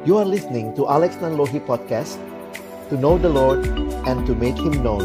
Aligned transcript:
You 0.00 0.16
are 0.16 0.24
listening 0.24 0.72
to 0.80 0.88
Alex 0.88 1.20
Nanlohi 1.20 1.60
Podcast 1.60 2.16
To 2.88 2.96
know 2.96 3.20
the 3.20 3.28
Lord 3.28 3.68
and 4.08 4.24
to 4.24 4.32
make 4.32 4.56
Him 4.56 4.80
known 4.80 5.04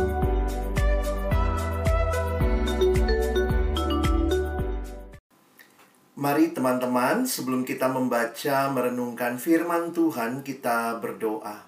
Mari 6.15 6.55
teman-teman, 6.55 7.27
sebelum 7.27 7.67
kita 7.67 7.91
membaca 7.91 8.71
merenungkan 8.71 9.35
firman 9.35 9.91
Tuhan, 9.91 10.47
kita 10.47 11.03
berdoa. 11.03 11.67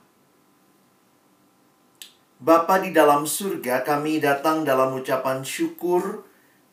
Bapa 2.39 2.80
di 2.80 2.96
dalam 2.96 3.28
surga, 3.28 3.84
kami 3.84 4.23
datang 4.23 4.64
dalam 4.64 4.96
ucapan 4.96 5.44
syukur 5.44 6.23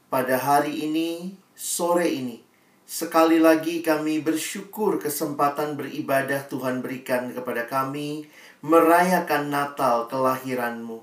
pada 0.07 0.39
hari 0.39 0.87
ini, 0.87 1.35
sore 1.59 2.15
ini. 2.15 2.44
Sekali 2.85 3.41
lagi 3.41 3.81
kami 3.81 4.21
bersyukur 4.21 5.01
kesempatan 5.01 5.73
beribadah 5.73 6.45
Tuhan 6.53 6.85
berikan 6.85 7.33
kepada 7.33 7.65
kami 7.65 8.29
merayakan 8.61 9.49
Natal 9.49 10.05
kelahiranmu. 10.13 11.01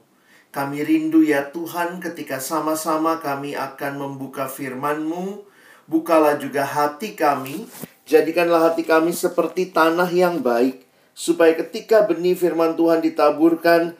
Kami 0.54 0.78
rindu 0.86 1.26
ya 1.26 1.50
Tuhan 1.50 1.98
ketika 1.98 2.38
sama-sama 2.38 3.18
kami 3.18 3.58
akan 3.58 3.98
membuka 3.98 4.46
firman-Mu, 4.46 5.42
bukalah 5.90 6.38
juga 6.38 6.70
hati 6.70 7.18
kami, 7.18 7.66
jadikanlah 8.06 8.70
hati 8.70 8.86
kami 8.86 9.10
seperti 9.10 9.74
tanah 9.74 10.14
yang 10.14 10.38
baik, 10.46 10.86
supaya 11.18 11.58
ketika 11.58 12.06
benih 12.06 12.38
firman 12.38 12.78
Tuhan 12.78 13.02
ditaburkan, 13.02 13.98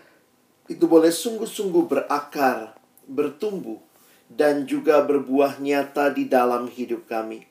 itu 0.70 0.86
boleh 0.86 1.10
sungguh-sungguh 1.10 1.90
berakar, 1.90 2.78
bertumbuh, 3.10 3.82
dan 4.30 4.70
juga 4.70 5.02
berbuah 5.02 5.58
nyata 5.58 6.14
di 6.14 6.30
dalam 6.30 6.70
hidup 6.70 7.10
kami. 7.10 7.51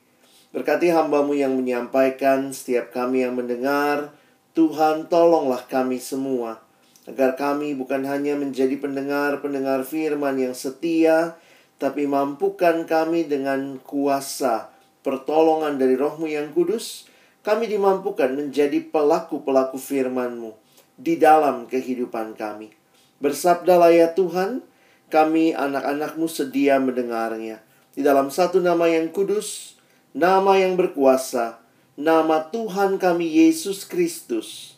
Berkati 0.50 0.90
hambamu 0.90 1.38
yang 1.38 1.54
menyampaikan, 1.54 2.50
setiap 2.50 2.90
kami 2.90 3.22
yang 3.22 3.38
mendengar, 3.38 4.10
Tuhan 4.50 5.06
tolonglah 5.06 5.62
kami 5.70 6.02
semua, 6.02 6.58
agar 7.06 7.38
kami 7.38 7.78
bukan 7.78 8.02
hanya 8.02 8.34
menjadi 8.34 8.74
pendengar-pendengar 8.82 9.86
firman 9.86 10.42
yang 10.42 10.58
setia, 10.58 11.38
tapi 11.78 12.10
mampukan 12.10 12.82
kami 12.82 13.30
dengan 13.30 13.78
kuasa 13.78 14.74
pertolongan 15.06 15.78
dari 15.78 15.94
rohmu 15.94 16.26
yang 16.26 16.50
kudus, 16.50 17.06
kami 17.46 17.70
dimampukan 17.70 18.34
menjadi 18.34 18.82
pelaku-pelaku 18.90 19.78
firman-Mu 19.78 20.50
di 20.98 21.14
dalam 21.14 21.70
kehidupan 21.70 22.34
kami. 22.34 22.74
Bersabdalah 23.22 23.94
ya 23.94 24.12
Tuhan, 24.18 24.66
kami 25.14 25.54
anak-anakmu 25.54 26.26
sedia 26.26 26.82
mendengarnya. 26.82 27.62
Di 27.94 28.02
dalam 28.02 28.34
satu 28.34 28.58
nama 28.58 28.90
yang 28.90 29.14
kudus, 29.14 29.69
nama 30.10 30.58
yang 30.58 30.74
berkuasa, 30.74 31.62
nama 31.94 32.50
Tuhan 32.50 32.98
kami 32.98 33.26
Yesus 33.46 33.86
Kristus. 33.86 34.74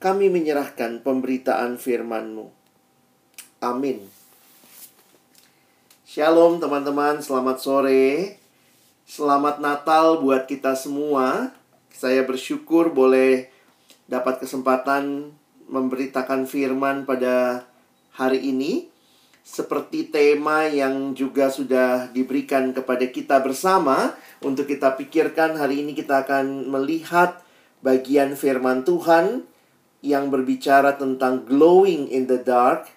Kami 0.00 0.32
menyerahkan 0.32 1.04
pemberitaan 1.04 1.76
firman-Mu. 1.76 2.48
Amin. 3.60 4.08
Shalom 6.08 6.58
teman-teman, 6.58 7.20
selamat 7.20 7.60
sore. 7.60 8.40
Selamat 9.04 9.60
Natal 9.60 10.18
buat 10.22 10.48
kita 10.48 10.72
semua. 10.72 11.52
Saya 11.92 12.24
bersyukur 12.24 12.88
boleh 12.88 13.52
dapat 14.08 14.40
kesempatan 14.40 15.34
memberitakan 15.70 16.48
firman 16.50 17.04
pada 17.04 17.66
hari 18.14 18.40
ini. 18.42 18.89
Seperti 19.50 20.06
tema 20.06 20.70
yang 20.70 21.10
juga 21.10 21.50
sudah 21.50 22.06
diberikan 22.14 22.70
kepada 22.70 23.02
kita 23.10 23.42
bersama 23.42 24.14
untuk 24.46 24.70
kita 24.70 24.94
pikirkan 24.94 25.58
hari 25.58 25.82
ini 25.82 25.90
kita 25.90 26.22
akan 26.22 26.70
melihat 26.70 27.42
bagian 27.82 28.38
firman 28.38 28.86
Tuhan 28.86 29.42
yang 30.06 30.30
berbicara 30.30 30.94
tentang 30.94 31.42
glowing 31.50 32.06
in 32.14 32.30
the 32.30 32.38
dark 32.38 32.94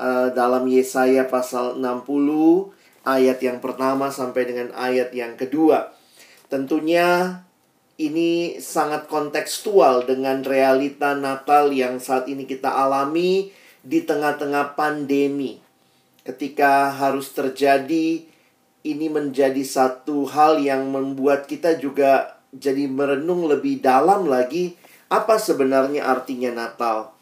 uh, 0.00 0.32
dalam 0.32 0.64
Yesaya 0.64 1.28
pasal 1.28 1.76
60 1.76 2.08
ayat 3.04 3.44
yang 3.44 3.60
pertama 3.60 4.08
sampai 4.08 4.48
dengan 4.48 4.72
ayat 4.72 5.12
yang 5.12 5.36
kedua. 5.36 5.92
Tentunya 6.48 7.36
ini 8.00 8.56
sangat 8.64 9.12
kontekstual 9.12 10.08
dengan 10.08 10.40
realita 10.40 11.12
Natal 11.12 11.68
yang 11.68 12.00
saat 12.00 12.32
ini 12.32 12.48
kita 12.48 12.72
alami 12.72 13.52
di 13.84 14.00
tengah-tengah 14.00 14.72
pandemi. 14.72 15.61
Ketika 16.22 16.94
harus 16.94 17.34
terjadi 17.34 18.22
ini 18.82 19.06
menjadi 19.10 19.62
satu 19.62 20.26
hal 20.30 20.62
yang 20.62 20.90
membuat 20.90 21.50
kita 21.50 21.78
juga 21.78 22.38
jadi 22.54 22.86
merenung 22.86 23.46
lebih 23.50 23.82
dalam 23.82 24.26
lagi 24.30 24.74
apa 25.10 25.38
sebenarnya 25.38 26.06
artinya 26.06 26.50
Natal 26.54 27.12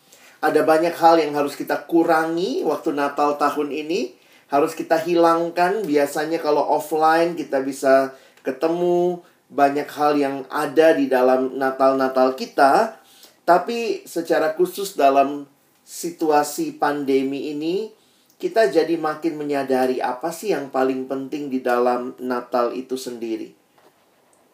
ada 0.40 0.64
banyak 0.64 0.96
hal 0.96 1.20
yang 1.20 1.36
harus 1.36 1.52
kita 1.52 1.84
kurangi 1.84 2.64
waktu 2.64 2.96
Natal 2.96 3.36
tahun 3.36 3.68
ini. 3.76 4.16
Harus 4.48 4.72
kita 4.72 4.96
hilangkan. 4.96 5.84
Biasanya 5.84 6.40
kalau 6.40 6.64
offline 6.64 7.36
kita 7.36 7.60
bisa 7.60 8.16
ketemu 8.40 9.20
banyak 9.52 9.86
hal 9.92 10.16
yang 10.16 10.36
ada 10.48 10.96
di 10.96 11.12
dalam 11.12 11.60
Natal-Natal 11.60 12.34
kita. 12.40 12.98
Tapi 13.44 14.08
secara 14.08 14.56
khusus 14.56 14.96
dalam 14.96 15.44
situasi 15.84 16.80
pandemi 16.80 17.52
ini, 17.52 17.92
kita 18.40 18.72
jadi 18.72 18.96
makin 18.96 19.36
menyadari 19.36 20.00
apa 20.00 20.32
sih 20.32 20.56
yang 20.56 20.72
paling 20.72 21.04
penting 21.04 21.52
di 21.52 21.60
dalam 21.60 22.16
Natal 22.16 22.72
itu 22.72 22.96
sendiri. 22.96 23.52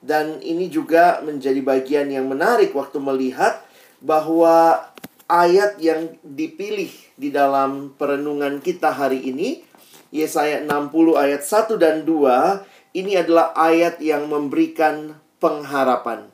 Dan 0.02 0.42
ini 0.42 0.66
juga 0.66 1.22
menjadi 1.22 1.62
bagian 1.62 2.10
yang 2.10 2.26
menarik 2.26 2.74
waktu 2.74 2.98
melihat 2.98 3.62
bahwa 4.02 4.90
ayat 5.30 5.78
yang 5.78 6.18
dipilih 6.26 6.90
di 7.14 7.30
dalam 7.30 7.94
perenungan 7.94 8.58
kita 8.58 8.90
hari 8.90 9.22
ini 9.30 9.62
Yesaya 10.10 10.62
60 10.66 11.14
ayat 11.14 11.42
1 11.42 11.78
dan 11.78 12.02
2 12.02 12.96
ini 12.96 13.12
adalah 13.14 13.52
ayat 13.52 14.00
yang 14.00 14.26
memberikan 14.26 15.20
pengharapan. 15.36 16.32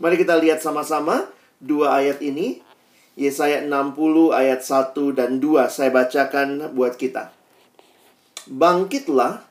Mari 0.00 0.16
kita 0.16 0.40
lihat 0.40 0.64
sama-sama 0.64 1.28
dua 1.60 2.00
ayat 2.00 2.24
ini. 2.24 2.63
Yesaya 3.14 3.62
60 3.62 4.34
ayat 4.34 4.66
1 4.66 4.94
dan 5.14 5.38
2 5.38 5.70
saya 5.70 5.94
bacakan 5.94 6.74
buat 6.74 6.98
kita. 6.98 7.30
Bangkitlah, 8.50 9.46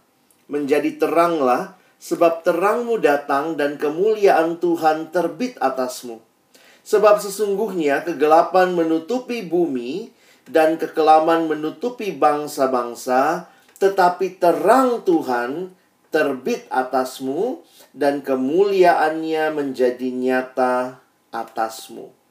menjadi 0.52 1.00
teranglah, 1.00 1.80
sebab 2.04 2.44
terangmu 2.44 3.00
datang 3.00 3.56
dan 3.56 3.80
kemuliaan 3.80 4.60
Tuhan 4.60 5.16
terbit 5.16 5.56
atasmu. 5.64 6.20
Sebab 6.84 7.24
sesungguhnya 7.24 8.04
kegelapan 8.04 8.76
menutupi 8.76 9.48
bumi 9.48 10.12
dan 10.44 10.76
kekelaman 10.76 11.48
menutupi 11.48 12.12
bangsa-bangsa, 12.12 13.48
tetapi 13.80 14.36
terang 14.36 15.08
Tuhan 15.08 15.72
terbit 16.12 16.68
atasmu 16.68 17.64
dan 17.96 18.20
kemuliaannya 18.20 19.56
menjadi 19.56 20.12
nyata 20.12 21.00
atasmu. 21.32 22.23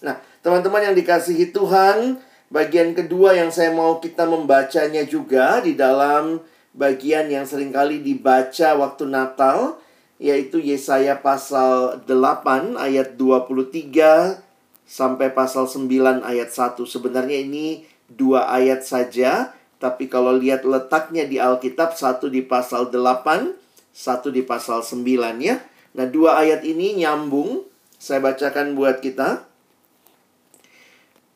Nah, 0.00 0.16
teman-teman 0.40 0.90
yang 0.90 0.96
dikasihi 0.96 1.52
Tuhan, 1.52 2.20
bagian 2.48 2.96
kedua 2.96 3.36
yang 3.36 3.52
saya 3.52 3.70
mau 3.70 4.00
kita 4.00 4.24
membacanya 4.24 5.04
juga 5.04 5.60
di 5.60 5.76
dalam 5.76 6.40
bagian 6.72 7.28
yang 7.28 7.44
sering 7.44 7.70
kali 7.74 8.00
dibaca 8.00 8.76
waktu 8.80 9.04
Natal, 9.06 9.76
yaitu 10.20 10.60
Yesaya 10.60 11.20
pasal 11.20 12.04
8 12.04 12.76
ayat 12.76 13.16
23 13.16 14.40
sampai 14.88 15.32
pasal 15.32 15.68
9 15.68 16.24
ayat 16.26 16.50
1. 16.50 16.84
Sebenarnya 16.84 17.40
ini 17.40 17.86
dua 18.10 18.50
ayat 18.50 18.82
saja, 18.82 19.54
tapi 19.80 20.10
kalau 20.10 20.34
lihat 20.36 20.66
letaknya 20.66 21.24
di 21.24 21.40
Alkitab, 21.40 21.96
satu 21.96 22.28
di 22.28 22.44
pasal 22.44 22.92
8, 22.92 23.56
satu 23.94 24.28
di 24.28 24.44
pasal 24.44 24.84
9 24.84 25.40
ya. 25.40 25.56
Nah, 25.96 26.06
dua 26.06 26.40
ayat 26.42 26.62
ini 26.66 27.00
nyambung. 27.00 27.64
Saya 28.00 28.24
bacakan 28.24 28.72
buat 28.76 29.04
kita. 29.04 29.49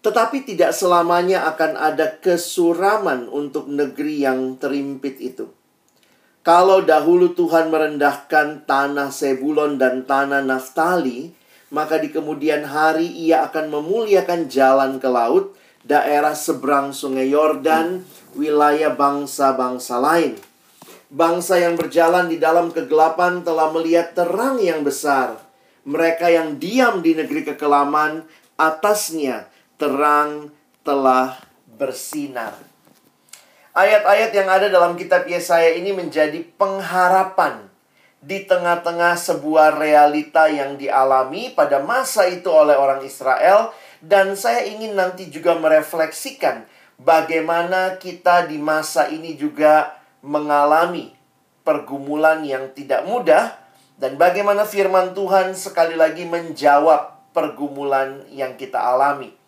Tetapi 0.05 0.45
tidak 0.45 0.77
selamanya 0.77 1.49
akan 1.49 1.81
ada 1.81 2.21
kesuraman 2.21 3.25
untuk 3.33 3.73
negeri 3.73 4.21
yang 4.21 4.61
terimpit 4.61 5.17
itu. 5.17 5.49
Kalau 6.45 6.85
dahulu 6.85 7.33
Tuhan 7.33 7.73
merendahkan 7.73 8.69
tanah 8.69 9.09
Sebulon 9.09 9.81
dan 9.81 10.05
tanah 10.05 10.45
Naftali, 10.45 11.33
maka 11.73 11.97
di 11.97 12.12
kemudian 12.12 12.69
hari 12.69 13.09
ia 13.09 13.49
akan 13.49 13.73
memuliakan 13.73 14.53
jalan 14.53 15.01
ke 15.01 15.09
laut, 15.09 15.56
daerah 15.89 16.37
seberang 16.37 16.93
sungai 16.93 17.33
Yordan, 17.33 18.05
wilayah 18.37 18.93
bangsa-bangsa 18.93 19.97
lain. 20.05 20.37
Bangsa 21.09 21.57
yang 21.57 21.81
berjalan 21.81 22.29
di 22.29 22.37
dalam 22.37 22.77
kegelapan 22.77 23.41
telah 23.41 23.73
melihat 23.73 24.12
terang 24.12 24.61
yang 24.61 24.85
besar. 24.85 25.41
Mereka 25.89 26.29
yang 26.29 26.61
diam 26.61 27.00
di 27.00 27.17
negeri 27.17 27.49
kekelaman, 27.49 28.29
atasnya 28.61 29.54
terang 29.85 30.49
telah 30.81 31.37
bersinar. 31.77 32.57
Ayat-ayat 33.77 34.33
yang 34.33 34.49
ada 34.49 34.73
dalam 34.73 34.97
kitab 34.97 35.29
Yesaya 35.29 35.77
ini 35.77 35.93
menjadi 35.93 36.41
pengharapan 36.57 37.69
di 38.25 38.49
tengah-tengah 38.49 39.21
sebuah 39.21 39.77
realita 39.77 40.49
yang 40.49 40.81
dialami 40.81 41.53
pada 41.53 41.85
masa 41.85 42.25
itu 42.33 42.49
oleh 42.49 42.73
orang 42.81 43.05
Israel 43.05 43.77
dan 44.01 44.33
saya 44.41 44.65
ingin 44.65 44.97
nanti 44.97 45.29
juga 45.29 45.53
merefleksikan 45.61 46.65
bagaimana 46.97 48.01
kita 48.01 48.49
di 48.49 48.57
masa 48.57 49.13
ini 49.13 49.37
juga 49.37 50.01
mengalami 50.25 51.13
pergumulan 51.61 52.41
yang 52.41 52.73
tidak 52.73 53.05
mudah 53.05 53.53
dan 54.01 54.17
bagaimana 54.17 54.65
firman 54.65 55.13
Tuhan 55.13 55.53
sekali 55.53 55.93
lagi 55.93 56.25
menjawab 56.25 57.37
pergumulan 57.37 58.25
yang 58.33 58.57
kita 58.57 58.81
alami. 58.81 59.44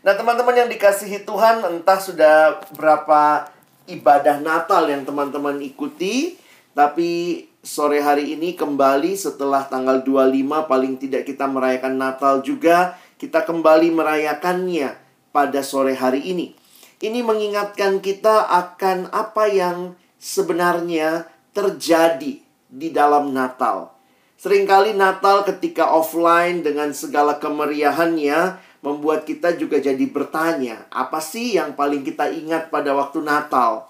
Nah, 0.00 0.16
teman-teman 0.16 0.56
yang 0.56 0.70
dikasihi 0.72 1.28
Tuhan, 1.28 1.60
entah 1.60 2.00
sudah 2.00 2.64
berapa 2.72 3.52
ibadah 3.84 4.40
Natal 4.40 4.88
yang 4.88 5.04
teman-teman 5.04 5.60
ikuti, 5.60 6.40
tapi 6.72 7.44
sore 7.60 8.00
hari 8.00 8.32
ini 8.32 8.56
kembali 8.56 9.12
setelah 9.12 9.68
tanggal 9.68 10.00
25 10.00 10.64
paling 10.64 10.96
tidak 10.96 11.28
kita 11.28 11.44
merayakan 11.44 12.00
Natal 12.00 12.40
juga, 12.40 12.96
kita 13.20 13.44
kembali 13.44 13.92
merayakannya 13.92 14.96
pada 15.36 15.60
sore 15.60 15.92
hari 15.92 16.32
ini. 16.32 16.56
Ini 17.00 17.20
mengingatkan 17.20 18.00
kita 18.00 18.48
akan 18.48 19.12
apa 19.12 19.52
yang 19.52 20.00
sebenarnya 20.16 21.28
terjadi 21.52 22.40
di 22.72 22.88
dalam 22.88 23.36
Natal. 23.36 23.92
Seringkali 24.40 24.96
Natal 24.96 25.44
ketika 25.44 25.92
offline 25.92 26.64
dengan 26.64 26.96
segala 26.96 27.36
kemeriahannya 27.36 28.69
membuat 28.80 29.28
kita 29.28 29.56
juga 29.60 29.76
jadi 29.76 30.00
bertanya, 30.08 30.88
apa 30.88 31.20
sih 31.20 31.56
yang 31.56 31.76
paling 31.76 32.00
kita 32.00 32.32
ingat 32.32 32.72
pada 32.72 32.96
waktu 32.96 33.20
Natal? 33.20 33.88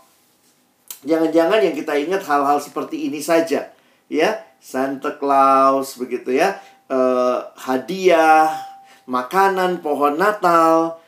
Jangan-jangan 1.07 1.63
yang 1.63 1.75
kita 1.75 1.95
ingat 1.97 2.23
hal-hal 2.27 2.59
seperti 2.59 3.09
ini 3.09 3.23
saja, 3.23 3.71
ya, 4.11 4.31
Santa 4.61 5.17
Claus 5.17 5.97
begitu 5.97 6.35
ya, 6.35 6.59
eh, 6.91 7.39
hadiah, 7.57 8.51
makanan, 9.09 9.81
pohon 9.81 10.19
Natal. 10.19 11.01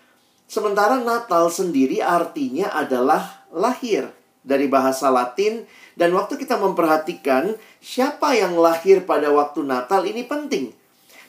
Sementara 0.47 0.97
Natal 1.03 1.51
sendiri 1.53 2.01
artinya 2.01 2.73
adalah 2.73 3.45
lahir 3.53 4.09
dari 4.43 4.67
bahasa 4.67 5.11
Latin 5.13 5.65
dan 5.95 6.11
waktu 6.17 6.41
kita 6.41 6.59
memperhatikan 6.59 7.55
siapa 7.79 8.35
yang 8.35 8.57
lahir 8.59 9.05
pada 9.05 9.31
waktu 9.31 9.63
Natal 9.65 10.03
ini 10.09 10.27
penting 10.27 10.82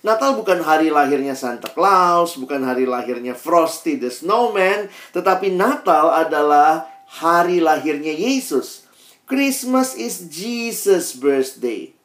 Natal 0.03 0.35
bukan 0.35 0.59
hari 0.59 0.91
lahirnya 0.91 1.31
Santa 1.31 1.71
Claus, 1.71 2.35
bukan 2.35 2.59
hari 2.67 2.83
lahirnya 2.83 3.31
Frosty 3.31 3.95
the 3.95 4.11
Snowman, 4.11 4.91
tetapi 5.15 5.47
Natal 5.47 6.11
adalah 6.11 6.91
hari 7.07 7.63
lahirnya 7.63 8.11
Yesus. 8.11 8.83
Christmas 9.23 9.95
is 9.95 10.27
Jesus' 10.27 11.15
birthday. 11.15 11.95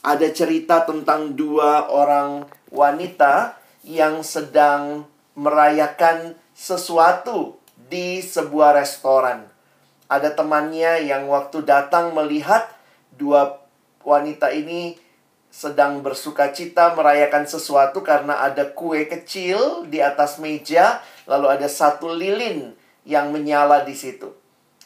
Ada 0.00 0.32
cerita 0.32 0.80
tentang 0.88 1.36
dua 1.36 1.92
orang 1.92 2.48
wanita 2.72 3.60
yang 3.84 4.24
sedang 4.24 5.04
merayakan 5.36 6.32
sesuatu 6.56 7.60
di 7.92 8.24
sebuah 8.24 8.80
restoran. 8.80 9.44
Ada 10.08 10.32
temannya 10.32 11.04
yang 11.04 11.28
waktu 11.28 11.60
datang 11.60 12.16
melihat 12.16 12.72
dua 13.20 13.60
wanita 14.00 14.48
ini 14.56 14.96
sedang 15.50 15.98
bersuka 16.00 16.54
cita 16.54 16.94
merayakan 16.94 17.42
sesuatu 17.42 18.06
karena 18.06 18.38
ada 18.46 18.70
kue 18.70 19.10
kecil 19.10 19.84
di 19.90 19.98
atas 19.98 20.38
meja, 20.38 21.02
lalu 21.26 21.50
ada 21.50 21.66
satu 21.66 22.14
lilin 22.14 22.70
yang 23.02 23.34
menyala 23.34 23.82
di 23.82 23.92
situ. 23.92 24.30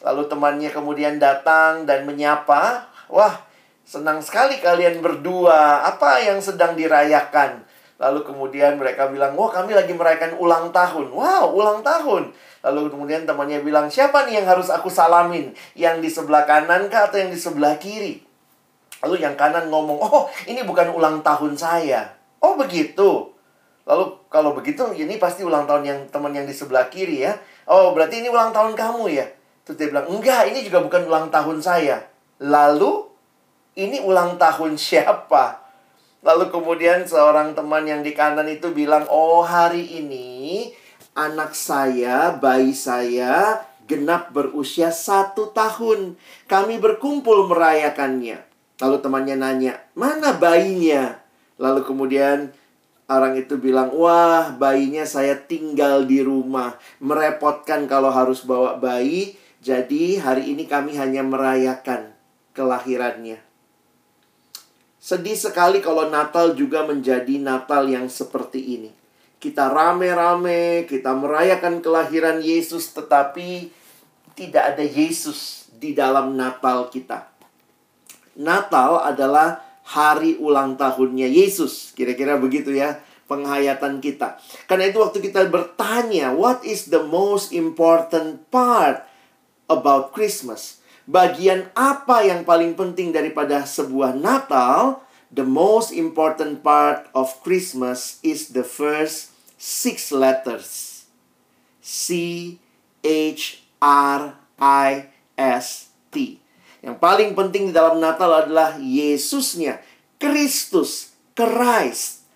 Lalu 0.01 0.25
temannya 0.29 0.73
kemudian 0.73 1.21
datang 1.21 1.85
dan 1.85 2.09
menyapa, 2.09 2.89
"Wah, 3.13 3.45
senang 3.85 4.25
sekali 4.25 4.61
kalian 4.61 5.05
berdua. 5.05 5.85
Apa 5.85 6.25
yang 6.25 6.41
sedang 6.41 6.77
dirayakan?" 6.77 7.65
Lalu 8.01 8.21
kemudian 8.27 8.77
mereka 8.77 9.09
bilang, 9.09 9.33
"Wah, 9.39 9.53
kami 9.53 9.73
lagi 9.73 9.93
merayakan 9.95 10.37
ulang 10.41 10.75
tahun." 10.75 11.09
"Wow, 11.15 11.55
ulang 11.57 11.81
tahun." 11.81 12.33
Lalu 12.65 12.91
kemudian 12.91 13.23
temannya 13.29 13.61
bilang, 13.61 13.93
"Siapa 13.93 14.25
nih 14.29 14.43
yang 14.43 14.49
harus 14.49 14.73
aku 14.73 14.89
salamin? 14.89 15.53
Yang 15.77 15.97
di 16.01 16.11
sebelah 16.11 16.45
kanan 16.49 16.89
kah 16.89 17.09
atau 17.09 17.21
yang 17.21 17.31
di 17.31 17.41
sebelah 17.41 17.77
kiri?" 17.77 18.34
Lalu 19.05 19.21
yang 19.21 19.37
kanan 19.37 19.69
ngomong, 19.69 20.01
oh 20.01 20.33
ini 20.49 20.65
bukan 20.65 20.89
ulang 20.97 21.21
tahun 21.21 21.61
saya. 21.61 22.09
Oh 22.41 22.57
begitu. 22.57 23.37
Lalu 23.85 24.05
kalau 24.33 24.57
begitu 24.57 24.81
ini 24.97 25.21
pasti 25.21 25.45
ulang 25.45 25.69
tahun 25.69 25.85
yang 25.85 26.01
teman 26.09 26.33
yang 26.33 26.49
di 26.49 26.57
sebelah 26.57 26.89
kiri 26.89 27.29
ya. 27.29 27.37
Oh 27.69 27.93
berarti 27.93 28.25
ini 28.25 28.33
ulang 28.33 28.57
tahun 28.57 28.73
kamu 28.73 29.13
ya. 29.13 29.29
Terus 29.69 29.77
dia 29.77 29.89
bilang, 29.93 30.09
enggak 30.09 30.49
ini 30.49 30.65
juga 30.65 30.81
bukan 30.81 31.05
ulang 31.05 31.29
tahun 31.29 31.61
saya. 31.61 32.01
Lalu 32.41 33.05
ini 33.77 34.01
ulang 34.01 34.41
tahun 34.41 34.81
siapa? 34.81 35.61
Lalu 36.25 36.49
kemudian 36.49 37.05
seorang 37.05 37.53
teman 37.53 37.85
yang 37.85 38.01
di 38.01 38.17
kanan 38.17 38.49
itu 38.49 38.73
bilang, 38.73 39.05
oh 39.13 39.45
hari 39.45 40.01
ini 40.01 40.73
anak 41.13 41.53
saya, 41.53 42.33
bayi 42.41 42.73
saya 42.73 43.61
genap 43.85 44.33
berusia 44.33 44.89
satu 44.89 45.53
tahun. 45.53 46.17
Kami 46.49 46.81
berkumpul 46.81 47.53
merayakannya. 47.53 48.54
Lalu 48.83 48.97
temannya 48.99 49.37
nanya, 49.39 49.79
mana 49.95 50.35
bayinya? 50.35 51.23
Lalu 51.63 51.87
kemudian 51.87 52.51
orang 53.07 53.39
itu 53.39 53.55
bilang, 53.55 53.95
wah 53.95 54.51
bayinya 54.51 55.07
saya 55.07 55.39
tinggal 55.39 56.03
di 56.09 56.25
rumah. 56.25 56.75
Merepotkan 56.99 57.87
kalau 57.87 58.11
harus 58.11 58.43
bawa 58.43 58.75
bayi. 58.81 59.39
Jadi 59.65 60.19
hari 60.21 60.53
ini 60.53 60.67
kami 60.67 60.99
hanya 60.99 61.23
merayakan 61.25 62.13
kelahirannya. 62.53 63.41
Sedih 65.05 65.37
sekali 65.37 65.85
kalau 65.85 66.09
Natal 66.09 66.57
juga 66.57 66.85
menjadi 66.85 67.37
Natal 67.37 67.85
yang 67.89 68.09
seperti 68.09 68.81
ini. 68.81 68.91
Kita 69.37 69.69
rame-rame, 69.69 70.89
kita 70.89 71.13
merayakan 71.13 71.85
kelahiran 71.85 72.41
Yesus, 72.41 72.89
tetapi 72.97 73.69
tidak 74.33 74.73
ada 74.73 74.81
Yesus 74.81 75.69
di 75.77 75.93
dalam 75.93 76.33
Natal 76.33 76.89
kita. 76.89 77.34
Natal 78.37 79.03
adalah 79.03 79.63
hari 79.85 80.41
ulang 80.41 80.75
tahunnya 80.81 81.29
Yesus. 81.29 81.93
Kira-kira 81.93 82.41
begitu 82.41 82.73
ya 82.73 83.01
penghayatan 83.25 84.05
kita. 84.05 84.37
Karena 84.69 84.89
itu 84.89 85.01
waktu 85.01 85.25
kita 85.25 85.49
bertanya, 85.49 86.33
what 86.37 86.61
is 86.65 86.93
the 86.93 87.01
most 87.01 87.53
important 87.53 88.45
part 88.53 89.05
about 89.69 90.13
Christmas? 90.13 90.85
Bagian 91.05 91.69
apa 91.77 92.25
yang 92.25 92.49
paling 92.49 92.77
penting 92.77 93.13
daripada 93.13 93.65
sebuah 93.65 94.17
Natal? 94.17 95.05
The 95.35 95.45
most 95.45 95.91
important 95.91 96.63
part 96.63 97.11
of 97.11 97.43
Christmas 97.43 98.23
is 98.23 98.55
the 98.55 98.63
first 98.63 99.35
six 99.59 100.15
letters. 100.15 101.05
C 101.83 102.57
H 103.03 103.67
R 103.83 104.39
I 104.57 105.11
S 105.37 105.91
T. 106.15 106.44
Yang 106.85 107.01
paling 107.01 107.33
penting 107.33 107.73
di 107.73 107.73
dalam 107.73 107.97
Natal 107.97 108.29
adalah 108.45 108.77
Yesusnya, 108.77 109.81
Kristus, 110.21 111.17
Christ. 111.33 112.29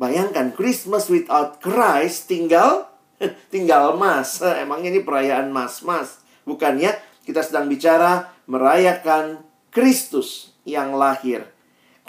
Bayangkan 0.00 0.56
Christmas 0.56 1.12
without 1.12 1.60
Christ 1.60 2.32
tinggal 2.32 2.88
tinggal 3.52 4.00
mas. 4.00 4.40
Emangnya 4.64 4.88
ini 4.88 5.04
perayaan 5.04 5.52
mas-mas? 5.52 6.24
Bukannya 6.48 6.96
kita 7.28 7.44
sedang 7.44 7.68
bicara 7.68 8.32
merayakan 8.48 9.44
Kristus 9.68 10.56
yang 10.64 10.96
lahir. 10.96 11.44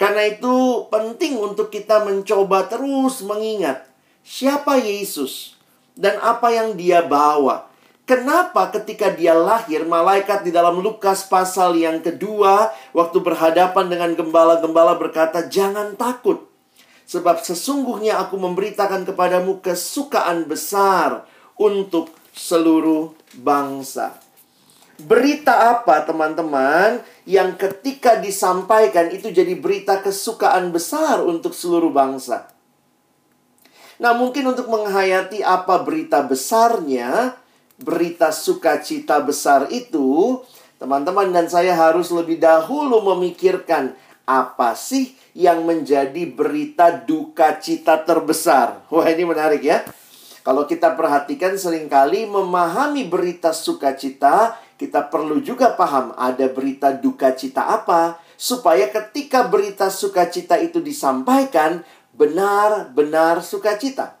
Karena 0.00 0.28
itu 0.28 0.88
penting 0.92 1.40
untuk 1.40 1.72
kita 1.72 2.04
mencoba 2.04 2.68
terus 2.68 3.24
mengingat 3.24 3.88
siapa 4.20 4.76
Yesus 4.76 5.56
dan 5.96 6.20
apa 6.20 6.52
yang 6.52 6.76
dia 6.76 7.00
bawa. 7.00 7.68
Kenapa 8.06 8.70
ketika 8.70 9.10
dia 9.10 9.34
lahir, 9.34 9.82
malaikat 9.82 10.46
di 10.46 10.54
dalam 10.54 10.78
Lukas 10.78 11.26
pasal 11.26 11.74
yang 11.74 11.98
kedua, 11.98 12.70
waktu 12.94 13.18
berhadapan 13.18 13.90
dengan 13.90 14.14
gembala-gembala 14.14 14.94
berkata, 14.94 15.50
Jangan 15.50 15.98
takut, 15.98 16.46
sebab 17.02 17.42
sesungguhnya 17.42 18.22
aku 18.22 18.38
memberitakan 18.38 19.02
kepadamu 19.10 19.58
kesukaan 19.58 20.46
besar 20.46 21.26
untuk 21.58 22.14
seluruh 22.30 23.10
bangsa. 23.42 24.14
Berita 25.02 25.74
apa 25.74 26.06
teman-teman 26.06 27.02
yang 27.26 27.58
ketika 27.58 28.22
disampaikan 28.22 29.10
itu 29.10 29.34
jadi 29.34 29.58
berita 29.58 29.98
kesukaan 29.98 30.70
besar 30.70 31.26
untuk 31.26 31.58
seluruh 31.58 31.90
bangsa? 31.90 32.54
Nah 33.98 34.14
mungkin 34.14 34.46
untuk 34.54 34.70
menghayati 34.70 35.42
apa 35.42 35.82
berita 35.82 36.24
besarnya, 36.24 37.36
berita 37.80 38.32
sukacita 38.32 39.20
besar 39.20 39.68
itu, 39.68 40.40
teman-teman 40.80 41.32
dan 41.32 41.46
saya 41.48 41.76
harus 41.76 42.08
lebih 42.12 42.40
dahulu 42.40 43.00
memikirkan 43.14 43.96
apa 44.26 44.74
sih 44.74 45.14
yang 45.36 45.62
menjadi 45.68 46.26
berita 46.26 46.90
duka 46.90 47.60
cita 47.60 48.02
terbesar. 48.02 48.82
Wah, 48.88 49.06
ini 49.06 49.22
menarik 49.28 49.62
ya. 49.62 49.84
Kalau 50.42 50.62
kita 50.64 50.94
perhatikan 50.94 51.58
sering 51.58 51.90
kali 51.90 52.24
memahami 52.24 53.06
berita 53.10 53.50
sukacita, 53.50 54.56
kita 54.78 55.10
perlu 55.10 55.42
juga 55.42 55.74
paham 55.74 56.14
ada 56.14 56.46
berita 56.46 56.94
duka 56.94 57.34
cita 57.34 57.66
apa. 57.66 58.22
supaya 58.36 58.92
ketika 58.92 59.48
berita 59.48 59.88
sukacita 59.88 60.60
itu 60.60 60.84
disampaikan, 60.84 61.80
benar-benar 62.12 63.40
sukacita. 63.40 64.20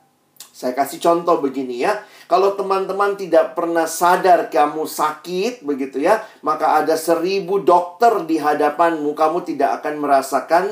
Saya 0.56 0.72
kasih 0.72 1.04
contoh 1.04 1.44
begini 1.44 1.84
ya. 1.84 2.00
Kalau 2.26 2.58
teman-teman 2.58 3.14
tidak 3.14 3.54
pernah 3.54 3.86
sadar 3.86 4.50
kamu 4.50 4.82
sakit 4.86 5.62
begitu 5.62 6.02
ya, 6.02 6.26
maka 6.42 6.82
ada 6.82 6.98
seribu 6.98 7.62
dokter 7.62 8.26
di 8.26 8.42
hadapanmu, 8.42 9.14
kamu 9.14 9.46
tidak 9.46 9.82
akan 9.82 9.94
merasakan 10.02 10.64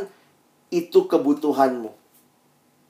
itu 0.74 1.06
kebutuhanmu. 1.06 1.94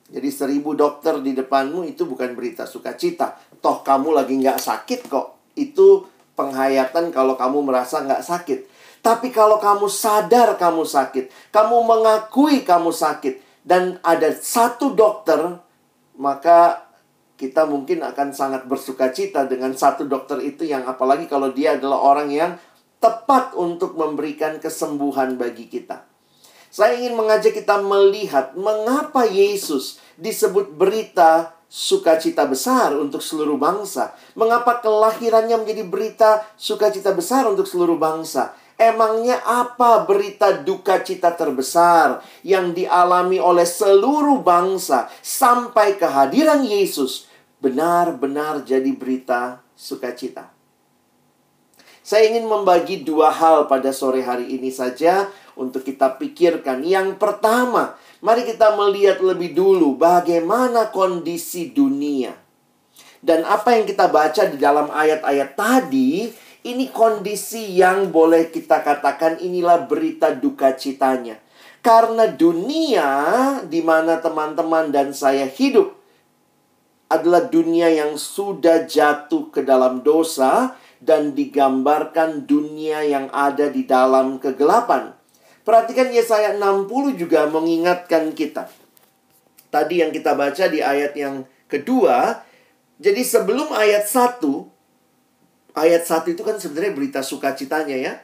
Jadi 0.09 0.29
seribu 0.33 0.73
dokter 0.73 1.21
di 1.21 1.37
depanmu 1.37 1.85
itu 1.85 2.09
bukan 2.09 2.33
berita 2.33 2.65
sukacita. 2.65 3.37
Toh 3.61 3.85
kamu 3.85 4.17
lagi 4.17 4.37
nggak 4.41 4.61
sakit 4.61 5.01
kok. 5.13 5.53
Itu 5.57 6.09
penghayatan 6.37 7.13
kalau 7.13 7.37
kamu 7.37 7.69
merasa 7.69 8.01
nggak 8.01 8.25
sakit. 8.25 8.61
Tapi 9.05 9.29
kalau 9.29 9.61
kamu 9.61 9.85
sadar 9.93 10.57
kamu 10.57 10.89
sakit, 10.89 11.53
kamu 11.53 11.77
mengakui 11.85 12.65
kamu 12.65 12.89
sakit, 12.89 13.37
dan 13.61 14.01
ada 14.01 14.33
satu 14.33 14.97
dokter, 14.97 15.61
maka 16.17 16.84
kita 17.35 17.67
mungkin 17.67 18.07
akan 18.07 18.31
sangat 18.31 18.71
bersuka 18.71 19.11
cita 19.11 19.47
dengan 19.51 19.75
satu 19.75 20.07
dokter 20.07 20.39
itu 20.43 20.63
yang 20.67 20.87
apalagi 20.87 21.27
kalau 21.27 21.51
dia 21.51 21.75
adalah 21.75 21.99
orang 21.99 22.31
yang 22.31 22.53
tepat 23.03 23.53
untuk 23.59 23.99
memberikan 23.99 24.63
kesembuhan 24.63 25.35
bagi 25.37 25.69
kita. 25.69 26.07
Saya 26.75 26.99
ingin 26.99 27.15
mengajak 27.15 27.55
kita 27.55 27.79
melihat 27.83 28.59
mengapa 28.59 29.27
Yesus 29.27 30.03
disebut 30.19 30.75
berita 30.75 31.55
sukacita 31.71 32.47
besar 32.47 32.95
untuk 32.95 33.23
seluruh 33.23 33.59
bangsa. 33.59 34.15
Mengapa 34.35 34.83
kelahirannya 34.83 35.59
menjadi 35.59 35.83
berita 35.87 36.31
sukacita 36.59 37.15
besar 37.15 37.47
untuk 37.47 37.67
seluruh 37.67 37.99
bangsa? 37.99 38.55
Emangnya 38.85 39.41
apa 39.41 40.05
berita 40.05 40.61
duka 40.61 41.01
cita 41.01 41.33
terbesar 41.33 42.21
yang 42.45 42.77
dialami 42.77 43.41
oleh 43.41 43.65
seluruh 43.65 44.45
bangsa 44.45 45.09
sampai 45.25 45.97
kehadiran 45.97 46.61
Yesus 46.61 47.25
benar-benar 47.65 48.61
jadi 48.61 48.93
berita 48.93 49.65
sukacita? 49.73 50.53
Saya 52.05 52.29
ingin 52.29 52.45
membagi 52.45 53.01
dua 53.01 53.33
hal 53.33 53.65
pada 53.65 53.89
sore 53.89 54.21
hari 54.21 54.53
ini 54.53 54.69
saja 54.69 55.33
untuk 55.57 55.81
kita 55.81 56.21
pikirkan. 56.21 56.85
Yang 56.85 57.17
pertama, 57.17 57.97
mari 58.21 58.45
kita 58.45 58.77
melihat 58.77 59.25
lebih 59.25 59.57
dulu 59.57 59.97
bagaimana 59.97 60.93
kondisi 60.93 61.73
dunia. 61.73 62.37
Dan 63.25 63.49
apa 63.49 63.73
yang 63.81 63.89
kita 63.89 64.13
baca 64.13 64.45
di 64.45 64.61
dalam 64.61 64.93
ayat-ayat 64.93 65.57
tadi, 65.57 66.29
ini 66.65 66.89
kondisi 66.89 67.77
yang 67.77 68.09
boleh 68.09 68.49
kita 68.49 68.81
katakan 68.81 69.37
inilah 69.37 69.85
berita 69.85 70.33
duka 70.33 70.73
citanya. 70.73 71.37
Karena 71.85 72.25
dunia 72.25 73.09
di 73.69 73.85
mana 73.85 74.17
teman-teman 74.17 74.89
dan 74.89 75.13
saya 75.13 75.45
hidup 75.45 75.93
adalah 77.13 77.45
dunia 77.45 77.93
yang 77.93 78.17
sudah 78.17 78.89
jatuh 78.89 79.53
ke 79.53 79.61
dalam 79.61 80.01
dosa 80.01 80.73
dan 81.05 81.37
digambarkan 81.37 82.49
dunia 82.49 83.05
yang 83.05 83.29
ada 83.29 83.69
di 83.69 83.85
dalam 83.85 84.41
kegelapan. 84.41 85.13
Perhatikan 85.69 86.09
Yesaya 86.09 86.57
60 86.57 87.21
juga 87.21 87.45
mengingatkan 87.53 88.33
kita. 88.33 88.73
Tadi 89.69 90.01
yang 90.01 90.17
kita 90.17 90.33
baca 90.33 90.65
di 90.73 90.81
ayat 90.81 91.13
yang 91.13 91.45
kedua, 91.69 92.41
jadi 92.97 93.21
sebelum 93.21 93.69
ayat 93.77 94.09
1, 94.09 94.41
ayat 95.75 96.07
1 96.07 96.33
itu 96.33 96.43
kan 96.47 96.57
sebenarnya 96.57 96.95
berita 96.95 97.21
sukacitanya 97.21 97.99
ya. 97.99 98.15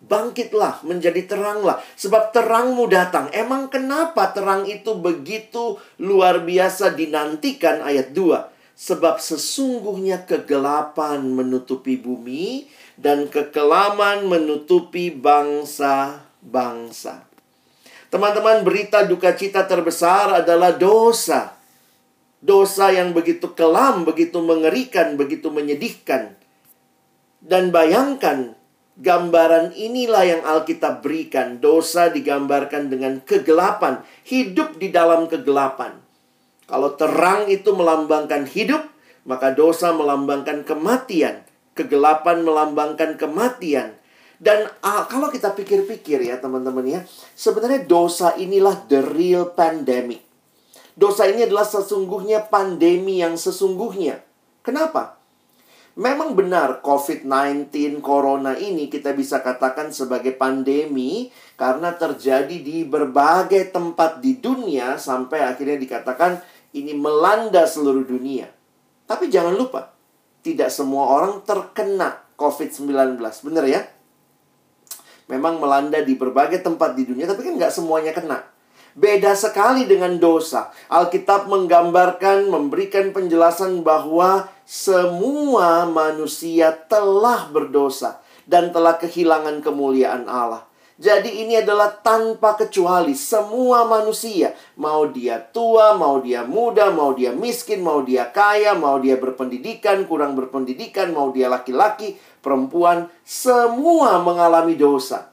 Bangkitlah, 0.00 0.80
menjadi 0.88 1.28
teranglah, 1.28 1.76
sebab 1.92 2.32
terangmu 2.32 2.88
datang. 2.88 3.28
Emang 3.36 3.68
kenapa 3.68 4.32
terang 4.32 4.64
itu 4.64 4.96
begitu 4.96 5.76
luar 6.00 6.40
biasa 6.40 6.96
dinantikan 6.96 7.84
ayat 7.84 8.16
2? 8.16 8.48
Sebab 8.80 9.20
sesungguhnya 9.20 10.24
kegelapan 10.24 11.20
menutupi 11.20 12.00
bumi 12.00 12.64
dan 12.96 13.28
kekelaman 13.28 14.24
menutupi 14.24 15.12
bangsa-bangsa. 15.12 17.28
Teman-teman, 18.08 18.64
berita 18.64 19.04
duka 19.04 19.36
cita 19.36 19.68
terbesar 19.68 20.40
adalah 20.40 20.72
dosa. 20.72 21.59
Dosa 22.40 22.88
yang 22.88 23.12
begitu 23.12 23.52
kelam, 23.52 24.08
begitu 24.08 24.40
mengerikan, 24.40 25.20
begitu 25.20 25.52
menyedihkan. 25.52 26.40
Dan 27.40 27.68
bayangkan, 27.68 28.56
gambaran 28.96 29.76
inilah 29.76 30.24
yang 30.24 30.42
Alkitab 30.44 31.04
berikan. 31.04 31.60
Dosa 31.60 32.08
digambarkan 32.08 32.88
dengan 32.88 33.20
kegelapan, 33.20 34.00
hidup 34.24 34.80
di 34.80 34.88
dalam 34.88 35.28
kegelapan. 35.28 36.00
Kalau 36.64 36.96
terang 36.96 37.50
itu 37.52 37.76
melambangkan 37.76 38.48
hidup, 38.48 38.88
maka 39.28 39.52
dosa 39.52 39.92
melambangkan 39.92 40.64
kematian. 40.64 41.44
Kegelapan 41.76 42.40
melambangkan 42.40 43.20
kematian. 43.20 44.00
Dan 44.40 44.64
uh, 44.80 45.04
kalau 45.04 45.28
kita 45.28 45.52
pikir-pikir 45.52 46.24
ya 46.24 46.40
teman-teman 46.40 46.86
ya, 46.88 47.00
sebenarnya 47.36 47.84
dosa 47.84 48.32
inilah 48.40 48.88
the 48.88 49.04
real 49.12 49.52
pandemic. 49.52 50.29
Dosa 51.00 51.24
ini 51.24 51.48
adalah 51.48 51.64
sesungguhnya 51.64 52.52
pandemi 52.52 53.24
yang 53.24 53.40
sesungguhnya. 53.40 54.20
Kenapa? 54.60 55.16
Memang 55.96 56.36
benar 56.36 56.84
COVID-19 56.84 58.04
corona 58.04 58.52
ini 58.60 58.92
kita 58.92 59.16
bisa 59.16 59.40
katakan 59.40 59.96
sebagai 59.96 60.36
pandemi 60.36 61.32
karena 61.56 61.96
terjadi 61.96 62.52
di 62.52 62.84
berbagai 62.84 63.72
tempat 63.72 64.20
di 64.20 64.44
dunia 64.44 65.00
sampai 65.00 65.40
akhirnya 65.40 65.80
dikatakan 65.80 66.44
ini 66.76 66.92
melanda 66.92 67.64
seluruh 67.64 68.04
dunia. 68.04 68.52
Tapi 69.08 69.32
jangan 69.32 69.56
lupa, 69.56 69.96
tidak 70.44 70.68
semua 70.68 71.16
orang 71.16 71.40
terkena 71.48 72.28
COVID-19. 72.36 73.16
Benar 73.48 73.64
ya? 73.64 73.88
Memang 75.32 75.56
melanda 75.64 75.96
di 76.04 76.12
berbagai 76.12 76.60
tempat 76.60 76.92
di 76.92 77.08
dunia, 77.08 77.24
tapi 77.24 77.40
kan 77.40 77.56
nggak 77.56 77.72
semuanya 77.72 78.12
kena. 78.12 78.59
Beda 78.98 79.38
sekali 79.38 79.86
dengan 79.86 80.18
dosa. 80.18 80.74
Alkitab 80.90 81.46
menggambarkan, 81.46 82.50
memberikan 82.50 83.14
penjelasan 83.14 83.86
bahwa 83.86 84.50
semua 84.66 85.86
manusia 85.86 86.74
telah 86.90 87.46
berdosa 87.50 88.18
dan 88.50 88.74
telah 88.74 88.98
kehilangan 88.98 89.62
kemuliaan 89.62 90.26
Allah. 90.26 90.70
Jadi 91.00 91.40
ini 91.40 91.56
adalah 91.56 91.96
tanpa 91.96 92.60
kecuali 92.60 93.16
semua 93.16 93.88
manusia. 93.88 94.52
Mau 94.76 95.08
dia 95.08 95.40
tua, 95.40 95.96
mau 95.96 96.20
dia 96.20 96.44
muda, 96.44 96.92
mau 96.92 97.16
dia 97.16 97.32
miskin, 97.32 97.80
mau 97.80 98.04
dia 98.04 98.28
kaya, 98.28 98.76
mau 98.76 99.00
dia 99.00 99.16
berpendidikan, 99.16 100.04
kurang 100.04 100.36
berpendidikan, 100.36 101.16
mau 101.16 101.32
dia 101.32 101.48
laki-laki, 101.48 102.20
perempuan. 102.44 103.08
Semua 103.24 104.20
mengalami 104.20 104.76
dosa. 104.76 105.32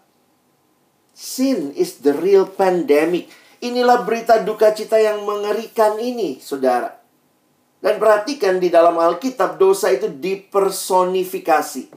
Sin 1.12 1.76
is 1.76 2.00
the 2.00 2.16
real 2.16 2.48
pandemic. 2.48 3.28
Inilah 3.58 4.06
berita 4.06 4.38
duka 4.46 4.70
cita 4.74 5.02
yang 5.02 5.26
mengerikan 5.26 5.98
ini, 5.98 6.38
saudara. 6.38 6.94
Dan 7.82 7.98
perhatikan 8.02 8.58
di 8.62 8.70
dalam 8.70 8.98
Alkitab 8.98 9.58
dosa 9.58 9.94
itu 9.94 10.10
dipersonifikasi. 10.10 11.90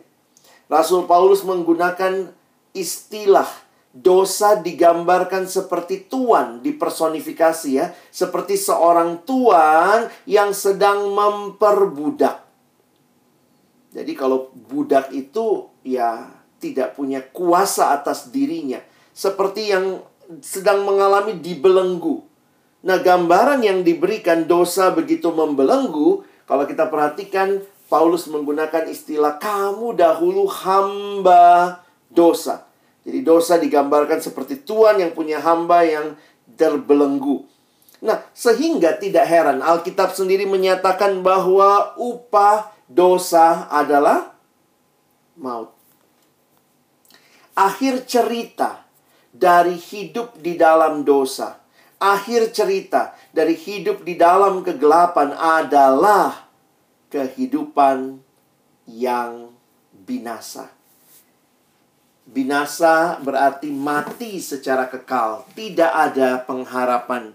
Rasul 0.70 1.04
Paulus 1.04 1.44
menggunakan 1.44 2.32
istilah 2.72 3.48
dosa 3.90 4.54
digambarkan 4.54 5.50
seperti 5.50 6.06
tuan 6.06 6.62
dipersonifikasi 6.62 7.70
ya, 7.74 7.90
seperti 8.14 8.54
seorang 8.54 9.26
tuan 9.26 10.06
yang 10.30 10.54
sedang 10.54 11.10
memperbudak. 11.10 12.46
Jadi 13.90 14.12
kalau 14.14 14.54
budak 14.54 15.10
itu 15.10 15.66
ya 15.82 16.30
tidak 16.62 16.94
punya 16.94 17.18
kuasa 17.34 17.90
atas 17.90 18.30
dirinya, 18.30 18.78
seperti 19.10 19.74
yang 19.74 19.98
sedang 20.38 20.86
mengalami 20.86 21.34
dibelenggu. 21.42 22.22
Nah, 22.86 23.02
gambaran 23.02 23.60
yang 23.66 23.82
diberikan 23.82 24.46
dosa 24.46 24.94
begitu 24.94 25.34
membelenggu, 25.34 26.22
kalau 26.46 26.64
kita 26.64 26.86
perhatikan 26.86 27.60
Paulus 27.90 28.30
menggunakan 28.30 28.86
istilah 28.86 29.42
kamu 29.42 29.98
dahulu 29.98 30.46
hamba 30.46 31.82
dosa. 32.06 32.70
Jadi 33.02 33.26
dosa 33.26 33.58
digambarkan 33.58 34.22
seperti 34.22 34.62
Tuhan 34.62 35.02
yang 35.02 35.10
punya 35.10 35.42
hamba 35.42 35.82
yang 35.82 36.14
terbelenggu. 36.54 37.42
Nah, 38.00 38.22
sehingga 38.32 38.96
tidak 38.96 39.28
heran 39.28 39.60
Alkitab 39.60 40.16
sendiri 40.16 40.48
menyatakan 40.48 41.20
bahwa 41.20 41.98
upah 42.00 42.72
dosa 42.88 43.68
adalah 43.68 44.32
maut. 45.36 45.74
Akhir 47.52 48.08
cerita 48.08 48.88
dari 49.30 49.78
hidup 49.78 50.38
di 50.38 50.58
dalam 50.58 51.06
dosa, 51.06 51.58
akhir 52.02 52.50
cerita 52.50 53.14
dari 53.30 53.54
hidup 53.54 54.02
di 54.02 54.18
dalam 54.18 54.66
kegelapan 54.66 55.32
adalah 55.34 56.50
kehidupan 57.10 58.18
yang 58.90 59.54
binasa 59.94 60.80
binasa 62.30 63.18
berarti 63.20 63.68
mati 63.74 64.38
secara 64.38 64.86
kekal, 64.86 65.44
tidak 65.58 65.90
ada 65.90 66.40
pengharapan. 66.46 67.34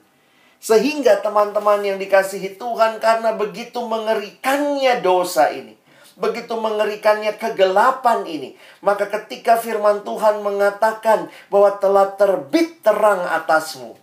Sehingga 0.64 1.22
teman-teman 1.22 1.84
yang 1.86 2.00
dikasihi 2.02 2.58
Tuhan 2.58 2.98
karena 2.98 3.36
begitu 3.38 3.84
mengerikannya 3.86 5.04
dosa 5.04 5.52
ini, 5.54 5.75
begitu 6.16 6.56
mengerikannya 6.56 7.36
kegelapan 7.36 8.24
ini, 8.24 8.56
maka 8.80 9.08
ketika 9.12 9.60
firman 9.60 10.04
Tuhan 10.08 10.40
mengatakan 10.44 11.28
bahwa 11.52 11.76
telah 11.80 12.16
terbit 12.16 12.80
terang 12.84 13.24
atasmu. 13.24 14.00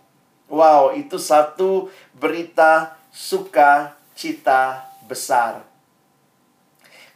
Wow, 0.52 0.92
itu 0.92 1.16
satu 1.16 1.88
berita 2.12 3.00
sukacita 3.08 4.84
besar. 5.08 5.64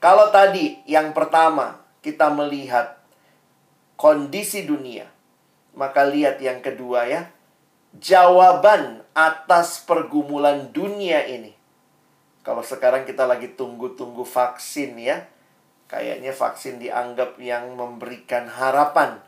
Kalau 0.01 0.29
tadi 0.33 0.81
yang 0.89 1.13
pertama 1.17 1.81
kita 2.05 2.33
melihat 2.33 3.01
kondisi 3.97 4.65
dunia, 4.65 5.09
maka 5.77 6.05
lihat 6.05 6.41
yang 6.41 6.61
kedua 6.61 7.09
ya. 7.09 7.33
Jawaban 7.97 9.01
atas 9.17 9.81
pergumulan 9.81 10.69
dunia 10.69 11.25
ini. 11.25 11.56
Kalau 12.47 12.63
sekarang 12.63 13.03
kita 13.03 13.27
lagi 13.27 13.59
tunggu-tunggu 13.59 14.23
vaksin 14.23 14.95
ya. 15.03 15.27
Kayaknya 15.91 16.31
vaksin 16.31 16.79
dianggap 16.79 17.43
yang 17.43 17.75
memberikan 17.75 18.47
harapan. 18.47 19.19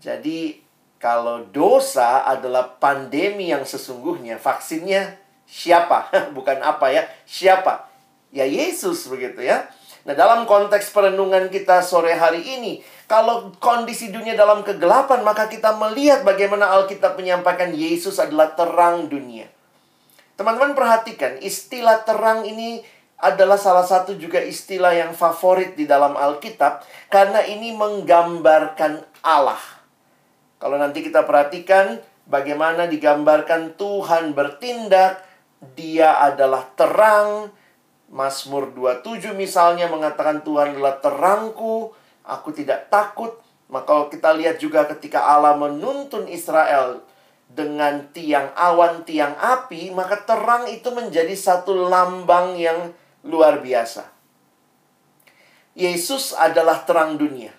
Jadi 0.00 0.64
kalau 0.96 1.44
dosa 1.52 2.24
adalah 2.24 2.80
pandemi 2.80 3.52
yang 3.52 3.68
sesungguhnya, 3.68 4.40
vaksinnya 4.40 5.20
siapa? 5.44 6.08
Bukan 6.36 6.64
apa 6.64 6.88
ya, 6.88 7.04
siapa? 7.28 7.92
Ya 8.32 8.48
Yesus 8.48 9.04
begitu 9.12 9.44
ya. 9.44 9.68
Nah, 10.08 10.16
dalam 10.16 10.48
konteks 10.48 10.96
perenungan 10.96 11.52
kita 11.52 11.84
sore 11.84 12.16
hari 12.16 12.40
ini, 12.40 12.80
kalau 13.04 13.52
kondisi 13.60 14.08
dunia 14.08 14.32
dalam 14.32 14.64
kegelapan, 14.64 15.20
maka 15.20 15.50
kita 15.50 15.76
melihat 15.76 16.24
bagaimana 16.24 16.72
Alkitab 16.72 17.20
menyampaikan 17.20 17.74
Yesus 17.76 18.16
adalah 18.16 18.56
terang 18.56 19.12
dunia. 19.12 19.50
Teman-teman 20.36 20.76
perhatikan, 20.76 21.40
istilah 21.40 22.04
terang 22.04 22.44
ini 22.44 22.84
adalah 23.16 23.56
salah 23.56 23.88
satu 23.88 24.12
juga 24.20 24.36
istilah 24.44 24.92
yang 24.92 25.16
favorit 25.16 25.72
di 25.72 25.88
dalam 25.88 26.12
Alkitab 26.12 26.84
karena 27.08 27.40
ini 27.48 27.72
menggambarkan 27.72 29.00
Allah. 29.24 29.60
Kalau 30.60 30.76
nanti 30.76 31.00
kita 31.00 31.24
perhatikan 31.24 31.96
bagaimana 32.28 32.84
digambarkan 32.84 33.80
Tuhan 33.80 34.36
bertindak, 34.36 35.24
dia 35.72 36.20
adalah 36.20 36.68
terang, 36.76 37.48
Mazmur 38.12 38.70
27 38.76 39.32
misalnya 39.34 39.88
mengatakan 39.88 40.44
Tuhan 40.44 40.76
adalah 40.76 41.00
terangku, 41.00 41.96
aku 42.22 42.52
tidak 42.52 42.92
takut. 42.92 43.40
Maka 43.66 44.06
kita 44.12 44.30
lihat 44.30 44.62
juga 44.62 44.86
ketika 44.86 45.26
Allah 45.26 45.58
menuntun 45.58 46.30
Israel 46.30 47.02
dengan 47.46 48.10
tiang 48.10 48.52
awan, 48.52 49.06
tiang 49.06 49.32
api, 49.38 49.94
maka 49.94 50.20
terang 50.26 50.66
itu 50.68 50.90
menjadi 50.92 51.32
satu 51.32 51.88
lambang 51.88 52.58
yang 52.58 52.92
luar 53.24 53.62
biasa. 53.62 54.06
Yesus 55.76 56.32
adalah 56.32 56.88
terang 56.88 57.20
dunia. 57.20 57.52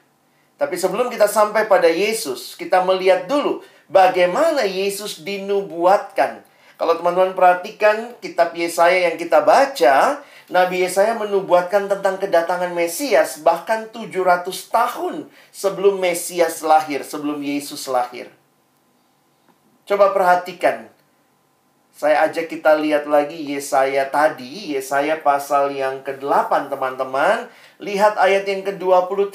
Tapi 0.57 0.73
sebelum 0.73 1.13
kita 1.13 1.29
sampai 1.29 1.69
pada 1.69 1.85
Yesus, 1.85 2.57
kita 2.57 2.81
melihat 2.81 3.29
dulu 3.29 3.61
bagaimana 3.87 4.65
Yesus 4.65 5.21
dinubuatkan. 5.21 6.41
Kalau 6.77 6.93
teman-teman 6.97 7.33
perhatikan 7.33 8.17
kitab 8.21 8.53
Yesaya 8.53 9.09
yang 9.09 9.17
kita 9.17 9.41
baca, 9.41 10.21
Nabi 10.49 10.85
Yesaya 10.85 11.17
menubuatkan 11.17 11.89
tentang 11.89 12.21
kedatangan 12.21 12.69
Mesias 12.73 13.41
bahkan 13.41 13.89
700 13.89 14.45
tahun 14.69 15.15
sebelum 15.49 15.97
Mesias 15.97 16.61
lahir, 16.61 17.01
sebelum 17.01 17.41
Yesus 17.41 17.89
lahir. 17.89 18.29
Coba 19.87 20.11
perhatikan. 20.11 20.91
Saya 21.95 22.27
ajak 22.27 22.51
kita 22.51 22.75
lihat 22.75 23.07
lagi 23.07 23.39
Yesaya 23.39 24.11
tadi, 24.11 24.75
Yesaya 24.75 25.23
pasal 25.23 25.71
yang 25.71 26.03
ke-8 26.03 26.67
teman-teman. 26.67 27.47
Lihat 27.79 28.19
ayat 28.19 28.43
yang 28.43 28.67
ke-23. 28.67 29.31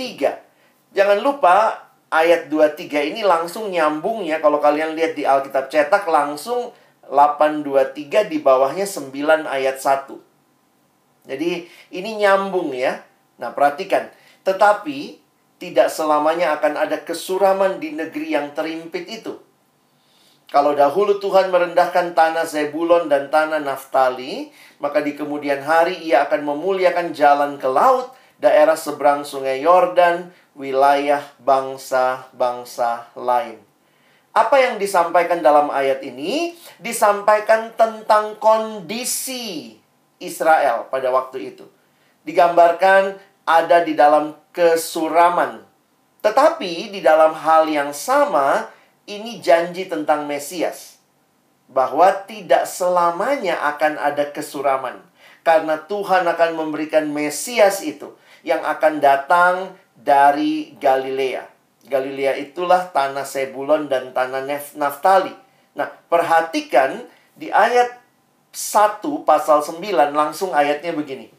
Jangan 0.92 1.18
lupa 1.24 1.88
ayat 2.12 2.52
23 2.52 3.16
ini 3.16 3.24
langsung 3.24 3.72
nyambung 3.72 4.28
ya. 4.28 4.44
Kalau 4.44 4.60
kalian 4.60 4.92
lihat 4.92 5.16
di 5.16 5.24
Alkitab 5.24 5.72
cetak 5.72 6.04
langsung 6.04 6.76
823 7.08 8.28
di 8.28 8.38
bawahnya 8.44 8.84
9 8.84 9.48
ayat 9.48 9.80
1. 9.80 11.32
Jadi 11.32 11.64
ini 11.96 12.10
nyambung 12.20 12.76
ya. 12.76 13.00
Nah, 13.40 13.56
perhatikan. 13.56 14.12
Tetapi 14.44 15.16
tidak 15.56 15.88
selamanya 15.88 16.60
akan 16.60 16.76
ada 16.76 17.00
kesuraman 17.00 17.80
di 17.80 17.96
negeri 17.96 18.36
yang 18.36 18.52
terimpit 18.52 19.08
itu. 19.08 19.40
Kalau 20.52 20.76
dahulu 20.76 21.16
Tuhan 21.16 21.48
merendahkan 21.48 22.12
tanah 22.12 22.44
Zebulon 22.44 23.08
dan 23.08 23.32
tanah 23.32 23.56
Naftali, 23.56 24.52
maka 24.84 25.00
di 25.00 25.16
kemudian 25.16 25.64
hari 25.64 25.96
ia 26.04 26.28
akan 26.28 26.44
memuliakan 26.44 27.16
jalan 27.16 27.56
ke 27.56 27.64
laut, 27.64 28.12
daerah 28.36 28.76
seberang 28.76 29.24
sungai 29.24 29.64
Yordan, 29.64 30.28
wilayah 30.52 31.24
bangsa-bangsa 31.40 33.08
lain. 33.16 33.64
Apa 34.36 34.60
yang 34.60 34.76
disampaikan 34.76 35.40
dalam 35.40 35.72
ayat 35.72 36.04
ini? 36.04 36.52
Disampaikan 36.76 37.72
tentang 37.72 38.36
kondisi 38.36 39.80
Israel 40.20 40.84
pada 40.92 41.08
waktu 41.08 41.56
itu. 41.56 41.64
Digambarkan 42.28 43.16
ada 43.48 43.80
di 43.80 43.96
dalam 43.96 44.36
kesuraman. 44.52 45.64
Tetapi 46.20 46.92
di 46.92 47.00
dalam 47.00 47.32
hal 47.32 47.72
yang 47.72 47.96
sama, 47.96 48.68
ini 49.06 49.42
janji 49.42 49.86
tentang 49.86 50.24
Mesias. 50.28 51.00
Bahwa 51.72 52.12
tidak 52.28 52.68
selamanya 52.68 53.56
akan 53.74 53.96
ada 53.96 54.28
kesuraman. 54.28 55.00
Karena 55.42 55.80
Tuhan 55.80 56.28
akan 56.28 56.50
memberikan 56.54 57.08
Mesias 57.10 57.82
itu 57.82 58.12
yang 58.46 58.62
akan 58.62 59.02
datang 59.02 59.74
dari 59.96 60.76
Galilea. 60.78 61.48
Galilea 61.86 62.38
itulah 62.38 62.90
tanah 62.94 63.26
Sebulon 63.26 63.90
dan 63.90 64.14
tanah 64.14 64.46
Naftali. 64.78 65.34
Nah, 65.74 65.90
perhatikan 66.06 67.02
di 67.34 67.50
ayat 67.50 67.98
1 68.52 69.02
pasal 69.24 69.64
9 69.64 69.80
langsung 70.12 70.52
ayatnya 70.52 70.92
begini. 70.92 71.32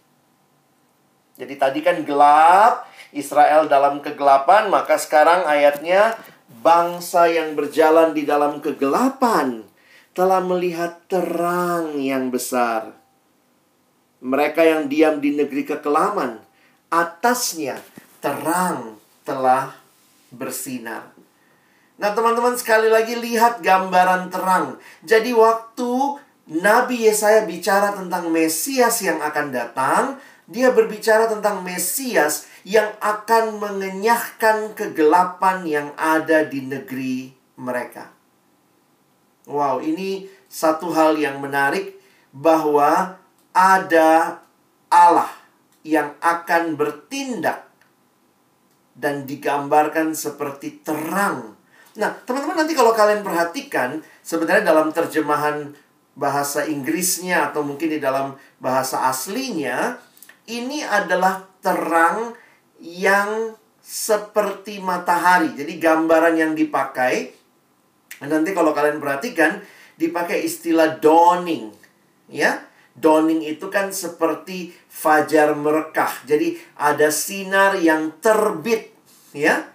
Jadi 1.38 1.54
tadi 1.58 1.80
kan 1.82 2.02
gelap, 2.02 2.86
Israel 3.14 3.70
dalam 3.70 4.02
kegelapan, 4.02 4.70
maka 4.70 4.98
sekarang 4.98 5.46
ayatnya 5.46 6.18
bangsa 6.62 7.26
yang 7.32 7.58
berjalan 7.58 8.14
di 8.14 8.28
dalam 8.28 8.62
kegelapan 8.62 9.66
telah 10.14 10.44
melihat 10.46 11.02
terang 11.10 11.98
yang 11.98 12.30
besar. 12.30 12.94
Mereka 14.22 14.62
yang 14.62 14.82
diam 14.88 15.18
di 15.18 15.34
negeri 15.34 15.66
kekelaman, 15.66 16.38
atasnya 16.94 17.82
terang 18.22 19.02
telah 19.26 19.74
bersinar. 20.30 21.12
Nah, 21.98 22.10
teman-teman 22.14 22.56
sekali 22.58 22.88
lagi 22.90 23.18
lihat 23.18 23.60
gambaran 23.60 24.30
terang. 24.30 24.78
Jadi 25.06 25.34
waktu 25.36 26.22
Nabi 26.50 27.08
Yesaya 27.08 27.44
bicara 27.48 27.96
tentang 27.96 28.28
Mesias 28.32 29.00
yang 29.04 29.20
akan 29.20 29.48
datang, 29.54 30.04
dia 30.48 30.72
berbicara 30.76 31.32
tentang 31.32 31.64
Mesias 31.64 32.52
yang 32.64 32.96
akan 33.04 33.60
mengenyahkan 33.60 34.72
kegelapan 34.76 35.68
yang 35.68 35.88
ada 36.00 36.48
di 36.48 36.64
negeri 36.64 37.36
mereka. 37.60 38.12
Wow, 39.44 39.84
ini 39.84 40.32
satu 40.48 40.96
hal 40.96 41.20
yang 41.20 41.44
menarik 41.44 42.00
bahwa 42.32 43.20
ada 43.52 44.40
Allah 44.88 45.32
yang 45.84 46.16
akan 46.24 46.80
bertindak 46.80 47.68
dan 48.96 49.28
digambarkan 49.28 50.16
seperti 50.16 50.80
terang. 50.80 51.60
Nah, 52.00 52.10
teman-teman 52.24 52.64
nanti 52.64 52.74
kalau 52.74 52.96
kalian 52.96 53.22
perhatikan, 53.22 54.00
sebenarnya 54.24 54.72
dalam 54.72 54.90
terjemahan 54.96 55.76
bahasa 56.14 56.64
Inggrisnya 56.64 57.52
atau 57.52 57.66
mungkin 57.66 57.90
di 57.90 58.00
dalam 58.00 58.38
bahasa 58.62 59.10
aslinya 59.10 59.98
ini 60.46 60.86
adalah 60.86 61.42
terang 61.60 62.38
yang 62.84 63.56
seperti 63.80 64.84
matahari. 64.84 65.56
Jadi 65.56 65.80
gambaran 65.80 66.36
yang 66.36 66.52
dipakai 66.52 67.32
nanti 68.24 68.52
kalau 68.56 68.72
kalian 68.76 69.00
perhatikan 69.00 69.64
dipakai 69.96 70.44
istilah 70.44 71.00
dawning 71.00 71.72
ya. 72.28 72.68
Dawning 72.94 73.42
itu 73.42 73.74
kan 73.74 73.90
seperti 73.90 74.70
fajar 74.86 75.58
merekah. 75.58 76.14
Jadi 76.30 76.62
ada 76.78 77.10
sinar 77.10 77.80
yang 77.82 78.22
terbit 78.22 78.94
ya. 79.34 79.66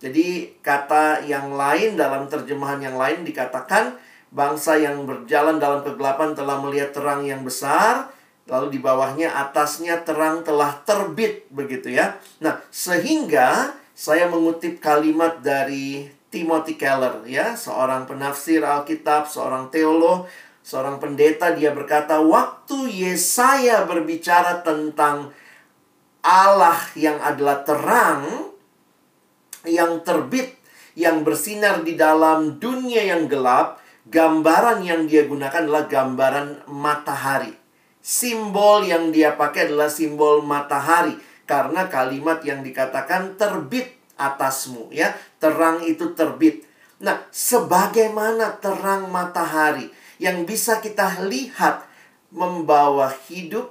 Jadi 0.00 0.56
kata 0.64 1.28
yang 1.28 1.52
lain 1.52 2.00
dalam 2.00 2.32
terjemahan 2.32 2.80
yang 2.80 2.96
lain 2.96 3.28
dikatakan 3.28 4.00
Bangsa 4.32 4.80
yang 4.80 5.04
berjalan 5.04 5.60
dalam 5.60 5.84
kegelapan 5.84 6.32
telah 6.32 6.56
melihat 6.56 6.96
terang 6.96 7.20
yang 7.20 7.44
besar, 7.44 8.08
lalu 8.52 8.76
di 8.76 8.80
bawahnya 8.84 9.32
atasnya 9.32 10.04
terang 10.04 10.44
telah 10.44 10.84
terbit 10.84 11.48
begitu 11.48 11.88
ya. 11.96 12.20
Nah, 12.44 12.60
sehingga 12.68 13.80
Saya 13.92 14.24
mengutip 14.24 14.80
kalimat 14.80 15.44
dari 15.44 16.08
Timothy 16.32 16.80
Keller 16.80 17.28
ya, 17.28 17.52
seorang 17.52 18.08
penafsir 18.08 18.64
Alkitab, 18.64 19.28
seorang 19.28 19.68
teolog, 19.68 20.24
seorang 20.64 20.96
pendeta 20.96 21.52
dia 21.52 21.76
berkata 21.76 22.16
waktu 22.24 22.88
Yesaya 22.88 23.84
berbicara 23.84 24.64
tentang 24.64 25.28
Allah 26.24 26.80
yang 26.96 27.20
adalah 27.20 27.60
terang 27.68 28.48
yang 29.68 30.00
terbit 30.02 30.56
yang 30.96 31.20
bersinar 31.20 31.84
di 31.84 31.92
dalam 31.92 32.56
dunia 32.56 33.06
yang 33.06 33.28
gelap, 33.28 33.78
gambaran 34.08 34.82
yang 34.82 35.04
dia 35.04 35.28
gunakan 35.28 35.68
adalah 35.68 35.84
gambaran 35.84 36.64
matahari. 36.68 37.61
Simbol 38.02 38.82
yang 38.82 39.14
dia 39.14 39.38
pakai 39.38 39.70
adalah 39.70 39.86
simbol 39.86 40.42
matahari 40.42 41.14
karena 41.46 41.86
kalimat 41.86 42.42
yang 42.42 42.66
dikatakan 42.66 43.38
terbit 43.38 43.94
atasmu 44.18 44.90
ya. 44.90 45.14
Terang 45.38 45.86
itu 45.86 46.10
terbit. 46.10 46.66
Nah, 46.98 47.22
sebagaimana 47.30 48.58
terang 48.58 49.06
matahari 49.10 49.86
yang 50.18 50.42
bisa 50.42 50.82
kita 50.82 51.22
lihat 51.26 51.86
membawa 52.34 53.10
hidup, 53.30 53.70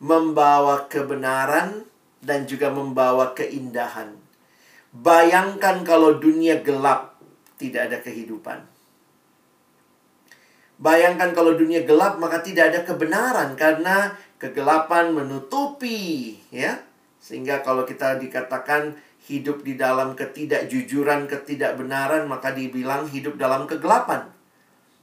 membawa 0.00 0.88
kebenaran 0.88 1.88
dan 2.24 2.44
juga 2.44 2.68
membawa 2.68 3.32
keindahan. 3.32 4.16
Bayangkan 4.92 5.84
kalau 5.88 6.16
dunia 6.20 6.60
gelap, 6.60 7.16
tidak 7.56 7.88
ada 7.88 7.98
kehidupan. 8.00 8.71
Bayangkan 10.82 11.30
kalau 11.30 11.54
dunia 11.54 11.86
gelap 11.86 12.18
maka 12.18 12.42
tidak 12.42 12.74
ada 12.74 12.80
kebenaran 12.82 13.54
karena 13.54 14.18
kegelapan 14.42 15.14
menutupi 15.14 16.34
ya. 16.50 16.82
Sehingga 17.22 17.62
kalau 17.62 17.86
kita 17.86 18.18
dikatakan 18.18 18.98
hidup 19.30 19.62
di 19.62 19.78
dalam 19.78 20.18
ketidakjujuran, 20.18 21.30
ketidakbenaran, 21.30 22.26
maka 22.26 22.50
dibilang 22.50 23.06
hidup 23.06 23.38
dalam 23.38 23.70
kegelapan. 23.70 24.26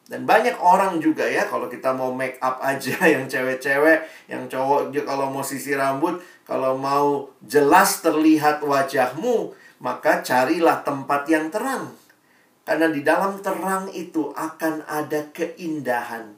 Dan 0.09 0.25
banyak 0.25 0.57
orang 0.59 0.97
juga 0.99 1.23
ya, 1.23 1.45
kalau 1.47 1.69
kita 1.69 1.93
mau 1.93 2.11
make 2.11 2.35
up 2.41 2.59
aja 2.59 2.97
yang 3.13 3.29
cewek-cewek, 3.29 4.27
yang 4.27 4.49
cowok 4.51 4.91
juga 4.91 5.15
kalau 5.15 5.31
mau 5.31 5.45
sisir 5.45 5.79
rambut, 5.79 6.19
kalau 6.43 6.75
mau 6.75 7.29
jelas 7.45 8.03
terlihat 8.03 8.59
wajahmu, 8.65 9.53
maka 9.79 10.19
carilah 10.25 10.83
tempat 10.83 11.23
yang 11.29 11.47
terang. 11.47 11.93
Karena 12.69 12.85
di 12.85 13.01
dalam 13.01 13.41
terang 13.41 13.89
itu 13.89 14.29
akan 14.29 14.85
ada 14.85 15.25
keindahan. 15.33 16.37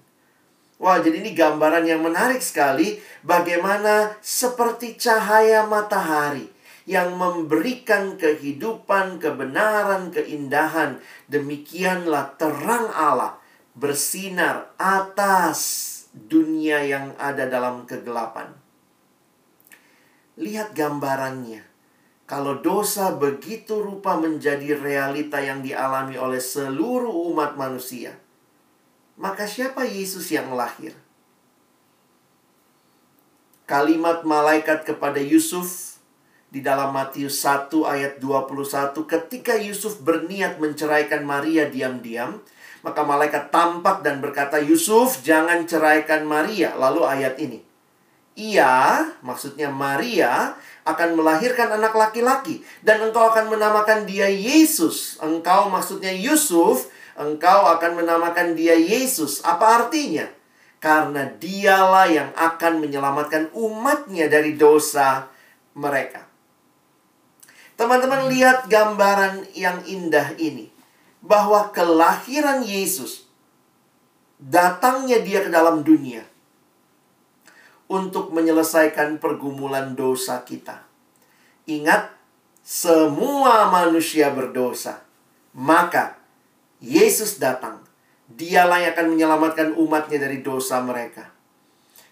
Wah, 0.80 1.04
jadi 1.04 1.20
ini 1.20 1.36
gambaran 1.36 1.84
yang 1.84 2.00
menarik 2.00 2.40
sekali 2.40 3.04
bagaimana 3.20 4.16
seperti 4.24 4.96
cahaya 4.96 5.68
matahari 5.68 6.48
yang 6.88 7.20
memberikan 7.20 8.16
kehidupan, 8.16 9.20
kebenaran, 9.20 10.08
keindahan. 10.16 11.04
Demikianlah 11.28 12.40
terang 12.40 12.88
Allah 12.96 13.36
bersinar 13.76 14.72
atas 14.80 15.60
dunia 16.16 16.80
yang 16.80 17.12
ada 17.20 17.44
dalam 17.52 17.84
kegelapan. 17.84 18.56
Lihat 20.40 20.72
gambarannya. 20.80 21.71
Kalau 22.32 22.64
dosa 22.64 23.12
begitu 23.12 23.84
rupa 23.84 24.16
menjadi 24.16 24.72
realita 24.80 25.44
yang 25.44 25.60
dialami 25.60 26.16
oleh 26.16 26.40
seluruh 26.40 27.12
umat 27.28 27.60
manusia, 27.60 28.16
maka 29.20 29.44
siapa 29.44 29.84
Yesus 29.84 30.32
yang 30.32 30.56
lahir? 30.56 30.96
Kalimat 33.68 34.24
malaikat 34.24 34.88
kepada 34.88 35.20
Yusuf 35.20 36.00
di 36.48 36.64
dalam 36.64 36.96
Matius 36.96 37.44
1 37.44 37.68
ayat 37.84 38.24
21 38.24 38.96
ketika 39.12 39.60
Yusuf 39.60 40.00
berniat 40.00 40.56
menceraikan 40.56 41.28
Maria 41.28 41.68
diam-diam 41.68 42.40
maka 42.80 43.04
malaikat 43.08 43.52
tampak 43.56 44.04
dan 44.04 44.20
berkata 44.20 44.60
Yusuf 44.60 45.24
jangan 45.24 45.64
ceraikan 45.64 46.28
Maria 46.28 46.76
lalu 46.76 47.08
ayat 47.08 47.40
ini 47.40 47.64
ia 48.36 49.08
maksudnya 49.24 49.72
Maria 49.72 50.60
akan 50.94 51.20
melahirkan 51.20 51.72
anak 51.72 51.96
laki-laki. 51.96 52.62
Dan 52.84 53.10
engkau 53.10 53.32
akan 53.32 53.52
menamakan 53.52 54.04
dia 54.04 54.28
Yesus. 54.28 55.18
Engkau 55.22 55.72
maksudnya 55.72 56.12
Yusuf 56.12 56.92
engkau 57.20 57.68
akan 57.68 58.02
menamakan 58.02 58.58
dia 58.58 58.74
Yesus. 58.74 59.44
Apa 59.44 59.86
artinya? 59.86 60.28
Karena 60.82 61.30
dialah 61.30 62.08
yang 62.10 62.30
akan 62.34 62.82
menyelamatkan 62.82 63.54
umatnya 63.54 64.26
dari 64.26 64.58
dosa 64.58 65.30
mereka. 65.78 66.26
Teman-teman 67.78 68.30
lihat 68.30 68.66
gambaran 68.66 69.54
yang 69.54 69.86
indah 69.86 70.34
ini. 70.42 70.74
Bahwa 71.22 71.70
kelahiran 71.70 72.66
Yesus, 72.66 73.30
datangnya 74.42 75.22
dia 75.22 75.46
ke 75.46 75.54
dalam 75.54 75.86
dunia 75.86 76.26
untuk 77.92 78.32
menyelesaikan 78.32 79.20
pergumulan 79.20 79.92
dosa 80.00 80.48
kita. 80.48 80.88
Ingat, 81.68 82.08
semua 82.64 83.68
manusia 83.68 84.32
berdosa. 84.32 85.04
Maka, 85.52 86.16
Yesus 86.80 87.36
datang. 87.36 87.84
Dialah 88.32 88.80
yang 88.80 88.96
akan 88.96 89.08
menyelamatkan 89.12 89.68
umatnya 89.76 90.24
dari 90.24 90.40
dosa 90.40 90.80
mereka. 90.80 91.28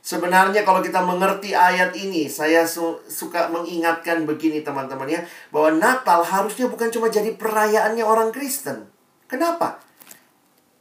Sebenarnya 0.04 0.68
kalau 0.68 0.84
kita 0.84 1.00
mengerti 1.00 1.56
ayat 1.56 1.96
ini, 1.96 2.28
saya 2.28 2.68
su 2.68 3.00
suka 3.08 3.48
mengingatkan 3.48 4.28
begini 4.28 4.60
teman-teman 4.60 5.08
ya, 5.08 5.22
bahwa 5.54 5.80
Natal 5.80 6.28
harusnya 6.28 6.68
bukan 6.68 6.92
cuma 6.92 7.08
jadi 7.08 7.36
perayaannya 7.40 8.04
orang 8.04 8.36
Kristen. 8.36 8.90
Kenapa? 9.32 9.80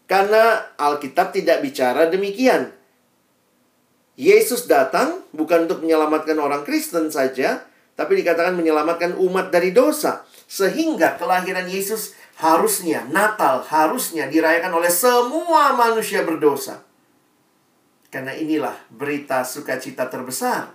Karena 0.09 0.73
Alkitab 0.81 1.37
tidak 1.37 1.61
bicara 1.61 2.09
demikian. 2.09 2.78
Yesus 4.19 4.67
datang 4.67 5.23
bukan 5.31 5.71
untuk 5.71 5.87
menyelamatkan 5.87 6.35
orang 6.43 6.67
Kristen 6.67 7.07
saja, 7.07 7.63
tapi 7.95 8.19
dikatakan 8.19 8.51
menyelamatkan 8.59 9.15
umat 9.15 9.55
dari 9.55 9.71
dosa. 9.71 10.27
Sehingga 10.51 11.15
kelahiran 11.15 11.71
Yesus 11.71 12.19
harusnya, 12.43 13.07
Natal 13.15 13.63
harusnya 13.63 14.27
dirayakan 14.27 14.75
oleh 14.75 14.91
semua 14.91 15.71
manusia 15.79 16.27
berdosa. 16.27 16.83
Karena 18.11 18.35
inilah 18.35 18.75
berita 18.91 19.47
sukacita 19.47 20.11
terbesar. 20.11 20.75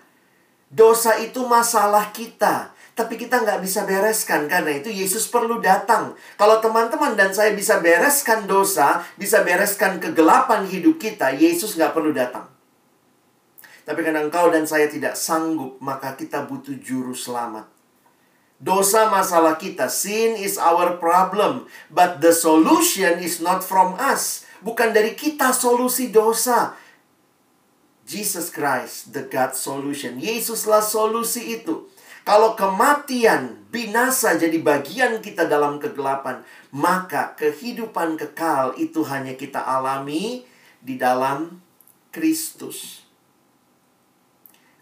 Dosa 0.71 1.19
itu 1.19 1.43
masalah 1.43 2.15
kita. 2.15 2.71
Tapi 2.95 3.19
kita 3.19 3.43
nggak 3.43 3.60
bisa 3.60 3.84
bereskan. 3.84 4.47
Karena 4.47 4.79
itu 4.79 4.88
Yesus 4.88 5.27
perlu 5.27 5.60
datang. 5.60 6.15
Kalau 6.39 6.63
teman-teman 6.63 7.19
dan 7.19 7.36
saya 7.36 7.51
bisa 7.51 7.84
bereskan 7.84 8.47
dosa, 8.47 9.03
bisa 9.19 9.43
bereskan 9.43 9.99
kegelapan 9.99 10.63
hidup 10.69 10.95
kita, 10.95 11.34
Yesus 11.36 11.75
nggak 11.75 11.91
perlu 11.91 12.13
datang. 12.15 12.52
Tapi 13.83 13.99
karena 13.99 14.23
engkau 14.23 14.47
dan 14.47 14.63
saya 14.63 14.87
tidak 14.87 15.19
sanggup, 15.19 15.75
maka 15.83 16.15
kita 16.15 16.47
butuh 16.47 16.75
juru 16.79 17.11
selamat. 17.11 17.67
Dosa 18.63 19.11
masalah 19.11 19.59
kita. 19.59 19.91
Sin 19.91 20.39
is 20.39 20.55
our 20.55 20.95
problem. 20.95 21.67
But 21.91 22.23
the 22.23 22.31
solution 22.31 23.19
is 23.19 23.43
not 23.43 23.59
from 23.59 23.99
us. 23.99 24.47
Bukan 24.63 24.95
dari 24.95 25.19
kita 25.19 25.51
solusi 25.51 26.15
dosa. 26.15 26.79
Jesus 28.07 28.47
Christ, 28.47 29.11
the 29.11 29.27
God 29.27 29.51
solution. 29.55 30.15
Yesuslah 30.15 30.79
solusi 30.79 31.59
itu. 31.59 31.91
Kalau 32.23 32.55
kematian, 32.55 33.67
binasa 33.67 34.39
jadi 34.39 34.55
bagian 34.63 35.19
kita 35.19 35.43
dalam 35.43 35.75
kegelapan, 35.75 36.39
maka 36.71 37.35
kehidupan 37.35 38.15
kekal 38.15 38.79
itu 38.79 39.03
hanya 39.03 39.35
kita 39.35 39.59
alami 39.59 40.47
di 40.79 40.95
dalam 40.95 41.59
Kristus. 42.15 43.02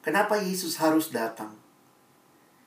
Kenapa 0.01 0.37
Yesus 0.37 0.81
harus 0.81 1.13
datang? 1.13 1.53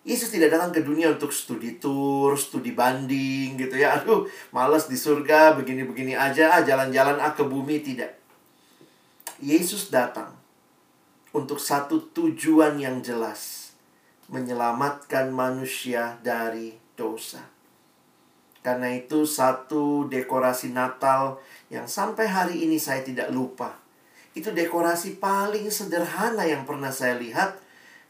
Yesus 0.04 0.28
tidak 0.28 0.54
datang 0.54 0.70
ke 0.70 0.84
dunia 0.84 1.10
untuk 1.10 1.32
studi 1.32 1.80
tour, 1.80 2.36
studi 2.36 2.76
banding 2.76 3.56
gitu 3.56 3.80
ya. 3.80 3.98
Aduh, 3.98 4.28
males 4.52 4.84
di 4.86 4.94
surga, 4.94 5.56
begini-begini 5.56 6.12
aja, 6.12 6.60
jalan-jalan 6.60 7.16
ah 7.18 7.32
ke 7.32 7.42
bumi. 7.42 7.80
Tidak. 7.80 8.12
Yesus 9.40 9.88
datang 9.88 10.36
untuk 11.34 11.58
satu 11.58 12.12
tujuan 12.14 12.78
yang 12.78 13.00
jelas, 13.00 13.72
menyelamatkan 14.30 15.32
manusia 15.34 16.20
dari 16.22 16.76
dosa. 16.94 17.42
Karena 18.64 18.92
itu 18.96 19.28
satu 19.28 20.08
dekorasi 20.08 20.72
Natal 20.72 21.40
yang 21.68 21.84
sampai 21.84 22.28
hari 22.28 22.64
ini 22.64 22.80
saya 22.80 23.04
tidak 23.04 23.28
lupa. 23.28 23.83
Itu 24.34 24.50
dekorasi 24.50 25.22
paling 25.22 25.70
sederhana 25.70 26.42
yang 26.42 26.66
pernah 26.66 26.90
saya 26.90 27.14
lihat, 27.14 27.54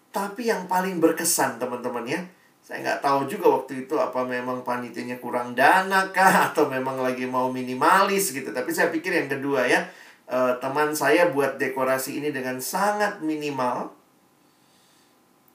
tapi 0.08 0.48
yang 0.48 0.64
paling 0.64 0.98
berkesan 0.98 1.60
teman-teman 1.60 2.08
ya. 2.08 2.20
Saya 2.64 2.80
nggak 2.80 3.04
tahu 3.04 3.28
juga 3.28 3.60
waktu 3.60 3.84
itu 3.84 3.92
apa 4.00 4.24
memang 4.24 4.64
panitianya 4.64 5.20
kurang 5.20 5.52
dana 5.52 6.08
kah 6.08 6.32
atau 6.48 6.64
memang 6.64 6.96
lagi 6.96 7.28
mau 7.28 7.52
minimalis 7.52 8.32
gitu. 8.32 8.56
Tapi 8.56 8.72
saya 8.72 8.88
pikir 8.88 9.12
yang 9.12 9.28
kedua 9.28 9.68
ya, 9.68 9.84
uh, 10.32 10.56
teman 10.64 10.96
saya 10.96 11.28
buat 11.28 11.60
dekorasi 11.60 12.24
ini 12.24 12.32
dengan 12.32 12.56
sangat 12.64 13.20
minimal. 13.20 13.92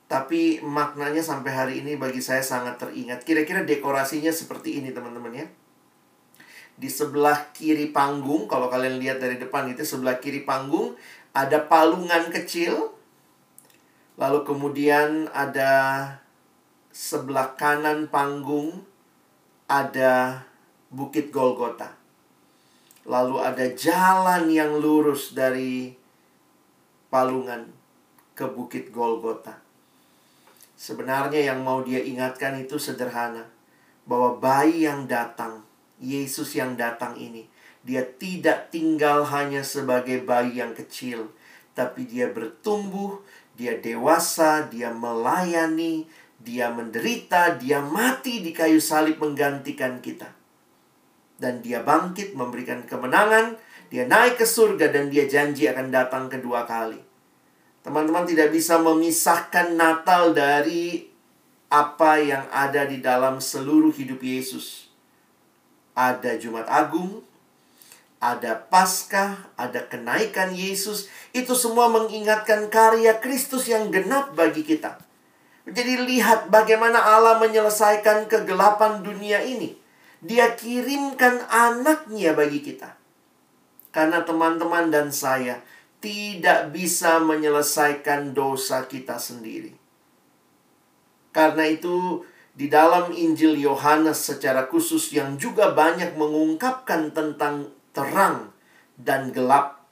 Tapi 0.06 0.62
maknanya 0.66 1.22
sampai 1.22 1.52
hari 1.54 1.74
ini 1.82 1.98
bagi 1.98 2.22
saya 2.22 2.42
sangat 2.42 2.82
teringat. 2.82 3.26
Kira-kira 3.26 3.62
dekorasinya 3.66 4.34
seperti 4.34 4.82
ini 4.82 4.90
teman-teman 4.90 5.34
ya. 5.34 5.46
Di 6.80 6.88
sebelah 6.88 7.52
kiri 7.52 7.92
panggung, 7.92 8.48
kalau 8.48 8.72
kalian 8.72 9.04
lihat 9.04 9.20
dari 9.20 9.36
depan 9.36 9.68
itu 9.68 9.84
sebelah 9.84 10.16
kiri 10.24 10.48
panggung 10.48 10.96
ada 11.36 11.68
palungan 11.68 12.32
kecil. 12.32 12.96
Lalu 14.16 14.48
kemudian 14.48 15.28
ada 15.36 15.72
sebelah 16.96 17.56
kanan 17.60 18.08
panggung 18.08 18.84
ada 19.70 20.44
Bukit 20.90 21.30
Golgota. 21.30 21.94
Lalu 23.06 23.38
ada 23.40 23.66
jalan 23.78 24.50
yang 24.50 24.82
lurus 24.82 25.38
dari 25.38 25.94
Palungan 27.14 27.70
ke 28.34 28.50
Bukit 28.50 28.90
Golgota. 28.90 29.62
Sebenarnya 30.74 31.54
yang 31.54 31.62
mau 31.62 31.86
dia 31.86 32.02
ingatkan 32.02 32.58
itu 32.58 32.82
sederhana. 32.82 33.46
Bahwa 34.10 34.42
bayi 34.42 34.90
yang 34.90 35.06
datang, 35.06 35.62
Yesus 36.00 36.56
yang 36.56 36.80
datang 36.80 37.20
ini, 37.20 37.46
dia 37.84 38.04
tidak 38.04 38.72
tinggal 38.72 39.28
hanya 39.28 39.64
sebagai 39.64 40.24
bayi 40.24 40.60
yang 40.64 40.76
kecil, 40.76 41.32
tapi 41.76 42.08
dia 42.08 42.32
bertumbuh, 42.32 43.20
dia 43.56 43.76
dewasa, 43.78 44.68
dia 44.68 44.92
melayani, 44.96 46.08
dia 46.40 46.72
menderita, 46.72 47.60
dia 47.60 47.84
mati 47.84 48.40
di 48.40 48.56
kayu 48.56 48.80
salib 48.80 49.20
menggantikan 49.20 50.00
kita 50.00 50.40
dan 51.40 51.64
dia 51.64 51.82
bangkit 51.82 52.36
memberikan 52.36 52.84
kemenangan, 52.84 53.56
dia 53.88 54.06
naik 54.06 54.38
ke 54.38 54.46
surga 54.46 54.92
dan 54.92 55.08
dia 55.08 55.26
janji 55.26 55.66
akan 55.72 55.88
datang 55.90 56.28
kedua 56.28 56.68
kali. 56.68 57.00
Teman-teman 57.80 58.28
tidak 58.28 58.52
bisa 58.52 58.76
memisahkan 58.78 59.74
Natal 59.80 60.36
dari 60.36 61.08
apa 61.72 62.20
yang 62.20 62.44
ada 62.52 62.84
di 62.84 63.00
dalam 63.00 63.40
seluruh 63.40 63.96
hidup 63.96 64.20
Yesus. 64.20 64.89
Ada 66.00 66.40
Jumat 66.40 66.64
Agung, 66.72 67.28
ada 68.24 68.56
Paskah, 68.56 69.52
ada 69.60 69.84
kenaikan 69.84 70.56
Yesus. 70.56 71.12
Itu 71.36 71.60
semua 71.60 71.92
mengingatkan 71.92 72.72
karya 72.72 73.20
Kristus 73.20 73.68
yang 73.68 73.92
genap 73.92 74.32
bagi 74.32 74.64
kita. 74.64 74.96
Jadi 75.68 76.08
lihat 76.08 76.48
bagaimana 76.48 77.04
Allah 77.04 77.36
menyelesaikan 77.44 78.32
kegelapan 78.32 79.04
dunia 79.04 79.44
ini 79.44 79.76
dia 80.20 80.56
kirimkan 80.56 81.48
anaknya 81.48 82.36
bagi 82.36 82.60
kita. 82.60 82.96
Karena 83.90 84.22
teman-teman 84.22 84.92
dan 84.92 85.10
saya 85.10 85.64
tidak 86.04 86.72
bisa 86.76 87.18
menyelesaikan 87.24 88.36
dosa 88.36 88.86
kita 88.86 89.18
sendiri. 89.18 89.74
Karena 91.34 91.66
itu, 91.66 92.24
di 92.60 92.68
dalam 92.68 93.16
Injil 93.16 93.56
Yohanes 93.56 94.20
secara 94.20 94.68
khusus 94.68 95.16
yang 95.16 95.40
juga 95.40 95.72
banyak 95.72 96.20
mengungkapkan 96.20 97.16
tentang 97.16 97.72
terang 97.96 98.52
dan 99.00 99.32
gelap. 99.32 99.88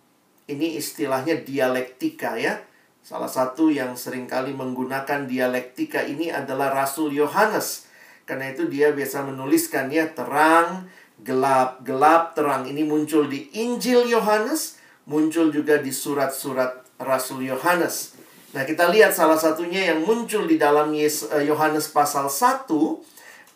Ini 0.51 0.75
istilahnya 0.75 1.47
dialektika 1.47 2.35
ya. 2.35 2.59
Salah 2.99 3.31
satu 3.31 3.71
yang 3.71 3.95
sering 3.95 4.27
kali 4.27 4.51
menggunakan 4.51 5.31
dialektika 5.31 6.03
ini 6.03 6.27
adalah 6.27 6.75
Rasul 6.75 7.15
Yohanes 7.15 7.87
karena 8.27 8.51
itu 8.51 8.67
dia 8.67 8.91
biasa 8.91 9.23
menuliskan 9.23 9.87
ya 9.87 10.11
terang, 10.11 10.91
gelap, 11.23 11.79
gelap, 11.87 12.35
terang. 12.35 12.67
Ini 12.67 12.83
muncul 12.83 13.31
di 13.31 13.47
Injil 13.55 14.11
Yohanes, 14.11 14.75
muncul 15.07 15.55
juga 15.55 15.79
di 15.79 15.95
surat-surat 15.95 16.83
Rasul 16.99 17.47
Yohanes. 17.47 18.16
Nah, 18.55 18.63
kita 18.63 18.87
lihat 18.87 19.11
salah 19.11 19.35
satunya 19.35 19.91
yang 19.91 20.07
muncul 20.07 20.47
di 20.47 20.55
dalam 20.55 20.95
eh, 20.95 21.11
Yohanes 21.43 21.91
pasal 21.91 22.31
1 22.31 22.67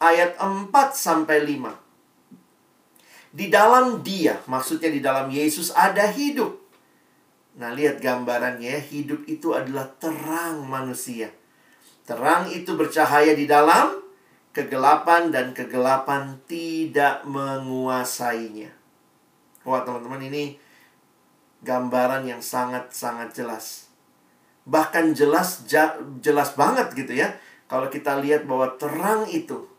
ayat 0.04 0.36
4 0.36 0.68
sampai 0.92 1.48
5. 1.48 1.72
Di 3.32 3.48
dalam 3.48 4.04
dia, 4.04 4.44
maksudnya 4.52 4.92
di 4.92 5.00
dalam 5.00 5.32
Yesus 5.32 5.72
ada 5.72 6.12
hidup. 6.12 6.60
Nah, 7.56 7.72
lihat 7.72 8.04
gambarannya, 8.04 8.84
hidup 8.92 9.24
itu 9.32 9.56
adalah 9.56 9.88
terang 9.96 10.68
manusia. 10.68 11.32
Terang 12.04 12.52
itu 12.52 12.76
bercahaya 12.76 13.32
di 13.32 13.48
dalam 13.48 13.96
kegelapan 14.52 15.32
dan 15.32 15.56
kegelapan 15.56 16.44
tidak 16.44 17.24
menguasainya. 17.24 18.76
Wah, 19.64 19.88
teman-teman, 19.88 20.28
ini 20.28 20.60
gambaran 21.64 22.28
yang 22.28 22.44
sangat-sangat 22.44 23.32
jelas. 23.32 23.81
Bahkan 24.66 25.18
jelas 25.18 25.66
jelas 26.22 26.50
banget 26.54 26.94
gitu 26.94 27.14
ya. 27.18 27.34
Kalau 27.66 27.88
kita 27.88 28.20
lihat 28.20 28.44
bahwa 28.46 28.68
terang 28.76 29.26
itu 29.32 29.72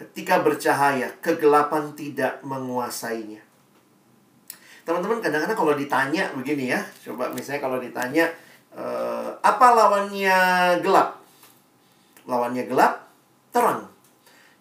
ketika 0.00 0.40
bercahaya, 0.40 1.12
kegelapan 1.20 1.92
tidak 1.92 2.40
menguasainya. 2.40 3.44
Teman-teman, 4.88 5.20
kadang-kadang 5.20 5.58
kalau 5.60 5.76
ditanya 5.76 6.32
begini 6.32 6.72
ya, 6.72 6.80
coba 7.04 7.28
misalnya 7.36 7.60
kalau 7.60 7.76
ditanya 7.76 8.24
eh, 8.72 9.28
apa 9.44 9.66
lawannya 9.76 10.38
gelap? 10.80 11.20
Lawannya 12.24 12.64
gelap 12.64 13.12
terang. 13.52 13.84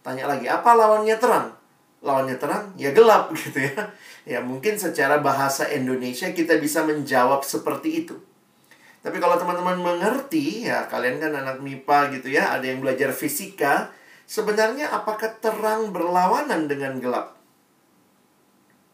Tanya 0.03 0.27
lagi, 0.27 0.51
apa 0.51 0.75
lawannya 0.75 1.15
terang? 1.15 1.55
Lawannya 2.03 2.35
terang, 2.35 2.75
ya 2.75 2.91
gelap 2.91 3.31
gitu 3.39 3.63
ya. 3.63 3.79
Ya 4.27 4.39
mungkin 4.43 4.75
secara 4.75 5.23
bahasa 5.23 5.71
Indonesia 5.71 6.27
kita 6.35 6.59
bisa 6.59 6.83
menjawab 6.83 7.47
seperti 7.47 8.03
itu. 8.03 8.15
Tapi 8.99 9.17
kalau 9.23 9.39
teman-teman 9.39 9.79
mengerti, 9.79 10.67
ya 10.67 10.83
kalian 10.91 11.23
kan 11.23 11.31
anak 11.31 11.63
MIPA 11.63 12.19
gitu 12.19 12.35
ya, 12.35 12.51
ada 12.51 12.67
yang 12.67 12.83
belajar 12.83 13.15
fisika, 13.15 13.95
sebenarnya 14.27 14.91
apakah 14.91 15.39
terang 15.39 15.95
berlawanan 15.95 16.67
dengan 16.67 16.99
gelap? 16.99 17.39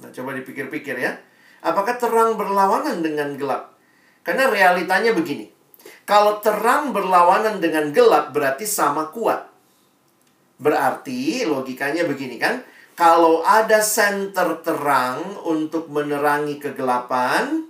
Nah, 0.05 0.13
coba 0.13 0.37
dipikir-pikir 0.37 1.01
ya. 1.01 1.17
Apakah 1.65 1.97
terang 1.97 2.37
berlawanan 2.37 3.01
dengan 3.01 3.33
gelap? 3.33 3.73
Karena 4.21 4.45
realitanya 4.53 5.17
begini. 5.17 5.49
Kalau 6.05 6.37
terang 6.37 6.93
berlawanan 6.93 7.57
dengan 7.57 7.89
gelap 7.89 8.29
berarti 8.29 8.69
sama 8.69 9.09
kuat. 9.09 9.49
Berarti 10.61 11.49
logikanya 11.49 12.05
begini 12.05 12.37
kan? 12.37 12.61
Kalau 12.95 13.43
ada 13.43 13.81
senter 13.81 14.61
terang 14.63 15.41
untuk 15.43 15.91
menerangi 15.91 16.61
kegelapan, 16.61 17.67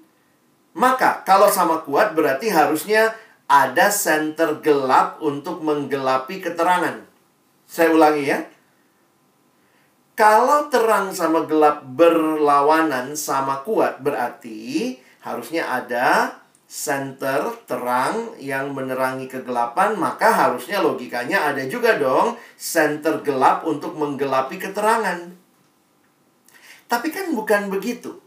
maka 0.76 1.24
kalau 1.24 1.48
sama 1.48 1.80
kuat 1.88 2.12
berarti 2.12 2.52
harusnya 2.52 3.16
ada 3.48 3.88
senter 3.88 4.60
gelap 4.60 5.24
untuk 5.24 5.64
menggelapi 5.64 6.44
keterangan. 6.44 7.00
Saya 7.64 7.96
ulangi 7.96 8.24
ya. 8.28 8.40
Kalau 10.16 10.68
terang 10.72 11.12
sama 11.12 11.44
gelap 11.48 11.84
berlawanan 11.84 13.16
sama 13.16 13.64
kuat 13.64 14.00
berarti 14.00 14.96
harusnya 15.24 15.68
ada 15.68 16.40
center 16.66 17.56
terang 17.68 18.36
yang 18.40 18.72
menerangi 18.72 19.28
kegelapan, 19.28 19.96
maka 20.00 20.32
harusnya 20.32 20.80
logikanya 20.80 21.52
ada 21.52 21.64
juga 21.68 22.00
dong 22.00 22.40
center 22.56 23.24
gelap 23.24 23.64
untuk 23.68 23.96
menggelapi 23.96 24.60
keterangan. 24.60 25.36
Tapi 26.88 27.08
kan 27.12 27.32
bukan 27.36 27.68
begitu. 27.72 28.25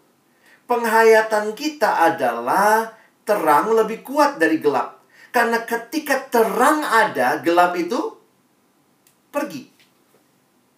Penghayatan 0.68 1.56
kita 1.56 2.12
adalah 2.12 2.92
terang 3.24 3.72
lebih 3.72 4.04
kuat 4.04 4.36
dari 4.36 4.60
gelap. 4.60 5.00
Karena 5.32 5.64
ketika 5.64 6.28
terang 6.28 6.84
ada, 6.84 7.40
gelap 7.40 7.72
itu 7.76 7.96
pergi. 9.32 9.64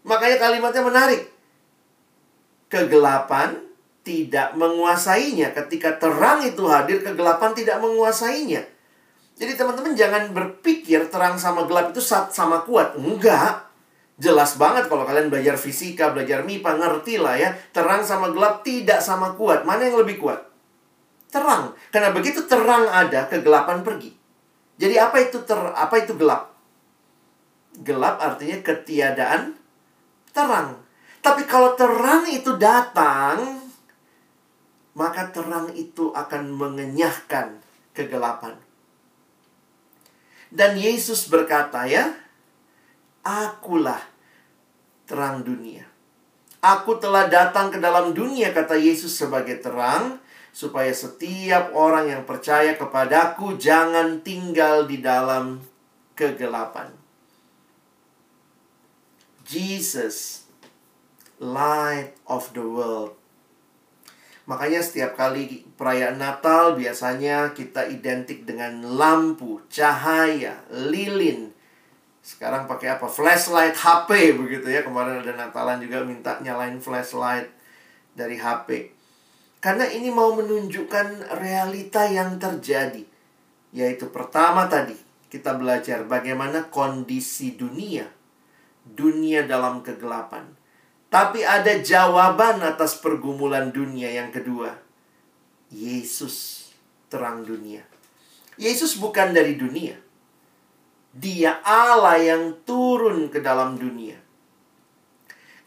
Makanya 0.07 0.37
kalimatnya 0.38 0.83
menarik. 0.87 1.22
Kegelapan 2.70 3.59
tidak 4.07 4.55
menguasainya. 4.55 5.55
Ketika 5.55 5.98
terang 5.98 6.46
itu 6.46 6.66
hadir, 6.70 7.03
kegelapan 7.03 7.50
tidak 7.55 7.83
menguasainya. 7.83 8.62
Jadi 9.40 9.53
teman-teman 9.57 9.96
jangan 9.96 10.31
berpikir 10.37 11.09
terang 11.09 11.35
sama 11.35 11.64
gelap 11.64 11.90
itu 11.90 12.03
sama 12.05 12.62
kuat. 12.66 12.94
Enggak. 12.94 13.69
Jelas 14.20 14.61
banget 14.61 14.92
kalau 14.92 15.09
kalian 15.09 15.33
belajar 15.33 15.56
fisika, 15.56 16.12
belajar 16.12 16.44
MIPA, 16.44 16.76
ngerti 16.76 17.16
lah 17.16 17.40
ya. 17.40 17.56
Terang 17.72 18.04
sama 18.04 18.28
gelap 18.28 18.61
tidak 18.61 19.00
sama 19.00 19.33
kuat. 19.33 19.64
Mana 19.64 19.88
yang 19.88 20.04
lebih 20.04 20.20
kuat? 20.20 20.44
Terang. 21.33 21.72
Karena 21.88 22.12
begitu 22.12 22.44
terang 22.44 22.85
ada, 22.85 23.24
kegelapan 23.33 23.80
pergi. 23.80 24.12
Jadi 24.76 25.00
apa 25.00 25.24
itu 25.24 25.40
ter 25.40 25.56
apa 25.56 25.94
itu 26.04 26.12
gelap? 26.20 26.52
Gelap 27.80 28.20
artinya 28.20 28.61
ketiadaan 28.61 29.56
terang. 30.37 30.76
Tapi 31.24 31.48
kalau 31.48 31.72
terang 31.72 32.28
itu 32.28 32.61
datang, 32.61 33.61
maka 34.92 35.33
terang 35.33 35.72
itu 35.72 36.12
akan 36.12 36.52
mengenyahkan 36.61 37.56
kegelapan. 37.96 38.52
Dan 40.52 40.76
Yesus 40.76 41.30
berkata 41.33 41.88
ya, 41.88 42.11
Akulah 43.20 44.00
terang 45.04 45.42
dunia. 45.44 45.85
Aku 46.61 47.00
telah 47.00 47.26
datang 47.28 47.72
ke 47.72 47.80
dalam 47.80 48.12
dunia, 48.12 48.52
kata 48.52 48.76
Yesus 48.76 49.16
sebagai 49.16 49.64
terang, 49.64 50.20
supaya 50.52 50.92
setiap 50.92 51.72
orang 51.72 52.12
yang 52.12 52.22
percaya 52.28 52.76
kepadaku 52.76 53.56
jangan 53.56 54.20
tinggal 54.20 54.85
di 54.85 55.00
dalam 55.00 55.64
kegelapan. 56.12 56.92
Jesus, 59.48 60.46
light 61.40 62.12
of 62.28 62.52
the 62.52 62.62
world. 62.62 63.16
Makanya 64.46 64.83
setiap 64.83 65.14
kali 65.14 65.62
perayaan 65.78 66.18
Natal 66.18 66.74
biasanya 66.74 67.54
kita 67.54 67.87
identik 67.87 68.44
dengan 68.44 68.83
lampu, 68.83 69.62
cahaya, 69.70 70.61
lilin. 70.70 71.54
Sekarang 72.20 72.68
pakai 72.68 73.00
apa? 73.00 73.09
Flashlight 73.09 73.76
HP 73.76 74.37
begitu 74.37 74.68
ya. 74.68 74.85
Kemarin 74.85 75.24
ada 75.24 75.33
Natalan 75.35 75.80
juga 75.80 76.04
minta 76.04 76.37
nyalain 76.44 76.76
flashlight 76.76 77.48
dari 78.12 78.37
HP. 78.37 78.92
Karena 79.61 79.88
ini 79.88 80.09
mau 80.09 80.33
menunjukkan 80.37 81.37
realita 81.40 82.09
yang 82.09 82.40
terjadi. 82.40 83.04
Yaitu 83.76 84.09
pertama 84.09 84.68
tadi, 84.68 84.96
kita 85.28 85.56
belajar 85.56 86.04
bagaimana 86.04 86.68
kondisi 86.72 87.56
dunia. 87.56 88.09
Dunia 88.85 89.44
dalam 89.44 89.85
kegelapan. 89.85 90.48
Tapi 91.11 91.42
ada 91.42 91.76
jawaban 91.83 92.62
atas 92.62 92.96
pergumulan 93.02 93.74
dunia 93.74 94.09
yang 94.09 94.30
kedua. 94.30 94.78
Yesus 95.70 96.70
terang 97.11 97.42
dunia. 97.42 97.83
Yesus 98.56 98.96
bukan 98.96 99.35
dari 99.35 99.59
dunia. 99.59 100.09
Dia 101.10 101.58
Allah 101.66 102.18
yang 102.22 102.62
turun 102.62 103.26
ke 103.30 103.42
dalam 103.42 103.74
dunia. 103.74 104.18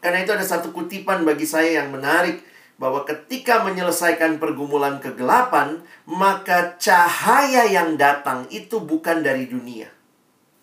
Karena 0.00 0.20
itu 0.20 0.32
ada 0.32 0.44
satu 0.44 0.72
kutipan 0.72 1.24
bagi 1.24 1.48
saya 1.48 1.80
yang 1.80 1.92
menarik 1.92 2.44
bahwa 2.76 3.06
ketika 3.06 3.62
menyelesaikan 3.62 4.42
pergumulan 4.42 4.98
kegelapan, 4.98 5.80
maka 6.04 6.76
cahaya 6.76 7.64
yang 7.70 7.94
datang 7.96 8.44
itu 8.50 8.82
bukan 8.82 9.24
dari 9.24 9.48
dunia. 9.48 9.88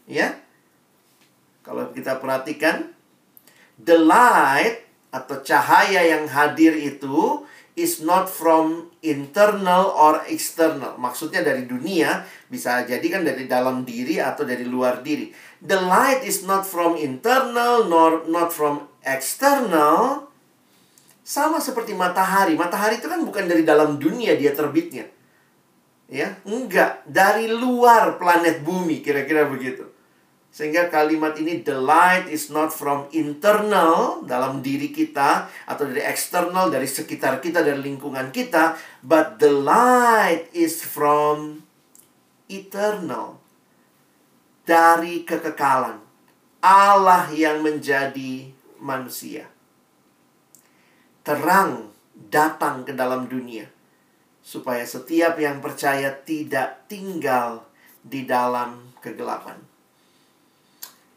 Ya. 0.05 0.37
Kalau 1.65 1.89
kita 1.93 2.19
perhatikan, 2.19 2.91
the 3.81 3.95
light 3.95 4.85
atau 5.09 5.39
cahaya 5.41 6.03
yang 6.03 6.25
hadir 6.29 6.75
itu 6.75 7.45
is 7.79 8.03
not 8.03 8.27
from 8.27 8.91
internal 8.99 9.95
or 9.95 10.19
external. 10.27 10.99
Maksudnya 10.99 11.41
dari 11.41 11.63
dunia, 11.63 12.27
bisa 12.51 12.83
jadi 12.83 13.07
kan 13.07 13.23
dari 13.23 13.47
dalam 13.47 13.87
diri 13.87 14.19
atau 14.19 14.43
dari 14.43 14.67
luar 14.67 14.99
diri. 14.99 15.31
The 15.63 15.79
light 15.79 16.27
is 16.27 16.43
not 16.43 16.67
from 16.67 16.99
internal 16.99 17.87
nor 17.87 18.27
not 18.27 18.51
from 18.51 18.91
external. 19.07 20.27
Sama 21.23 21.63
seperti 21.63 21.95
matahari. 21.95 22.59
Matahari 22.59 22.99
itu 22.99 23.07
kan 23.07 23.23
bukan 23.23 23.47
dari 23.47 23.63
dalam 23.63 23.95
dunia 23.95 24.35
dia 24.35 24.51
terbitnya. 24.51 25.07
Ya, 26.11 26.35
enggak, 26.43 27.07
dari 27.07 27.47
luar 27.47 28.19
planet 28.19 28.67
bumi 28.67 28.99
kira-kira 28.99 29.47
begitu. 29.47 29.87
Sehingga 30.51 30.91
kalimat 30.91 31.39
ini 31.39 31.63
the 31.63 31.71
light 31.71 32.27
is 32.27 32.51
not 32.51 32.75
from 32.75 33.07
internal 33.15 34.19
dalam 34.27 34.59
diri 34.59 34.91
kita 34.91 35.47
atau 35.63 35.87
dari 35.87 36.03
eksternal 36.03 36.67
dari 36.67 36.83
sekitar 36.83 37.39
kita 37.39 37.63
dari 37.63 37.79
lingkungan 37.79 38.35
kita, 38.35 38.75
but 38.99 39.39
the 39.39 39.47
light 39.47 40.51
is 40.51 40.83
from 40.83 41.63
eternal. 42.51 43.39
Dari 44.67 45.23
kekekalan. 45.23 46.03
Allah 46.61 47.31
yang 47.31 47.63
menjadi 47.63 48.51
manusia. 48.77 49.49
Terang 51.25 51.89
datang 52.29 52.85
ke 52.85 52.93
dalam 52.93 53.25
dunia 53.25 53.65
supaya 54.41 54.81
setiap 54.85 55.37
yang 55.37 55.61
percaya 55.61 56.09
tidak 56.25 56.89
tinggal 56.89 57.65
di 58.01 58.25
dalam 58.25 58.93
kegelapan. 58.99 59.57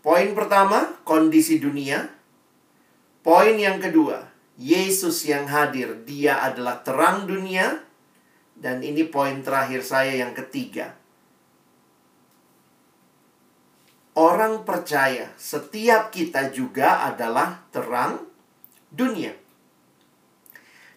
Poin 0.05 0.37
pertama, 0.37 1.01
kondisi 1.03 1.57
dunia. 1.57 2.05
Poin 3.25 3.57
yang 3.57 3.81
kedua, 3.81 4.29
Yesus 4.61 5.25
yang 5.25 5.49
hadir, 5.49 6.05
dia 6.05 6.45
adalah 6.45 6.85
terang 6.85 7.25
dunia. 7.25 7.81
Dan 8.55 8.85
ini 8.85 9.09
poin 9.09 9.41
terakhir 9.41 9.81
saya 9.81 10.13
yang 10.15 10.37
ketiga. 10.37 10.95
Orang 14.15 14.63
percaya, 14.63 15.27
setiap 15.35 16.15
kita 16.15 16.55
juga 16.55 17.03
adalah 17.03 17.67
terang 17.75 18.23
dunia. 18.95 19.35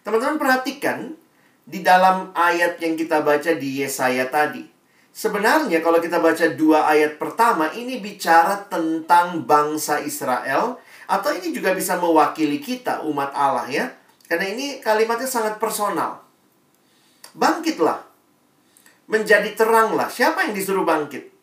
Teman-teman 0.06 0.38
perhatikan 0.38 1.18
di 1.66 1.82
dalam 1.82 2.30
ayat 2.30 2.78
yang 2.78 2.94
kita 2.94 3.26
baca 3.26 3.58
di 3.58 3.82
Yesaya 3.82 4.30
tadi. 4.30 4.62
Sebenarnya 5.10 5.82
kalau 5.82 5.98
kita 5.98 6.22
baca 6.22 6.46
dua 6.54 6.86
ayat 6.86 7.18
pertama 7.18 7.74
ini 7.74 7.98
bicara 7.98 8.70
tentang 8.70 9.42
bangsa 9.42 9.98
Israel 9.98 10.78
atau 11.10 11.30
ini 11.34 11.50
juga 11.50 11.74
bisa 11.74 11.98
mewakili 11.98 12.62
kita 12.62 13.02
umat 13.02 13.34
Allah 13.34 13.66
ya. 13.66 13.90
Karena 14.30 14.46
ini 14.46 14.78
kalimatnya 14.78 15.26
sangat 15.26 15.58
personal. 15.58 16.22
Bangkitlah. 17.34 18.06
Menjadi 19.10 19.58
teranglah. 19.58 20.06
Siapa 20.06 20.46
yang 20.46 20.54
disuruh 20.54 20.86
bangkit? 20.86 21.37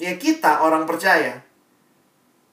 Ya 0.00 0.16
kita 0.16 0.64
orang 0.64 0.88
percaya. 0.88 1.44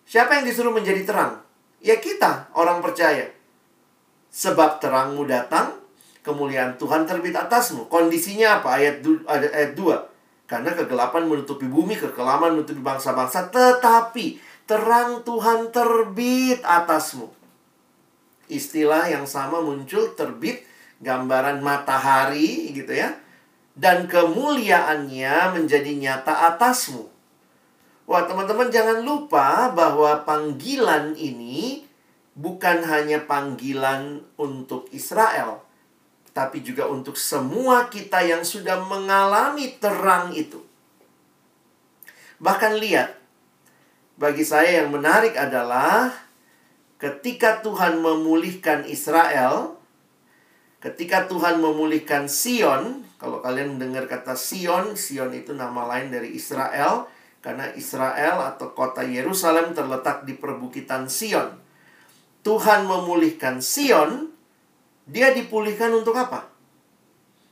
Siapa 0.04 0.40
yang 0.40 0.46
disuruh 0.46 0.76
menjadi 0.76 1.08
terang? 1.08 1.40
Ya 1.80 1.96
kita 1.96 2.52
orang 2.52 2.84
percaya. 2.84 3.32
Sebab 4.28 4.84
terangmu 4.84 5.24
datang, 5.24 5.80
kemuliaan 6.28 6.76
Tuhan 6.76 7.08
terbit 7.08 7.32
atasmu. 7.32 7.88
Kondisinya 7.88 8.60
apa? 8.60 8.76
Ayat, 8.76 9.00
ayat 9.32 9.72
2 9.80 10.18
karena 10.48 10.72
kegelapan 10.72 11.28
menutupi 11.28 11.68
bumi, 11.68 12.00
kekelaman 12.00 12.56
menutupi 12.56 12.80
bangsa-bangsa, 12.80 13.52
tetapi 13.52 14.40
terang 14.64 15.20
Tuhan 15.28 15.76
terbit 15.76 16.64
atasmu. 16.64 17.28
Istilah 18.48 19.12
yang 19.12 19.28
sama 19.28 19.60
muncul 19.60 20.16
terbit 20.16 20.64
gambaran 21.04 21.60
matahari 21.60 22.72
gitu 22.72 22.96
ya. 22.96 23.12
Dan 23.76 24.08
kemuliaannya 24.08 25.60
menjadi 25.60 25.92
nyata 26.00 26.56
atasmu. 26.56 27.17
Wah, 28.08 28.24
teman-teman 28.24 28.72
jangan 28.72 29.04
lupa 29.04 29.68
bahwa 29.76 30.24
panggilan 30.24 31.12
ini 31.20 31.84
bukan 32.40 32.88
hanya 32.88 33.28
panggilan 33.28 34.24
untuk 34.40 34.88
Israel, 34.96 35.60
tapi 36.32 36.64
juga 36.64 36.88
untuk 36.88 37.20
semua 37.20 37.92
kita 37.92 38.24
yang 38.24 38.48
sudah 38.48 38.80
mengalami 38.88 39.76
terang 39.76 40.32
itu. 40.32 40.64
Bahkan 42.40 42.80
lihat, 42.80 43.20
bagi 44.16 44.48
saya 44.48 44.86
yang 44.86 44.96
menarik 44.96 45.36
adalah 45.36 46.08
ketika 47.04 47.60
Tuhan 47.60 48.00
memulihkan 48.00 48.88
Israel, 48.88 49.76
ketika 50.80 51.28
Tuhan 51.28 51.60
memulihkan 51.60 52.32
Sion, 52.32 53.04
kalau 53.20 53.44
kalian 53.44 53.76
mendengar 53.76 54.08
kata 54.08 54.40
Sion, 54.40 54.96
Sion 54.96 55.36
itu 55.36 55.52
nama 55.52 55.84
lain 55.92 56.08
dari 56.08 56.38
Israel, 56.40 57.17
karena 57.40 57.70
Israel 57.78 58.42
atau 58.54 58.74
kota 58.74 59.06
Yerusalem 59.06 59.72
terletak 59.72 60.26
di 60.26 60.36
perbukitan 60.36 61.08
Sion. 61.08 61.58
Tuhan 62.42 62.88
memulihkan 62.88 63.60
Sion, 63.60 64.32
dia 65.08 65.32
dipulihkan 65.32 65.92
untuk 65.94 66.16
apa? 66.16 66.48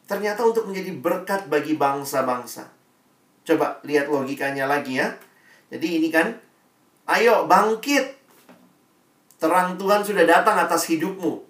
Ternyata 0.05 0.45
untuk 0.45 0.69
menjadi 0.69 0.91
berkat 0.93 1.47
bagi 1.49 1.73
bangsa-bangsa. 1.75 2.69
Coba 3.45 3.81
lihat 3.85 4.09
logikanya 4.09 4.65
lagi 4.65 5.01
ya. 5.01 5.13
Jadi 5.69 6.01
ini 6.01 6.09
kan, 6.13 6.33
ayo 7.09 7.45
bangkit. 7.45 8.17
Terang 9.37 9.77
Tuhan 9.77 10.01
sudah 10.01 10.25
datang 10.25 10.57
atas 10.57 10.89
hidupmu. 10.89 11.45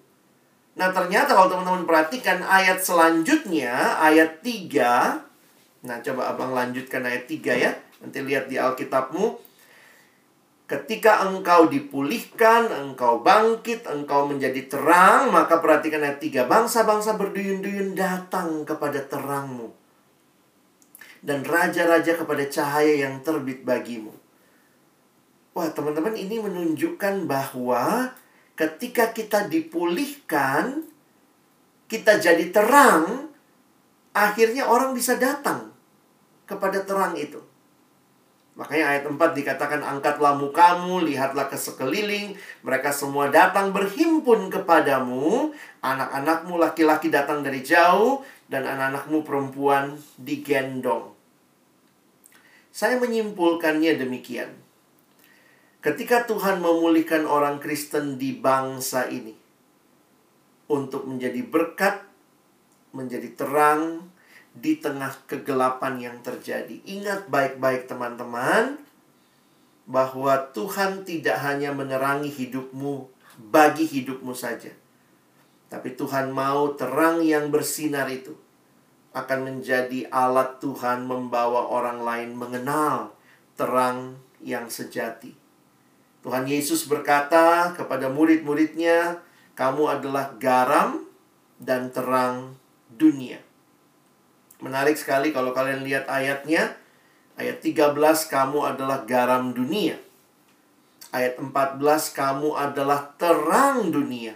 Nah 0.75 0.91
ternyata 0.91 1.31
kalau 1.31 1.47
teman-teman 1.47 1.87
perhatikan 1.87 2.43
ayat 2.43 2.83
selanjutnya, 2.83 3.95
ayat 3.95 4.43
3. 4.43 5.87
Nah 5.87 5.97
coba 6.03 6.35
abang 6.35 6.51
lanjutkan 6.51 7.05
ayat 7.07 7.29
3 7.31 7.55
ya. 7.55 7.71
Nanti 8.03 8.19
lihat 8.23 8.51
di 8.51 8.59
Alkitabmu. 8.59 9.45
Ketika 10.65 11.21
engkau 11.29 11.69
dipulihkan, 11.69 12.73
engkau 12.73 13.21
bangkit, 13.21 13.85
engkau 13.85 14.25
menjadi 14.25 14.65
terang, 14.65 15.29
maka 15.29 15.61
perhatikan 15.61 16.01
ayat 16.01 16.17
tiga 16.17 16.49
Bangsa-bangsa 16.49 17.21
berduyun-duyun 17.21 17.93
datang 17.93 18.65
kepada 18.65 18.97
terangmu. 19.05 19.69
Dan 21.21 21.45
raja-raja 21.45 22.17
kepada 22.17 22.49
cahaya 22.49 23.05
yang 23.05 23.21
terbit 23.21 23.61
bagimu. 23.61 24.09
Wah, 25.53 25.69
teman-teman, 25.69 26.17
ini 26.17 26.41
menunjukkan 26.41 27.29
bahwa 27.29 28.11
ketika 28.57 29.13
kita 29.13 29.45
dipulihkan, 29.45 30.81
kita 31.85 32.17
jadi 32.17 32.49
terang, 32.49 33.29
akhirnya 34.17 34.65
orang 34.65 34.97
bisa 34.97 35.13
datang 35.21 35.69
kepada 36.49 36.81
terang 36.81 37.13
itu. 37.13 37.37
Makanya 38.55 38.95
ayat 38.95 39.03
4 39.03 39.19
dikatakan 39.19 39.83
angkatlah 39.83 40.39
mukamu, 40.39 41.03
lihatlah 41.03 41.51
ke 41.51 41.59
sekeliling, 41.59 42.39
mereka 42.63 42.87
semua 42.95 43.27
datang 43.27 43.75
berhimpun 43.75 44.47
kepadamu, 44.47 45.51
anak-anakmu 45.83 46.55
laki-laki 46.55 47.11
datang 47.11 47.43
dari 47.43 47.59
jauh 47.59 48.23
dan 48.47 48.63
anak-anakmu 48.63 49.27
perempuan 49.27 49.99
digendong. 50.15 51.11
Saya 52.71 52.95
menyimpulkannya 52.95 53.99
demikian. 53.99 54.55
Ketika 55.83 56.23
Tuhan 56.23 56.63
memulihkan 56.63 57.27
orang 57.27 57.59
Kristen 57.59 58.15
di 58.15 58.39
bangsa 58.39 59.11
ini 59.11 59.35
untuk 60.71 61.05
menjadi 61.05 61.43
berkat, 61.43 62.07
menjadi 62.95 63.35
terang, 63.35 64.14
di 64.55 64.79
tengah 64.79 65.11
kegelapan 65.27 65.99
yang 65.99 66.17
terjadi. 66.23 66.79
Ingat 66.87 67.27
baik-baik 67.27 67.91
teman-teman 67.91 68.79
bahwa 69.85 70.39
Tuhan 70.55 71.03
tidak 71.03 71.37
hanya 71.43 71.75
menerangi 71.75 72.31
hidupmu 72.31 73.11
bagi 73.51 73.85
hidupmu 73.85 74.31
saja. 74.31 74.71
Tapi 75.67 75.93
Tuhan 75.93 76.31
mau 76.31 76.73
terang 76.79 77.19
yang 77.19 77.51
bersinar 77.51 78.07
itu 78.07 78.33
akan 79.15 79.39
menjadi 79.47 80.07
alat 80.11 80.59
Tuhan 80.59 81.07
membawa 81.07 81.71
orang 81.71 82.03
lain 82.03 82.31
mengenal 82.35 83.15
terang 83.55 84.19
yang 84.43 84.67
sejati. 84.67 85.31
Tuhan 86.25 86.49
Yesus 86.49 86.89
berkata 86.89 87.71
kepada 87.77 88.09
murid-muridnya, 88.09 89.21
"Kamu 89.53 89.87
adalah 89.87 90.33
garam 90.41 91.05
dan 91.61 91.93
terang 91.93 92.57
dunia." 92.89 93.44
Menarik 94.63 94.95
sekali 94.95 95.35
kalau 95.35 95.51
kalian 95.51 95.83
lihat 95.83 96.07
ayatnya. 96.07 96.75
Ayat 97.35 97.59
13, 97.59 97.99
kamu 98.31 98.63
adalah 98.63 99.03
garam 99.03 99.51
dunia. 99.51 99.99
Ayat 101.11 101.35
14, 101.35 101.83
kamu 102.15 102.55
adalah 102.55 103.11
terang 103.19 103.91
dunia. 103.91 104.35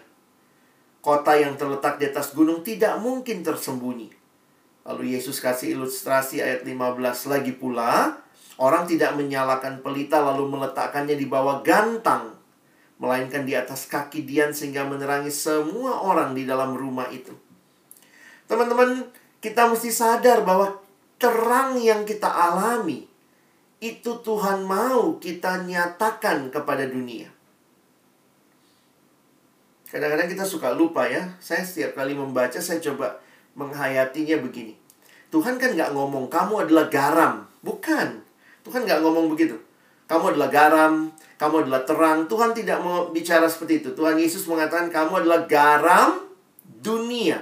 Kota 0.99 1.39
yang 1.39 1.55
terletak 1.55 1.95
di 1.95 2.11
atas 2.11 2.35
gunung 2.35 2.59
tidak 2.59 2.99
mungkin 2.99 3.39
tersembunyi. 3.39 4.11
Lalu 4.83 5.15
Yesus 5.15 5.39
kasih 5.39 5.79
ilustrasi 5.79 6.43
ayat 6.43 6.67
15 6.67 7.31
lagi 7.31 7.55
pula. 7.55 8.19
Orang 8.59 8.83
tidak 8.83 9.15
menyalakan 9.15 9.79
pelita 9.79 10.19
lalu 10.19 10.51
meletakkannya 10.51 11.15
di 11.15 11.23
bawah 11.23 11.63
gantang. 11.63 12.35
Melainkan 12.99 13.47
di 13.47 13.55
atas 13.55 13.87
kaki 13.87 14.27
Dian 14.27 14.51
sehingga 14.51 14.83
menerangi 14.83 15.31
semua 15.31 16.03
orang 16.03 16.35
di 16.35 16.43
dalam 16.43 16.75
rumah 16.75 17.07
itu. 17.07 17.31
Teman-teman, 18.51 19.07
kita 19.39 19.71
mesti 19.71 19.91
sadar 19.91 20.43
bahwa 20.43 20.75
terang 21.19 21.79
yang 21.79 22.03
kita 22.03 22.27
alami 22.27 23.07
itu 23.79 24.11
Tuhan 24.19 24.67
mau 24.67 25.15
kita 25.19 25.63
nyatakan 25.63 26.51
kepada 26.51 26.83
dunia. 26.83 27.31
Kadang-kadang 29.89 30.29
kita 30.29 30.45
suka 30.45 30.75
lupa 30.75 31.07
ya. 31.07 31.33
Saya 31.41 31.65
setiap 31.65 31.97
kali 31.97 32.13
membaca, 32.13 32.59
saya 32.61 32.77
coba 32.83 33.17
menghayatinya 33.57 34.37
begini. 34.43 34.77
Tuhan 35.33 35.57
kan 35.57 35.73
nggak 35.73 35.95
ngomong, 35.95 36.29
kamu 36.29 36.69
adalah 36.69 36.85
garam. 36.91 37.47
Bukan. 37.65 38.21
Tuhan 38.67 38.85
nggak 38.85 39.01
ngomong 39.01 39.33
begitu. 39.33 39.57
Kamu 40.05 40.35
adalah 40.35 40.49
garam, 40.51 41.09
kamu 41.41 41.65
adalah 41.65 41.81
terang. 41.87 42.27
Tuhan 42.29 42.53
tidak 42.53 42.83
mau 42.83 43.09
bicara 43.09 43.49
seperti 43.49 43.81
itu. 43.81 43.89
Tuhan 43.97 44.19
Yesus 44.19 44.45
mengatakan, 44.45 44.93
kamu 44.93 45.25
adalah 45.25 45.47
garam 45.49 46.21
dunia. 46.83 47.41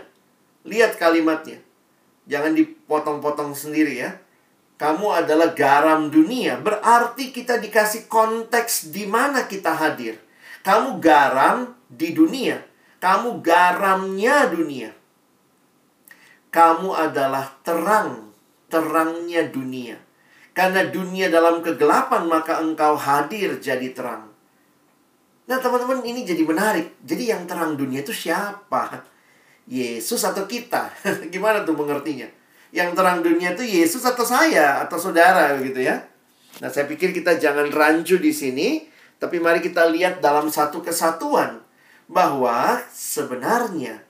Lihat 0.64 0.96
kalimatnya. 0.96 1.67
Jangan 2.28 2.54
dipotong-potong 2.54 3.56
sendiri 3.56 4.04
ya. 4.04 4.12
Kamu 4.78 5.10
adalah 5.10 5.58
garam 5.58 6.14
dunia. 6.14 6.62
Berarti 6.62 7.34
kita 7.34 7.58
dikasih 7.58 8.06
konteks 8.06 8.94
di 8.94 9.10
mana 9.10 9.50
kita 9.50 9.74
hadir. 9.74 10.22
Kamu 10.62 11.02
garam 11.02 11.74
di 11.90 12.14
dunia. 12.14 12.62
Kamu 13.02 13.42
garamnya 13.42 14.52
dunia. 14.54 14.92
Kamu 16.52 16.94
adalah 16.94 17.58
terang, 17.64 18.34
terangnya 18.68 19.48
dunia. 19.48 19.98
Karena 20.58 20.90
dunia 20.90 21.30
dalam 21.30 21.62
kegelapan, 21.62 22.26
maka 22.26 22.58
engkau 22.58 22.98
hadir 22.98 23.62
jadi 23.62 23.94
terang. 23.94 24.26
Nah, 25.48 25.58
teman-teman, 25.62 26.02
ini 26.02 26.26
jadi 26.26 26.42
menarik. 26.42 26.98
Jadi, 27.06 27.30
yang 27.30 27.46
terang 27.46 27.78
dunia 27.78 28.02
itu 28.02 28.12
siapa? 28.12 29.06
Yesus 29.68 30.24
atau 30.24 30.48
kita? 30.48 30.90
Gimana 31.34 31.68
tuh 31.68 31.76
mengertinya? 31.76 32.28
Yang 32.72 32.90
terang 32.96 33.20
dunia 33.20 33.56
itu 33.56 33.64
Yesus 33.64 34.04
atau 34.08 34.24
saya 34.24 34.84
atau 34.84 34.96
saudara 34.96 35.56
gitu 35.60 35.84
ya. 35.84 36.08
Nah, 36.64 36.72
saya 36.72 36.90
pikir 36.90 37.14
kita 37.14 37.38
jangan 37.38 37.70
rancu 37.70 38.18
di 38.18 38.34
sini, 38.34 38.88
tapi 39.22 39.38
mari 39.38 39.62
kita 39.62 39.86
lihat 39.92 40.24
dalam 40.24 40.50
satu 40.50 40.82
kesatuan 40.82 41.62
bahwa 42.10 42.82
sebenarnya 42.90 44.02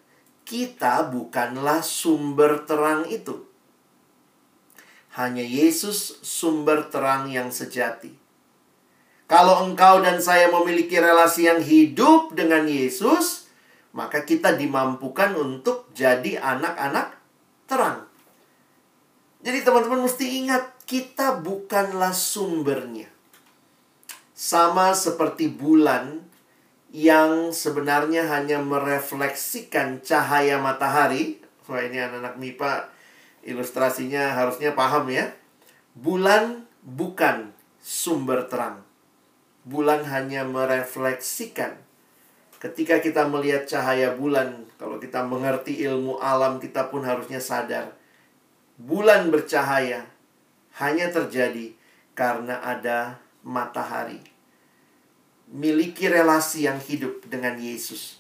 kita 0.48 1.12
bukanlah 1.12 1.84
sumber 1.84 2.64
terang 2.64 3.04
itu. 3.10 3.44
Hanya 5.18 5.44
Yesus 5.44 6.22
sumber 6.22 6.88
terang 6.88 7.28
yang 7.28 7.50
sejati. 7.50 8.14
Kalau 9.28 9.68
engkau 9.68 10.00
dan 10.00 10.24
saya 10.24 10.48
memiliki 10.48 10.96
relasi 10.96 11.52
yang 11.52 11.60
hidup 11.60 12.32
dengan 12.32 12.64
Yesus, 12.64 13.47
maka 13.98 14.22
kita 14.22 14.54
dimampukan 14.54 15.34
untuk 15.34 15.90
jadi 15.98 16.38
anak-anak 16.38 17.18
terang. 17.66 18.06
Jadi 19.42 19.66
teman-teman 19.66 20.06
mesti 20.06 20.46
ingat, 20.46 20.86
kita 20.86 21.42
bukanlah 21.42 22.14
sumbernya. 22.14 23.10
Sama 24.38 24.94
seperti 24.94 25.50
bulan 25.50 26.22
yang 26.94 27.50
sebenarnya 27.50 28.30
hanya 28.30 28.62
merefleksikan 28.62 30.06
cahaya 30.06 30.62
matahari. 30.62 31.42
Wah 31.66 31.82
ini 31.82 31.98
anak-anak 31.98 32.38
MIPA 32.38 32.74
ilustrasinya 33.50 34.38
harusnya 34.38 34.78
paham 34.78 35.10
ya. 35.10 35.34
Bulan 35.98 36.70
bukan 36.86 37.50
sumber 37.82 38.46
terang. 38.46 38.86
Bulan 39.66 40.06
hanya 40.06 40.46
merefleksikan 40.46 41.87
Ketika 42.58 42.98
kita 42.98 43.30
melihat 43.30 43.70
cahaya 43.70 44.18
bulan, 44.18 44.66
kalau 44.82 44.98
kita 44.98 45.22
mengerti 45.22 45.78
ilmu 45.86 46.18
alam, 46.18 46.58
kita 46.58 46.90
pun 46.90 47.06
harusnya 47.06 47.38
sadar. 47.38 47.94
Bulan 48.82 49.30
bercahaya 49.30 50.10
hanya 50.82 51.14
terjadi 51.14 51.78
karena 52.18 52.58
ada 52.66 53.22
matahari. 53.46 54.22
Miliki 55.54 56.10
relasi 56.10 56.66
yang 56.66 56.82
hidup 56.82 57.30
dengan 57.30 57.62
Yesus, 57.62 58.18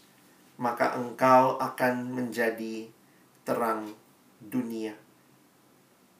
maka 0.61 0.93
engkau 0.93 1.57
akan 1.57 2.13
menjadi 2.13 2.85
terang 3.41 3.89
dunia. 4.37 4.93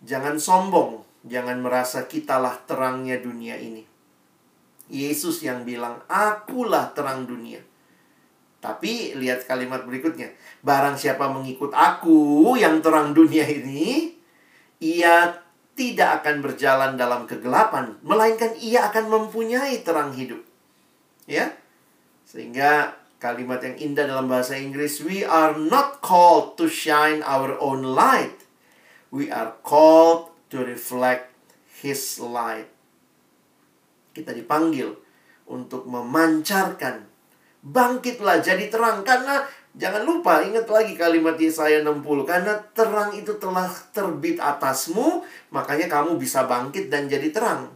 Jangan 0.02 0.42
sombong, 0.42 1.06
jangan 1.22 1.62
merasa 1.62 2.10
kitalah 2.10 2.66
terangnya 2.66 3.22
dunia 3.22 3.62
ini. 3.62 3.86
Yesus 4.90 5.46
yang 5.46 5.68
bilang, 5.68 6.02
"Akulah 6.10 6.96
terang 6.98 7.30
dunia." 7.30 7.67
Tapi 8.58 9.14
lihat 9.14 9.46
kalimat 9.46 9.86
berikutnya. 9.86 10.34
Barang 10.66 10.98
siapa 10.98 11.30
mengikut 11.30 11.72
aku 11.72 12.54
yang 12.58 12.82
terang 12.82 13.14
dunia 13.14 13.46
ini, 13.46 14.18
ia 14.82 15.46
tidak 15.78 16.26
akan 16.26 16.42
berjalan 16.42 16.98
dalam 16.98 17.30
kegelapan, 17.30 18.02
melainkan 18.02 18.58
ia 18.58 18.90
akan 18.90 19.14
mempunyai 19.14 19.86
terang 19.86 20.10
hidup. 20.18 20.42
Ya. 21.30 21.54
Sehingga 22.26 22.98
kalimat 23.22 23.62
yang 23.62 23.78
indah 23.78 24.10
dalam 24.10 24.26
bahasa 24.26 24.58
Inggris, 24.58 25.00
we 25.06 25.22
are 25.22 25.54
not 25.54 26.02
called 26.02 26.58
to 26.58 26.66
shine 26.66 27.22
our 27.22 27.56
own 27.62 27.86
light. 27.86 28.46
We 29.14 29.30
are 29.30 29.56
called 29.62 30.34
to 30.52 30.66
reflect 30.66 31.32
his 31.80 32.18
light. 32.20 32.68
Kita 34.12 34.34
dipanggil 34.34 34.98
untuk 35.48 35.86
memancarkan 35.88 37.07
Bangkitlah 37.68 38.40
jadi 38.40 38.72
terang 38.72 39.04
karena 39.04 39.44
jangan 39.76 40.08
lupa 40.08 40.40
ingat 40.40 40.72
lagi 40.72 40.96
kalimat 40.96 41.36
Yesaya 41.36 41.84
60 41.84 42.24
karena 42.24 42.56
terang 42.72 43.12
itu 43.12 43.36
telah 43.36 43.68
terbit 43.92 44.40
atasmu 44.40 45.28
makanya 45.52 45.92
kamu 45.92 46.16
bisa 46.16 46.48
bangkit 46.48 46.88
dan 46.88 47.12
jadi 47.12 47.28
terang. 47.28 47.68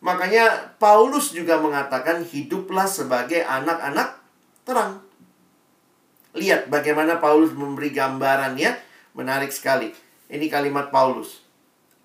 Makanya 0.00 0.78
Paulus 0.78 1.34
juga 1.34 1.58
mengatakan 1.58 2.22
hiduplah 2.22 2.86
sebagai 2.86 3.42
anak-anak 3.42 4.16
terang. 4.62 5.02
Lihat 6.32 6.70
bagaimana 6.70 7.18
Paulus 7.18 7.50
memberi 7.52 7.90
gambaran 7.90 8.54
ya. 8.56 8.78
Menarik 9.12 9.50
sekali. 9.50 9.90
Ini 10.30 10.46
kalimat 10.46 10.94
Paulus. 10.94 11.42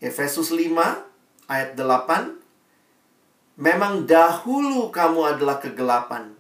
Efesus 0.02 0.52
5 0.52 0.74
ayat 1.48 1.78
8. 1.78 3.62
Memang 3.62 4.04
dahulu 4.04 4.92
kamu 4.92 5.38
adalah 5.38 5.62
kegelapan 5.62 6.36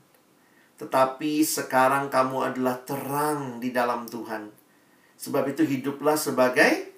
tetapi 0.75 1.39
sekarang 1.41 2.11
kamu 2.11 2.51
adalah 2.51 2.75
terang 2.83 3.63
di 3.63 3.71
dalam 3.71 4.07
Tuhan. 4.11 4.51
Sebab 5.15 5.47
itu 5.47 5.63
hiduplah 5.63 6.19
sebagai 6.19 6.91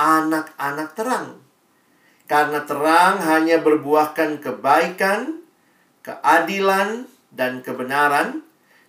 anak-anak 0.00 0.96
terang. 0.96 1.26
Karena 2.24 2.64
terang 2.64 3.20
hanya 3.20 3.60
berbuahkan 3.60 4.40
kebaikan, 4.40 5.44
keadilan, 6.00 7.04
dan 7.28 7.60
kebenaran, 7.60 8.40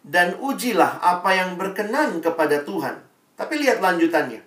dan 0.03 0.39
ujilah 0.39 1.03
apa 1.03 1.35
yang 1.35 1.59
berkenan 1.59 2.23
kepada 2.23 2.63
Tuhan. 2.63 3.03
Tapi 3.35 3.53
lihat 3.59 3.83
lanjutannya. 3.83 4.39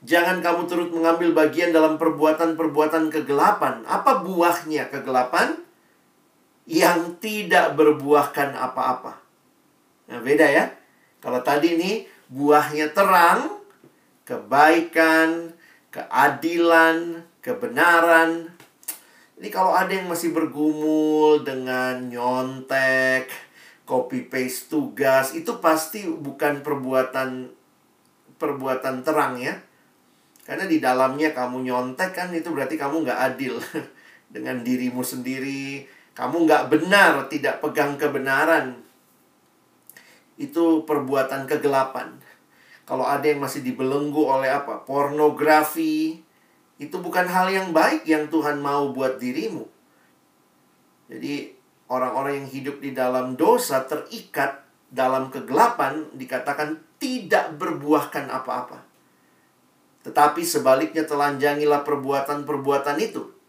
Jangan 0.00 0.40
kamu 0.40 0.64
turut 0.64 0.88
mengambil 0.96 1.36
bagian 1.36 1.76
dalam 1.76 2.00
perbuatan-perbuatan 2.00 3.12
kegelapan. 3.12 3.84
Apa 3.84 4.24
buahnya 4.24 4.88
kegelapan? 4.88 5.60
Yang 6.70 7.18
tidak 7.18 7.74
berbuahkan 7.74 8.54
apa-apa. 8.54 9.18
Nah, 10.06 10.22
beda 10.22 10.46
ya. 10.46 10.70
Kalau 11.18 11.42
tadi 11.42 11.74
ini 11.74 12.06
buahnya 12.30 12.94
terang, 12.94 13.58
kebaikan, 14.22 15.50
keadilan, 15.90 17.26
kebenaran. 17.42 18.54
Jadi 19.34 19.48
kalau 19.50 19.74
ada 19.74 19.90
yang 19.90 20.06
masih 20.06 20.30
bergumul 20.30 21.42
dengan 21.42 22.06
nyontek, 22.06 23.26
copy 23.82 24.30
paste 24.30 24.70
tugas, 24.70 25.34
itu 25.34 25.58
pasti 25.58 26.06
bukan 26.06 26.62
perbuatan 26.62 27.50
perbuatan 28.38 29.02
terang 29.02 29.36
ya. 29.42 29.58
Karena 30.46 30.64
di 30.64 30.78
dalamnya 30.78 31.34
kamu 31.34 31.66
nyontek 31.66 32.10
kan 32.16 32.28
itu 32.32 32.48
berarti 32.54 32.78
kamu 32.78 33.04
nggak 33.04 33.20
adil 33.34 33.58
dengan 34.34 34.62
dirimu 34.62 35.02
sendiri. 35.02 35.84
Kamu 36.20 36.44
nggak 36.44 36.68
benar, 36.68 37.32
tidak 37.32 37.64
pegang 37.64 37.96
kebenaran. 37.96 38.76
Itu 40.36 40.84
perbuatan 40.84 41.48
kegelapan. 41.48 42.20
Kalau 42.84 43.08
ada 43.08 43.24
yang 43.24 43.40
masih 43.40 43.64
dibelenggu 43.64 44.20
oleh 44.28 44.52
apa? 44.52 44.84
Pornografi, 44.84 46.20
itu 46.76 46.96
bukan 47.00 47.24
hal 47.24 47.48
yang 47.48 47.72
baik 47.72 48.04
yang 48.04 48.28
Tuhan 48.28 48.60
mau 48.60 48.92
buat 48.92 49.16
dirimu. 49.16 49.64
Jadi 51.08 51.56
orang-orang 51.88 52.44
yang 52.44 52.48
hidup 52.52 52.84
di 52.84 52.92
dalam 52.92 53.40
dosa 53.40 53.88
terikat 53.88 54.60
dalam 54.92 55.32
kegelapan 55.32 56.04
dikatakan 56.12 56.76
tidak 57.00 57.56
berbuahkan 57.56 58.28
apa-apa. 58.28 58.84
Tetapi 60.04 60.44
sebaliknya 60.44 61.08
telanjangilah 61.08 61.80
perbuatan-perbuatan 61.80 63.00
itu. 63.00 63.39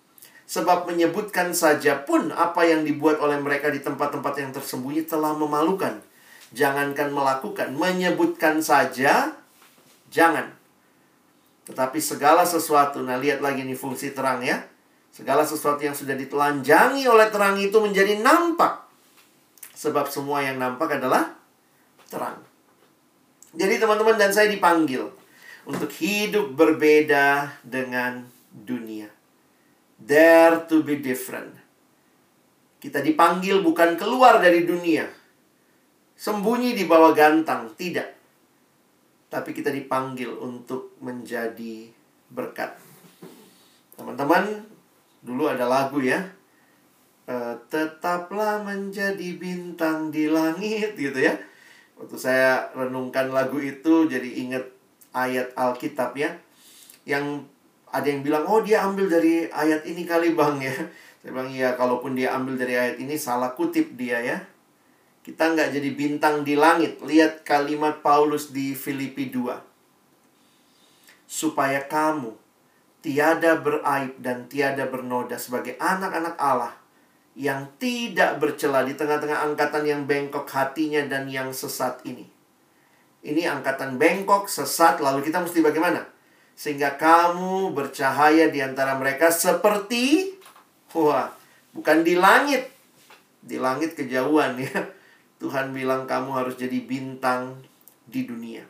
Sebab 0.52 0.84
menyebutkan 0.84 1.56
saja 1.56 2.04
pun 2.04 2.28
apa 2.36 2.68
yang 2.68 2.84
dibuat 2.84 3.24
oleh 3.24 3.40
mereka 3.40 3.72
di 3.72 3.80
tempat-tempat 3.80 4.34
yang 4.36 4.52
tersembunyi 4.52 5.08
telah 5.08 5.32
memalukan. 5.32 6.04
Jangankan 6.52 7.16
melakukan, 7.16 7.72
menyebutkan 7.72 8.60
saja, 8.60 9.32
jangan. 10.12 10.52
Tetapi 11.64 12.04
segala 12.04 12.44
sesuatu, 12.44 13.00
nah 13.00 13.16
lihat 13.16 13.40
lagi 13.40 13.64
nih 13.64 13.80
fungsi 13.80 14.12
terang 14.12 14.44
ya. 14.44 14.60
Segala 15.12 15.48
sesuatu 15.48 15.80
yang 15.88 15.96
sudah 15.96 16.20
ditelanjangi 16.20 17.08
oleh 17.08 17.32
terang 17.32 17.56
itu 17.56 17.80
menjadi 17.80 18.20
nampak. 18.20 18.84
Sebab 19.72 20.12
semua 20.12 20.44
yang 20.44 20.60
nampak 20.60 21.00
adalah 21.00 21.32
terang. 22.12 22.44
Jadi 23.52 23.80
teman-teman 23.80 24.16
dan 24.16 24.32
saya 24.32 24.52
dipanggil 24.52 25.08
untuk 25.68 25.92
hidup 26.00 26.56
berbeda 26.56 27.56
dengan 27.64 28.24
dunia. 28.52 29.11
Dare 30.02 30.66
to 30.66 30.82
be 30.82 30.98
different. 30.98 31.54
Kita 32.82 33.00
dipanggil 33.06 33.62
bukan 33.62 33.94
keluar 33.94 34.42
dari 34.42 34.66
dunia. 34.66 35.06
Sembunyi 36.18 36.74
di 36.74 36.90
bawah 36.90 37.14
gantang, 37.14 37.74
tidak 37.78 38.22
tapi 39.32 39.56
kita 39.56 39.72
dipanggil 39.72 40.36
untuk 40.44 41.00
menjadi 41.00 41.88
berkat. 42.28 42.76
Teman-teman, 43.96 44.68
dulu 45.24 45.48
ada 45.48 45.64
lagu 45.72 46.04
ya. 46.04 46.20
E, 47.24 47.56
tetaplah 47.72 48.60
menjadi 48.60 49.40
bintang 49.40 50.12
di 50.12 50.28
langit 50.28 51.00
gitu 51.00 51.16
ya. 51.16 51.40
Waktu 51.96 52.18
saya 52.20 52.76
renungkan 52.76 53.32
lagu 53.32 53.64
itu 53.64 54.12
jadi 54.12 54.28
ingat 54.44 54.68
ayat 55.16 55.56
Alkitab 55.56 56.12
ya. 56.20 56.36
Yang 57.08 57.48
ada 57.92 58.08
yang 58.08 58.24
bilang, 58.24 58.48
oh 58.48 58.64
dia 58.64 58.88
ambil 58.88 59.12
dari 59.12 59.52
ayat 59.52 59.84
ini 59.84 60.08
kali 60.08 60.32
bang 60.32 60.58
ya. 60.64 60.76
Saya 61.22 61.30
bilang, 61.36 61.52
ya 61.52 61.76
kalaupun 61.76 62.16
dia 62.18 62.34
ambil 62.34 62.56
dari 62.56 62.74
ayat 62.80 62.98
ini 62.98 63.20
salah 63.20 63.54
kutip 63.54 63.94
dia 64.00 64.24
ya. 64.24 64.40
Kita 65.22 65.54
nggak 65.54 65.76
jadi 65.76 65.90
bintang 65.94 66.42
di 66.42 66.58
langit. 66.58 67.04
Lihat 67.04 67.46
kalimat 67.46 68.02
Paulus 68.02 68.50
di 68.50 68.74
Filipi 68.74 69.30
2. 69.30 69.54
Supaya 71.30 71.86
kamu 71.86 72.34
tiada 73.06 73.60
beraib 73.60 74.18
dan 74.18 74.50
tiada 74.50 74.90
bernoda 74.90 75.38
sebagai 75.38 75.78
anak-anak 75.78 76.36
Allah 76.42 76.74
yang 77.38 77.70
tidak 77.80 78.44
bercela 78.44 78.84
di 78.84 78.98
tengah-tengah 78.98 79.46
angkatan 79.52 79.88
yang 79.88 80.02
bengkok 80.04 80.50
hatinya 80.52 81.00
dan 81.08 81.32
yang 81.32 81.56
sesat 81.56 82.04
ini. 82.04 82.28
Ini 83.22 83.48
angkatan 83.48 84.02
bengkok, 84.02 84.50
sesat, 84.50 85.00
lalu 85.00 85.22
kita 85.22 85.40
mesti 85.40 85.62
bagaimana? 85.62 86.11
Sehingga 86.62 86.94
kamu 86.94 87.74
bercahaya 87.74 88.54
di 88.54 88.62
antara 88.62 88.94
mereka 88.94 89.34
seperti 89.34 90.38
wah, 90.94 91.34
bukan 91.74 92.06
di 92.06 92.14
langit. 92.14 92.70
Di 93.42 93.58
langit 93.58 93.98
kejauhan 93.98 94.62
ya 94.62 94.94
Tuhan 95.42 95.74
bilang 95.74 96.06
kamu 96.06 96.38
harus 96.38 96.54
jadi 96.54 96.78
bintang 96.86 97.58
di 98.06 98.30
dunia. 98.30 98.62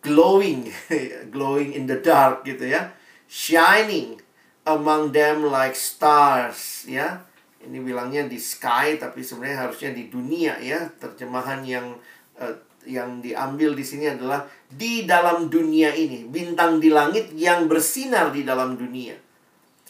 Glowing, 0.00 0.72
glowing 1.34 1.76
in 1.76 1.84
the 1.84 2.00
dark 2.00 2.48
gitu 2.48 2.64
ya. 2.64 2.96
Shining 3.28 4.16
among 4.64 5.12
them 5.12 5.44
like 5.52 5.76
stars 5.76 6.88
ya. 6.88 7.28
Ini 7.60 7.76
bilangnya 7.84 8.24
di 8.24 8.40
sky 8.40 8.96
tapi 8.96 9.20
sebenarnya 9.20 9.68
harusnya 9.68 9.92
di 9.92 10.08
dunia 10.08 10.56
ya. 10.64 10.88
Terjemahan 10.96 11.60
yang 11.68 11.92
uh, 12.40 12.56
yang 12.86 13.20
diambil 13.20 13.74
di 13.74 13.84
sini 13.84 14.06
adalah 14.08 14.46
di 14.70 15.04
dalam 15.04 15.50
dunia 15.50 15.92
ini, 15.92 16.24
bintang 16.30 16.78
di 16.78 16.88
langit 16.88 17.34
yang 17.34 17.66
bersinar 17.66 18.30
di 18.30 18.46
dalam 18.46 18.78
dunia. 18.78 19.18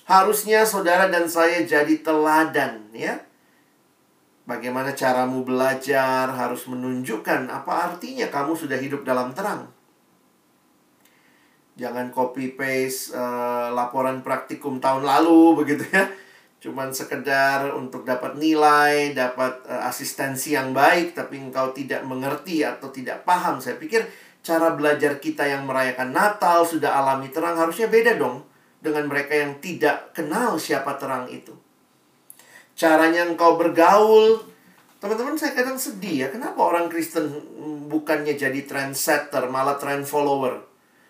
Harusnya 0.08 0.64
saudara 0.64 1.12
dan 1.12 1.28
saya 1.28 1.62
jadi 1.62 2.00
teladan 2.00 2.88
ya 2.94 3.26
Bagaimana 4.46 4.94
caramu 4.94 5.42
belajar 5.42 6.30
harus 6.30 6.70
menunjukkan 6.70 7.50
apa 7.50 7.90
artinya 7.90 8.30
kamu 8.30 8.54
sudah 8.54 8.78
hidup 8.78 9.02
dalam 9.02 9.34
terang. 9.34 9.66
Jangan 11.74 12.14
copy 12.14 12.54
paste 12.54 13.10
uh, 13.10 13.74
laporan 13.74 14.22
praktikum 14.22 14.78
tahun 14.78 15.02
lalu 15.02 15.58
begitu 15.58 15.82
ya. 15.90 16.06
Cuman 16.66 16.90
sekedar 16.90 17.70
untuk 17.78 18.02
dapat 18.02 18.34
nilai, 18.34 19.14
dapat 19.14 19.62
uh, 19.70 19.86
asistensi 19.86 20.58
yang 20.58 20.74
baik 20.74 21.14
tapi 21.14 21.38
engkau 21.38 21.70
tidak 21.70 22.02
mengerti 22.02 22.66
atau 22.66 22.90
tidak 22.90 23.22
paham. 23.22 23.62
Saya 23.62 23.78
pikir 23.78 24.02
cara 24.42 24.74
belajar 24.74 25.22
kita 25.22 25.46
yang 25.46 25.62
merayakan 25.62 26.10
Natal 26.10 26.66
sudah 26.66 26.98
alami 26.98 27.30
terang 27.30 27.54
harusnya 27.54 27.86
beda 27.86 28.18
dong 28.18 28.42
dengan 28.82 29.06
mereka 29.06 29.38
yang 29.38 29.62
tidak 29.62 30.10
kenal 30.10 30.58
siapa 30.58 30.98
terang 30.98 31.30
itu 31.30 31.54
caranya 32.76 33.24
engkau 33.26 33.56
bergaul. 33.56 34.44
Teman-teman 35.00 35.36
saya 35.40 35.56
kadang 35.56 35.80
sedih 35.80 36.24
ya, 36.24 36.28
kenapa 36.28 36.60
orang 36.60 36.92
Kristen 36.92 37.26
bukannya 37.88 38.36
jadi 38.36 38.64
trendsetter, 38.64 39.48
malah 39.48 39.80
trend 39.80 40.04
follower. 40.04 40.62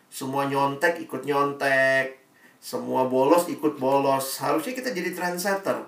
Semua 0.07 0.47
nyontek 0.47 1.03
ikut 1.03 1.27
nyontek, 1.27 2.26
semua 2.67 3.07
bolos 3.07 3.47
ikut 3.47 3.79
bolos. 3.79 4.43
Harusnya 4.43 4.75
kita 4.75 4.91
jadi 4.91 5.15
trendsetter. 5.15 5.87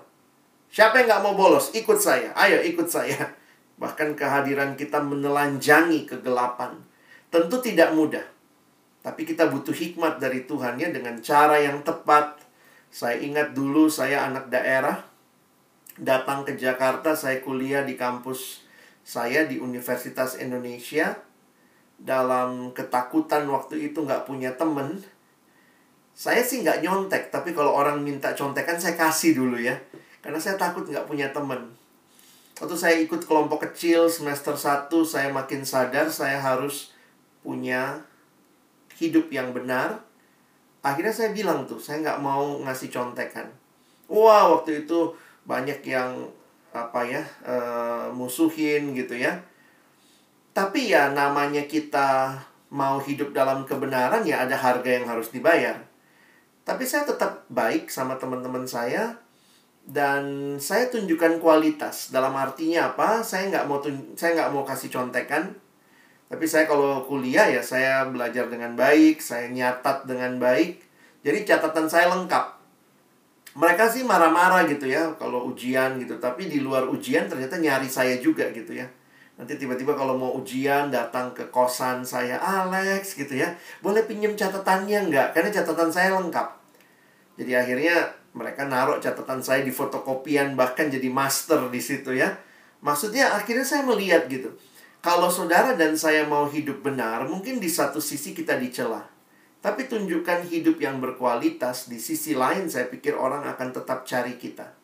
Siapa 0.71 1.03
yang 1.03 1.11
nggak 1.11 1.23
mau 1.27 1.35
bolos? 1.35 1.75
Ikut 1.75 1.99
saya. 1.99 2.31
Ayo 2.39 2.63
ikut 2.63 2.87
saya. 2.87 3.35
Bahkan 3.83 4.15
kehadiran 4.15 4.79
kita 4.79 5.03
menelanjangi 5.03 6.07
kegelapan. 6.07 6.79
Tentu 7.27 7.59
tidak 7.59 7.91
mudah. 7.91 8.23
Tapi 9.03 9.27
kita 9.27 9.51
butuh 9.51 9.75
hikmat 9.75 10.23
dari 10.23 10.47
Tuhan 10.47 10.79
ya 10.79 10.87
dengan 10.87 11.19
cara 11.19 11.59
yang 11.59 11.83
tepat. 11.83 12.47
Saya 12.87 13.19
ingat 13.19 13.51
dulu 13.51 13.91
saya 13.91 14.31
anak 14.31 14.47
daerah 14.47 15.03
datang 15.99 16.47
ke 16.47 16.55
Jakarta, 16.55 17.11
saya 17.11 17.43
kuliah 17.43 17.83
di 17.83 17.99
kampus 17.99 18.63
saya 19.03 19.43
di 19.43 19.59
Universitas 19.59 20.39
Indonesia. 20.39 21.19
Dalam 21.99 22.71
ketakutan 22.71 23.43
waktu 23.51 23.91
itu 23.91 24.07
nggak 24.07 24.23
punya 24.23 24.55
temen. 24.55 25.03
Saya 26.19 26.43
sih 26.43 26.59
nggak 26.59 26.83
nyontek, 26.83 27.31
tapi 27.31 27.55
kalau 27.55 27.71
orang 27.71 28.03
minta 28.03 28.35
contekan 28.35 28.75
saya 28.75 28.99
kasih 28.99 29.39
dulu 29.39 29.55
ya. 29.55 29.71
Karena 30.19 30.35
saya 30.35 30.59
takut 30.59 30.83
nggak 30.83 31.07
punya 31.07 31.31
temen. 31.31 31.71
Waktu 32.59 32.75
saya 32.75 32.99
ikut 32.99 33.23
kelompok 33.23 33.71
kecil 33.71 34.11
semester 34.11 34.51
1, 34.51 34.91
saya 35.07 35.31
makin 35.31 35.63
sadar 35.63 36.11
saya 36.11 36.35
harus 36.43 36.91
punya 37.39 38.03
hidup 38.99 39.31
yang 39.31 39.55
benar. 39.55 40.03
Akhirnya 40.83 41.15
saya 41.15 41.31
bilang 41.31 41.63
tuh, 41.63 41.79
saya 41.79 42.03
nggak 42.03 42.19
mau 42.19 42.59
ngasih 42.67 42.91
contekan. 42.91 43.47
Wah, 44.11 44.51
waktu 44.51 44.83
itu 44.83 45.15
banyak 45.47 45.79
yang 45.87 46.27
apa 46.69 47.01
ya 47.01 47.23
uh, 47.41 48.13
musuhin 48.13 48.93
gitu 48.93 49.17
ya 49.17 49.41
tapi 50.53 50.93
ya 50.93 51.09
namanya 51.17 51.65
kita 51.65 52.37
mau 52.69 53.01
hidup 53.01 53.33
dalam 53.33 53.65
kebenaran 53.65 54.21
ya 54.21 54.45
ada 54.45 54.53
harga 54.53 54.85
yang 54.85 55.09
harus 55.09 55.33
dibayar 55.33 55.88
Tapi 56.69 56.85
saya 56.85 57.01
tetap 57.01 57.49
baik 57.49 57.89
sama 57.89 58.13
teman-teman 58.21 58.61
saya 58.69 59.17
dan 59.89 60.53
saya 60.61 60.85
tunjukkan 60.93 61.41
kualitas. 61.41 62.13
Dalam 62.13 62.37
artinya 62.37 62.93
apa? 62.93 63.25
Saya 63.25 63.49
nggak 63.49 63.65
mau 63.65 63.81
tun 63.81 64.13
saya 64.13 64.37
nggak 64.37 64.53
mau 64.53 64.61
kasih 64.61 64.93
contekan. 64.93 65.49
Tapi 66.29 66.45
saya 66.45 66.69
kalau 66.69 67.09
kuliah 67.09 67.49
ya 67.49 67.65
saya 67.65 68.05
belajar 68.05 68.53
dengan 68.53 68.77
baik, 68.77 69.17
saya 69.17 69.49
nyatat 69.49 70.05
dengan 70.05 70.37
baik. 70.37 70.85
Jadi 71.25 71.41
catatan 71.41 71.89
saya 71.89 72.13
lengkap. 72.13 72.61
Mereka 73.57 73.89
sih 73.89 74.05
marah-marah 74.05 74.69
gitu 74.69 74.85
ya 74.85 75.09
kalau 75.17 75.49
ujian 75.49 75.97
gitu, 75.97 76.21
tapi 76.21 76.45
di 76.53 76.61
luar 76.61 76.85
ujian 76.85 77.25
ternyata 77.25 77.57
nyari 77.57 77.89
saya 77.89 78.21
juga 78.21 78.45
gitu 78.53 78.77
ya. 78.77 78.85
Nanti 79.41 79.57
tiba-tiba 79.57 79.97
kalau 79.97 80.13
mau 80.13 80.37
ujian 80.37 80.93
datang 80.93 81.33
ke 81.33 81.49
kosan 81.49 82.05
saya, 82.05 82.37
Alex 82.37 83.17
gitu 83.17 83.41
ya. 83.41 83.57
Boleh 83.81 84.05
pinjem 84.05 84.37
catatannya 84.37 85.09
nggak? 85.09 85.27
Karena 85.33 85.49
catatan 85.49 85.89
saya 85.89 86.13
lengkap. 86.13 86.58
Jadi 87.39 87.55
akhirnya 87.55 88.11
mereka 88.35 88.67
naruh 88.67 88.99
catatan 88.99 89.39
saya 89.39 89.63
di 89.63 89.71
fotokopian 89.71 90.59
bahkan 90.59 90.91
jadi 90.91 91.07
master 91.07 91.71
di 91.71 91.79
situ 91.79 92.11
ya. 92.19 92.35
Maksudnya 92.83 93.31
akhirnya 93.31 93.63
saya 93.63 93.87
melihat 93.87 94.27
gitu. 94.27 94.51
Kalau 94.99 95.31
saudara 95.31 95.79
dan 95.79 95.95
saya 95.95 96.27
mau 96.27 96.51
hidup 96.51 96.83
benar, 96.83 97.23
mungkin 97.23 97.63
di 97.63 97.71
satu 97.71 98.03
sisi 98.03 98.35
kita 98.35 98.59
dicela. 98.59 99.07
Tapi 99.59 99.87
tunjukkan 99.87 100.47
hidup 100.51 100.79
yang 100.79 100.99
berkualitas, 100.99 101.87
di 101.87 101.99
sisi 101.99 102.35
lain 102.35 102.67
saya 102.67 102.87
pikir 102.91 103.15
orang 103.15 103.47
akan 103.47 103.75
tetap 103.75 104.03
cari 104.03 104.35
kita. 104.35 104.75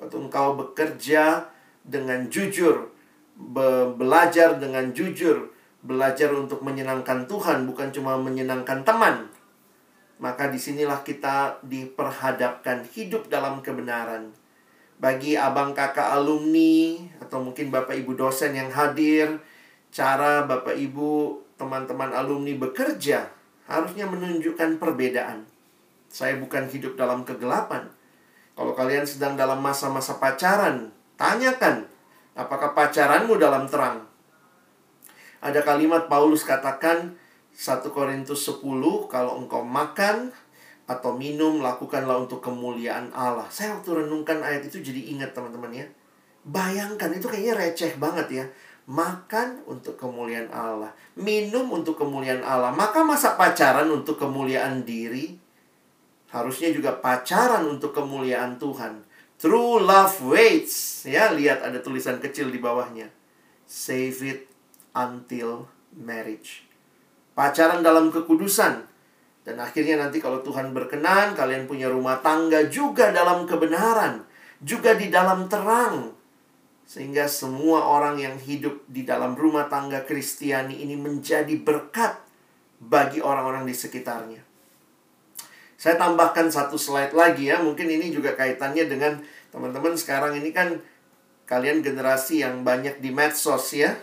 Waktu 0.00 0.16
engkau 0.16 0.56
bekerja 0.56 1.48
dengan 1.84 2.28
jujur, 2.28 2.92
be 3.36 3.92
belajar 3.96 4.56
dengan 4.60 4.92
jujur, 4.92 5.52
belajar 5.80 6.32
untuk 6.32 6.60
menyenangkan 6.64 7.24
Tuhan, 7.28 7.68
bukan 7.68 7.88
cuma 7.92 8.16
menyenangkan 8.20 8.84
teman. 8.84 9.28
Maka 10.18 10.50
di 10.50 10.58
sinilah 10.58 11.06
kita 11.06 11.62
diperhadapkan 11.62 12.86
hidup 12.90 13.30
dalam 13.30 13.62
kebenaran 13.62 14.34
bagi 14.98 15.38
abang 15.38 15.70
kakak 15.70 16.10
alumni 16.10 16.98
atau 17.22 17.38
mungkin 17.38 17.70
bapak 17.70 17.94
ibu 18.02 18.18
dosen 18.18 18.50
yang 18.50 18.66
hadir, 18.74 19.38
cara 19.94 20.42
bapak 20.42 20.74
ibu 20.74 21.38
teman-teman 21.54 22.10
alumni 22.10 22.50
bekerja 22.58 23.30
harusnya 23.70 24.10
menunjukkan 24.10 24.82
perbedaan. 24.82 25.46
Saya 26.10 26.34
bukan 26.42 26.66
hidup 26.66 26.98
dalam 26.98 27.22
kegelapan. 27.22 27.86
Kalau 28.58 28.74
kalian 28.74 29.06
sedang 29.06 29.38
dalam 29.38 29.62
masa-masa 29.62 30.18
pacaran, 30.18 30.90
tanyakan 31.14 31.86
apakah 32.34 32.74
pacaranmu 32.74 33.38
dalam 33.38 33.70
terang. 33.70 34.02
Ada 35.38 35.62
kalimat 35.62 36.10
Paulus 36.10 36.42
katakan 36.42 37.14
1 37.58 37.90
Korintus 37.90 38.46
10 38.46 38.62
kalau 39.10 39.42
engkau 39.42 39.66
makan 39.66 40.30
atau 40.86 41.10
minum 41.18 41.58
lakukanlah 41.58 42.14
untuk 42.22 42.38
kemuliaan 42.38 43.10
Allah. 43.10 43.50
Saya 43.50 43.74
waktu 43.74 44.06
renungkan 44.06 44.38
ayat 44.46 44.70
itu 44.70 44.78
jadi 44.78 45.10
ingat 45.10 45.34
teman-teman 45.34 45.74
ya. 45.74 45.86
Bayangkan 46.46 47.10
itu 47.10 47.26
kayaknya 47.26 47.58
receh 47.58 47.98
banget 47.98 48.26
ya. 48.30 48.44
Makan 48.86 49.66
untuk 49.66 49.98
kemuliaan 49.98 50.48
Allah, 50.54 50.94
minum 51.18 51.66
untuk 51.74 51.98
kemuliaan 51.98 52.46
Allah. 52.46 52.70
Maka 52.70 53.02
masa 53.02 53.34
pacaran 53.34 53.90
untuk 53.90 54.16
kemuliaan 54.22 54.86
diri? 54.86 55.34
Harusnya 56.30 56.70
juga 56.70 56.94
pacaran 56.96 57.66
untuk 57.66 57.90
kemuliaan 57.90 58.56
Tuhan. 58.56 59.02
True 59.36 59.82
love 59.82 60.24
waits. 60.24 61.04
Ya, 61.04 61.34
lihat 61.34 61.66
ada 61.66 61.82
tulisan 61.82 62.22
kecil 62.22 62.54
di 62.54 62.62
bawahnya. 62.62 63.10
Save 63.68 64.18
it 64.24 64.40
until 64.96 65.68
marriage. 65.92 66.67
Pacaran 67.38 67.86
dalam 67.86 68.10
kekudusan 68.10 68.88
dan 69.48 69.64
akhirnya 69.64 69.96
nanti 69.96 70.20
kalau 70.20 70.44
Tuhan 70.44 70.76
berkenan, 70.76 71.32
kalian 71.32 71.64
punya 71.64 71.88
rumah 71.88 72.20
tangga 72.20 72.68
juga 72.68 73.08
dalam 73.16 73.48
kebenaran, 73.48 74.20
juga 74.60 74.92
di 74.92 75.08
dalam 75.08 75.48
terang. 75.48 76.12
Sehingga 76.84 77.24
semua 77.24 77.88
orang 77.88 78.20
yang 78.20 78.36
hidup 78.36 78.84
di 78.84 79.08
dalam 79.08 79.32
rumah 79.32 79.64
tangga 79.72 80.04
Kristiani 80.04 80.84
ini 80.84 81.00
menjadi 81.00 81.56
berkat 81.56 82.20
bagi 82.76 83.24
orang-orang 83.24 83.64
di 83.64 83.72
sekitarnya. 83.72 84.44
Saya 85.80 85.96
tambahkan 85.96 86.52
satu 86.52 86.76
slide 86.76 87.16
lagi 87.16 87.48
ya, 87.48 87.64
mungkin 87.64 87.88
ini 87.88 88.12
juga 88.12 88.36
kaitannya 88.36 88.84
dengan 88.84 89.16
teman-teman 89.48 89.96
sekarang 89.96 90.36
ini 90.36 90.52
kan 90.52 90.76
kalian 91.48 91.80
generasi 91.80 92.44
yang 92.44 92.60
banyak 92.68 93.00
di 93.00 93.08
medsos 93.16 93.72
ya. 93.72 93.96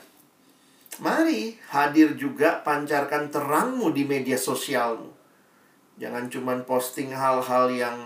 Mari 1.04 1.60
hadir 1.76 2.16
juga 2.16 2.64
pancarkan 2.64 3.28
terangmu 3.28 3.92
di 3.92 4.08
media 4.08 4.40
sosialmu. 4.40 5.12
Jangan 6.00 6.28
cuma 6.32 6.56
posting 6.64 7.12
hal-hal 7.12 7.72
yang 7.72 7.98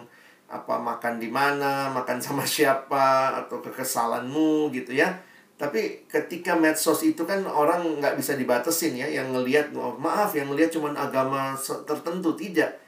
apa 0.49 0.81
makan 0.81 1.21
di 1.21 1.29
mana, 1.29 1.93
makan 1.93 2.17
sama 2.17 2.41
siapa 2.49 3.37
atau 3.45 3.61
kekesalanmu 3.61 4.73
gitu 4.73 4.97
ya. 4.97 5.21
Tapi 5.59 6.07
ketika 6.07 6.55
medsos 6.55 7.03
itu 7.03 7.27
kan 7.27 7.43
orang 7.43 7.99
nggak 7.99 8.15
bisa 8.15 8.33
dibatesin 8.39 8.95
ya, 8.95 9.05
yang 9.05 9.35
ngelihat 9.35 9.75
oh, 9.75 9.99
maaf 9.99 10.31
yang 10.33 10.49
ngelihat 10.49 10.73
cuma 10.73 10.95
agama 10.95 11.53
tertentu 11.85 12.33
tidak. 12.33 12.79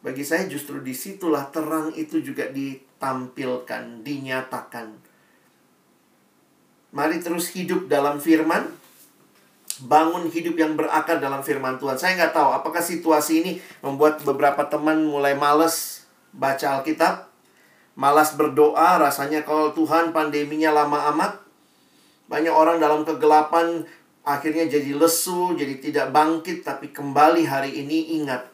Bagi 0.00 0.24
saya 0.24 0.48
justru 0.48 0.80
di 0.80 0.96
situlah 0.96 1.52
terang 1.52 1.92
itu 1.92 2.24
juga 2.24 2.48
ditampilkan, 2.48 4.00
dinyatakan. 4.00 4.88
Mari 6.96 7.20
terus 7.20 7.52
hidup 7.52 7.90
dalam 7.90 8.16
firman, 8.16 8.79
bangun 9.84 10.28
hidup 10.28 10.56
yang 10.56 10.76
berakar 10.76 11.20
dalam 11.20 11.40
firman 11.40 11.80
Tuhan. 11.80 11.96
Saya 11.96 12.16
nggak 12.16 12.34
tahu 12.36 12.48
apakah 12.52 12.82
situasi 12.84 13.32
ini 13.44 13.52
membuat 13.80 14.20
beberapa 14.24 14.66
teman 14.68 15.04
mulai 15.04 15.32
males 15.36 16.04
baca 16.30 16.80
Alkitab, 16.80 17.26
malas 17.96 18.36
berdoa, 18.36 19.00
rasanya 19.00 19.42
kalau 19.42 19.72
Tuhan 19.72 20.12
pandeminya 20.14 20.70
lama 20.72 21.10
amat. 21.14 21.32
Banyak 22.30 22.54
orang 22.54 22.78
dalam 22.78 23.02
kegelapan 23.02 23.82
akhirnya 24.22 24.70
jadi 24.70 24.94
lesu, 24.94 25.58
jadi 25.58 25.82
tidak 25.82 26.06
bangkit, 26.14 26.62
tapi 26.62 26.94
kembali 26.94 27.42
hari 27.48 27.82
ini 27.82 28.22
ingat, 28.22 28.46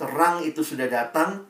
terang 0.00 0.40
itu 0.40 0.64
sudah 0.64 0.88
datang, 0.88 1.44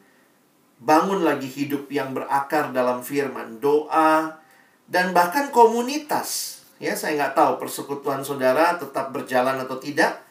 bangun 0.83 1.23
lagi 1.23 1.47
hidup 1.47 1.87
yang 1.87 2.11
berakar 2.11 2.75
dalam 2.75 3.07
firman, 3.07 3.63
doa, 3.63 4.43
dan 4.91 5.15
bahkan 5.15 5.55
komunitas 5.55 6.58
Ya, 6.79 6.95
saya 6.95 7.19
nggak 7.19 7.35
tahu 7.35 7.53
persekutuan 7.59 8.23
saudara 8.23 8.79
tetap 8.79 9.11
berjalan 9.11 9.59
atau 9.59 9.79
tidak. 9.83 10.23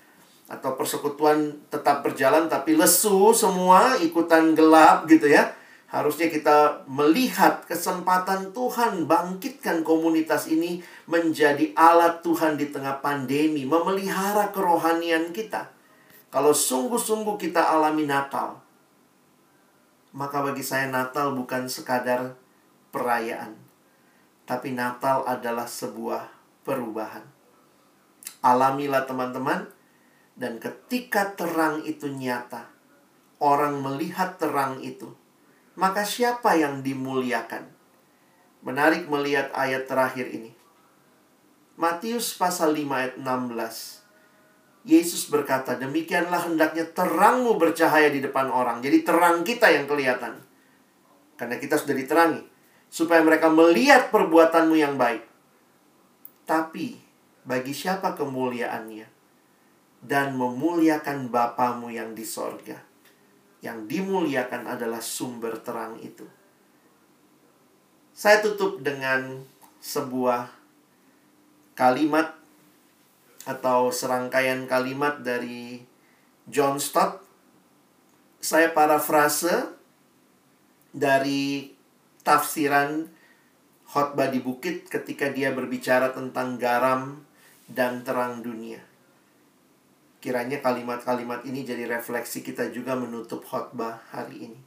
Atau 0.47 0.79
persekutuan 0.79 1.59
tetap 1.67 2.07
berjalan 2.07 2.47
tapi 2.47 2.79
lesu 2.79 3.35
semua, 3.35 3.99
ikutan 3.99 4.55
gelap 4.55 5.03
gitu 5.11 5.27
ya. 5.27 5.51
Harusnya 5.91 6.31
kita 6.31 6.87
melihat 6.87 7.63
kesempatan 7.67 8.55
Tuhan 8.55 9.07
bangkitkan 9.07 9.83
komunitas 9.83 10.47
ini 10.47 10.83
menjadi 11.07 11.71
alat 11.75 12.23
Tuhan 12.23 12.55
di 12.55 12.71
tengah 12.71 12.99
pandemi, 13.03 13.67
memelihara 13.67 14.51
kerohanian 14.55 15.31
kita. 15.35 15.71
Kalau 16.31 16.51
sungguh-sungguh 16.51 17.39
kita 17.39 17.63
alami 17.63 18.03
Natal, 18.03 18.59
maka 20.11 20.43
bagi 20.43 20.63
saya 20.63 20.91
Natal 20.91 21.31
bukan 21.31 21.71
sekadar 21.71 22.35
perayaan, 22.91 23.55
tapi 24.43 24.75
Natal 24.75 25.23
adalah 25.23 25.67
sebuah 25.67 26.36
perubahan. 26.67 27.23
Alamilah 28.43 29.07
teman-teman, 29.07 29.71
dan 30.35 30.59
ketika 30.59 31.31
terang 31.33 31.81
itu 31.87 32.11
nyata, 32.11 32.67
orang 33.39 33.79
melihat 33.79 34.35
terang 34.35 34.83
itu, 34.83 35.15
maka 35.79 36.03
siapa 36.03 36.59
yang 36.59 36.83
dimuliakan? 36.83 37.71
Menarik 38.67 39.07
melihat 39.07 39.47
ayat 39.55 39.87
terakhir 39.87 40.27
ini. 40.27 40.51
Matius 41.79 42.35
pasal 42.35 42.75
5 42.75 42.83
ayat 42.91 43.15
16. 43.15 44.03
Yesus 44.87 45.29
berkata, 45.29 45.77
demikianlah 45.77 46.49
hendaknya 46.49 46.89
terangmu 46.89 47.55
bercahaya 47.55 48.09
di 48.09 48.19
depan 48.19 48.49
orang. 48.49 48.81
Jadi 48.81 49.05
terang 49.05 49.45
kita 49.45 49.69
yang 49.69 49.85
kelihatan. 49.85 50.41
Karena 51.37 51.61
kita 51.61 51.77
sudah 51.77 51.93
diterangi. 51.93 52.41
Supaya 52.89 53.21
mereka 53.21 53.51
melihat 53.51 54.09
perbuatanmu 54.09 54.73
yang 54.73 54.97
baik 54.97 55.26
tapi 56.47 56.95
bagi 57.43 57.75
siapa 57.75 58.15
kemuliaannya? 58.15 59.19
Dan 59.99 60.39
memuliakan 60.39 61.27
Bapamu 61.27 61.91
yang 61.91 62.15
di 62.15 62.23
sorga. 62.23 62.79
Yang 63.59 63.91
dimuliakan 63.91 64.63
adalah 64.63 65.03
sumber 65.03 65.59
terang 65.59 65.99
itu. 65.99 66.23
Saya 68.15 68.39
tutup 68.39 68.79
dengan 68.79 69.43
sebuah 69.83 70.47
kalimat 71.75 72.33
atau 73.43 73.91
serangkaian 73.91 74.65
kalimat 74.65 75.19
dari 75.21 75.83
John 76.47 76.79
Stott. 76.79 77.23
Saya 78.39 78.71
parafrase 78.71 79.75
dari 80.95 81.73
tafsiran 82.23 83.16
khotbah 83.87 84.27
di 84.27 84.43
bukit 84.43 84.91
ketika 84.91 85.31
dia 85.31 85.55
berbicara 85.55 86.11
tentang 86.11 86.59
garam 86.59 87.23
dan 87.71 88.03
terang 88.03 88.43
dunia. 88.43 88.83
Kiranya 90.19 90.59
kalimat-kalimat 90.59 91.47
ini 91.47 91.63
jadi 91.63 91.87
refleksi 91.87 92.43
kita 92.43 92.67
juga 92.73 92.99
menutup 92.99 93.47
khotbah 93.47 94.03
hari 94.11 94.51
ini. 94.51 94.59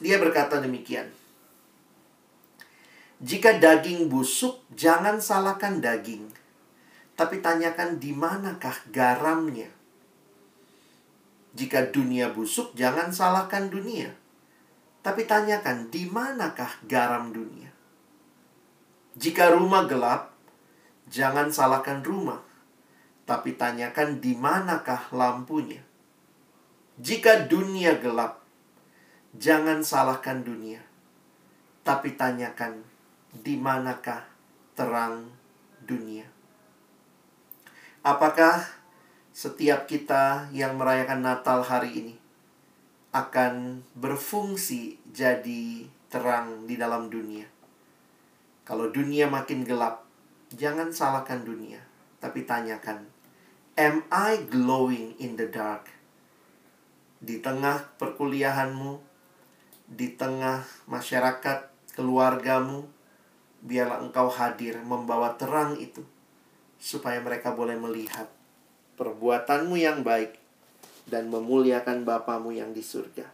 Dia 0.00 0.16
berkata 0.16 0.62
demikian. 0.62 1.10
Jika 3.18 3.58
daging 3.58 4.06
busuk, 4.06 4.62
jangan 4.72 5.18
salahkan 5.18 5.82
daging. 5.82 6.30
Tapi 7.18 7.42
tanyakan 7.42 7.98
di 7.98 8.14
manakah 8.14 8.78
garamnya. 8.94 9.66
Jika 11.58 11.90
dunia 11.90 12.30
busuk, 12.30 12.70
jangan 12.78 13.10
salahkan 13.10 13.66
dunia. 13.66 14.14
Tapi 15.02 15.26
tanyakan 15.26 15.90
di 15.90 16.06
manakah 16.06 16.78
garam 16.86 17.34
dunia. 17.34 17.67
Jika 19.18 19.50
rumah 19.50 19.82
gelap, 19.90 20.30
jangan 21.10 21.50
salahkan 21.50 22.06
rumah. 22.06 22.38
Tapi 23.26 23.58
tanyakan 23.58 24.22
di 24.22 24.38
manakah 24.38 25.10
lampunya. 25.10 25.82
Jika 27.02 27.50
dunia 27.50 27.98
gelap, 27.98 28.38
jangan 29.34 29.82
salahkan 29.82 30.46
dunia. 30.46 30.78
Tapi 31.82 32.14
tanyakan 32.14 32.86
di 33.34 33.58
manakah 33.58 34.22
terang 34.78 35.26
dunia. 35.82 36.30
Apakah 38.06 38.70
setiap 39.34 39.90
kita 39.90 40.46
yang 40.54 40.78
merayakan 40.78 41.26
Natal 41.26 41.66
hari 41.66 41.90
ini 41.90 42.14
akan 43.10 43.82
berfungsi 43.98 45.02
jadi 45.10 45.90
terang 46.06 46.70
di 46.70 46.78
dalam 46.78 47.10
dunia? 47.10 47.57
Kalau 48.68 48.92
dunia 48.92 49.32
makin 49.32 49.64
gelap, 49.64 50.04
jangan 50.52 50.92
salahkan 50.92 51.40
dunia, 51.40 51.80
tapi 52.20 52.44
tanyakan, 52.44 53.08
am 53.80 54.04
I 54.12 54.44
glowing 54.44 55.16
in 55.16 55.40
the 55.40 55.48
dark? 55.48 55.88
Di 57.16 57.40
tengah 57.40 57.96
perkuliahanmu, 57.96 59.00
di 59.88 60.12
tengah 60.20 60.68
masyarakat, 60.84 61.72
keluargamu, 61.96 62.84
biarlah 63.64 64.04
engkau 64.04 64.28
hadir 64.28 64.76
membawa 64.84 65.32
terang 65.40 65.80
itu 65.80 66.04
supaya 66.76 67.18
mereka 67.24 67.56
boleh 67.56 67.74
melihat 67.74 68.28
perbuatanmu 69.00 69.74
yang 69.80 70.04
baik 70.04 70.38
dan 71.08 71.32
memuliakan 71.32 72.04
Bapamu 72.04 72.52
yang 72.52 72.76
di 72.76 72.84
surga. 72.84 73.26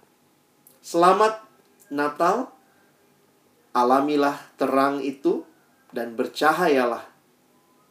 Selamat 0.79 1.43
Natal. 1.91 2.55
Alamilah 3.75 4.39
terang 4.55 5.03
itu 5.03 5.43
dan 5.91 6.15
bercahayalah 6.15 7.03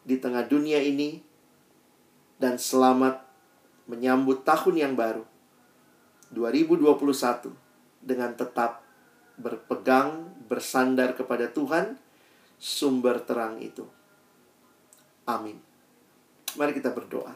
di 0.07 0.15
tengah 0.15 0.47
dunia 0.47 0.79
ini 0.79 1.19
dan 2.39 2.55
selamat 2.55 3.19
menyambut 3.91 4.47
tahun 4.47 4.79
yang 4.79 4.93
baru 4.95 5.27
2021 6.31 7.51
dengan 7.99 8.31
tetap 8.35 8.79
berpegang 9.35 10.31
bersandar 10.47 11.19
kepada 11.19 11.51
Tuhan 11.51 11.99
sumber 12.55 13.19
terang 13.19 13.59
itu. 13.59 13.83
Amin. 15.27 15.59
Mari 16.55 16.71
kita 16.75 16.95
berdoa. 16.95 17.35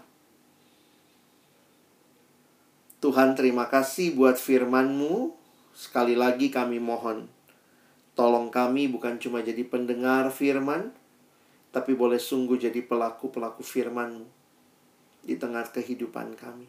Tuhan 3.03 3.37
terima 3.37 3.69
kasih 3.69 4.15
buat 4.17 4.39
firman-Mu. 4.39 5.31
Sekali 5.77 6.17
lagi 6.17 6.49
kami 6.49 6.81
mohon. 6.81 7.36
Tolong 8.17 8.49
kami 8.49 8.89
bukan 8.89 9.21
cuma 9.21 9.45
jadi 9.45 9.61
pendengar 9.61 10.33
firman, 10.33 10.89
tapi 11.69 11.93
boleh 11.93 12.17
sungguh 12.17 12.57
jadi 12.57 12.81
pelaku-pelaku 12.81 13.61
firman-Mu 13.61 14.25
di 15.21 15.37
tengah 15.37 15.69
kehidupan 15.69 16.33
kami. 16.33 16.65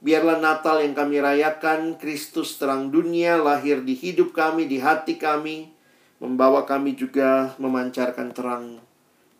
Biarlah 0.00 0.40
Natal 0.40 0.80
yang 0.80 0.96
kami 0.96 1.20
rayakan, 1.20 2.00
Kristus 2.00 2.56
terang 2.56 2.88
dunia 2.88 3.36
lahir 3.36 3.84
di 3.84 3.92
hidup 3.92 4.32
kami, 4.32 4.64
di 4.64 4.80
hati 4.80 5.20
kami, 5.20 5.68
membawa 6.16 6.64
kami 6.64 6.96
juga 6.96 7.52
memancarkan 7.60 8.32
terang 8.32 8.80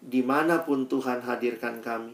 di 0.05 0.21
mana 0.21 0.61
pun 0.61 0.85
Tuhan 0.85 1.25
hadirkan 1.25 1.81
kami. 1.81 2.13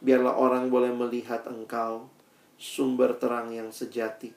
Biarlah 0.00 0.40
orang 0.40 0.72
boleh 0.72 0.88
melihat 0.88 1.44
Engkau, 1.44 2.08
sumber 2.56 3.20
terang 3.20 3.52
yang 3.52 3.68
sejati. 3.68 4.32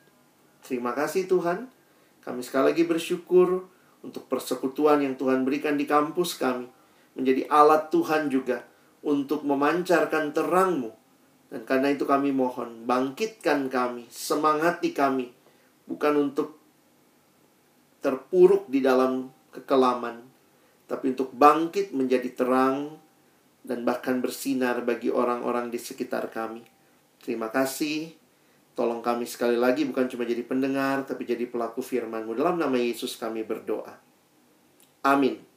Terima 0.60 0.92
kasih 0.92 1.24
Tuhan. 1.32 1.72
Kami 2.20 2.44
sekali 2.44 2.76
lagi 2.76 2.84
bersyukur 2.84 3.72
untuk 4.06 4.28
persekutuan 4.32 5.04
yang 5.04 5.20
Tuhan 5.20 5.44
berikan 5.44 5.76
di 5.76 5.84
kampus 5.84 6.40
kami. 6.40 6.68
Menjadi 7.18 7.48
alat 7.52 7.92
Tuhan 7.92 8.32
juga 8.32 8.64
untuk 9.04 9.44
memancarkan 9.44 10.32
terangmu. 10.32 10.92
Dan 11.50 11.66
karena 11.66 11.90
itu 11.90 12.06
kami 12.06 12.30
mohon, 12.30 12.86
bangkitkan 12.86 13.74
kami, 13.74 14.06
semangati 14.08 14.94
kami. 14.94 15.34
Bukan 15.90 16.14
untuk 16.30 16.62
terpuruk 18.00 18.70
di 18.70 18.80
dalam 18.80 19.34
kekelaman, 19.50 20.24
tapi 20.86 21.12
untuk 21.12 21.34
bangkit 21.34 21.92
menjadi 21.92 22.30
terang 22.38 23.02
dan 23.66 23.84
bahkan 23.84 24.24
bersinar 24.24 24.86
bagi 24.86 25.12
orang-orang 25.12 25.68
di 25.74 25.82
sekitar 25.82 26.32
kami. 26.32 26.64
Terima 27.20 27.52
kasih. 27.52 28.19
Tolong 28.80 29.04
kami 29.04 29.28
sekali 29.28 29.60
lagi 29.60 29.84
bukan 29.84 30.08
cuma 30.08 30.24
jadi 30.24 30.40
pendengar, 30.48 31.04
tapi 31.04 31.28
jadi 31.28 31.52
pelaku 31.52 31.84
firman-Mu. 31.84 32.32
Dalam 32.32 32.56
nama 32.56 32.80
Yesus 32.80 33.20
kami 33.20 33.44
berdoa. 33.44 34.00
Amin. 35.04 35.49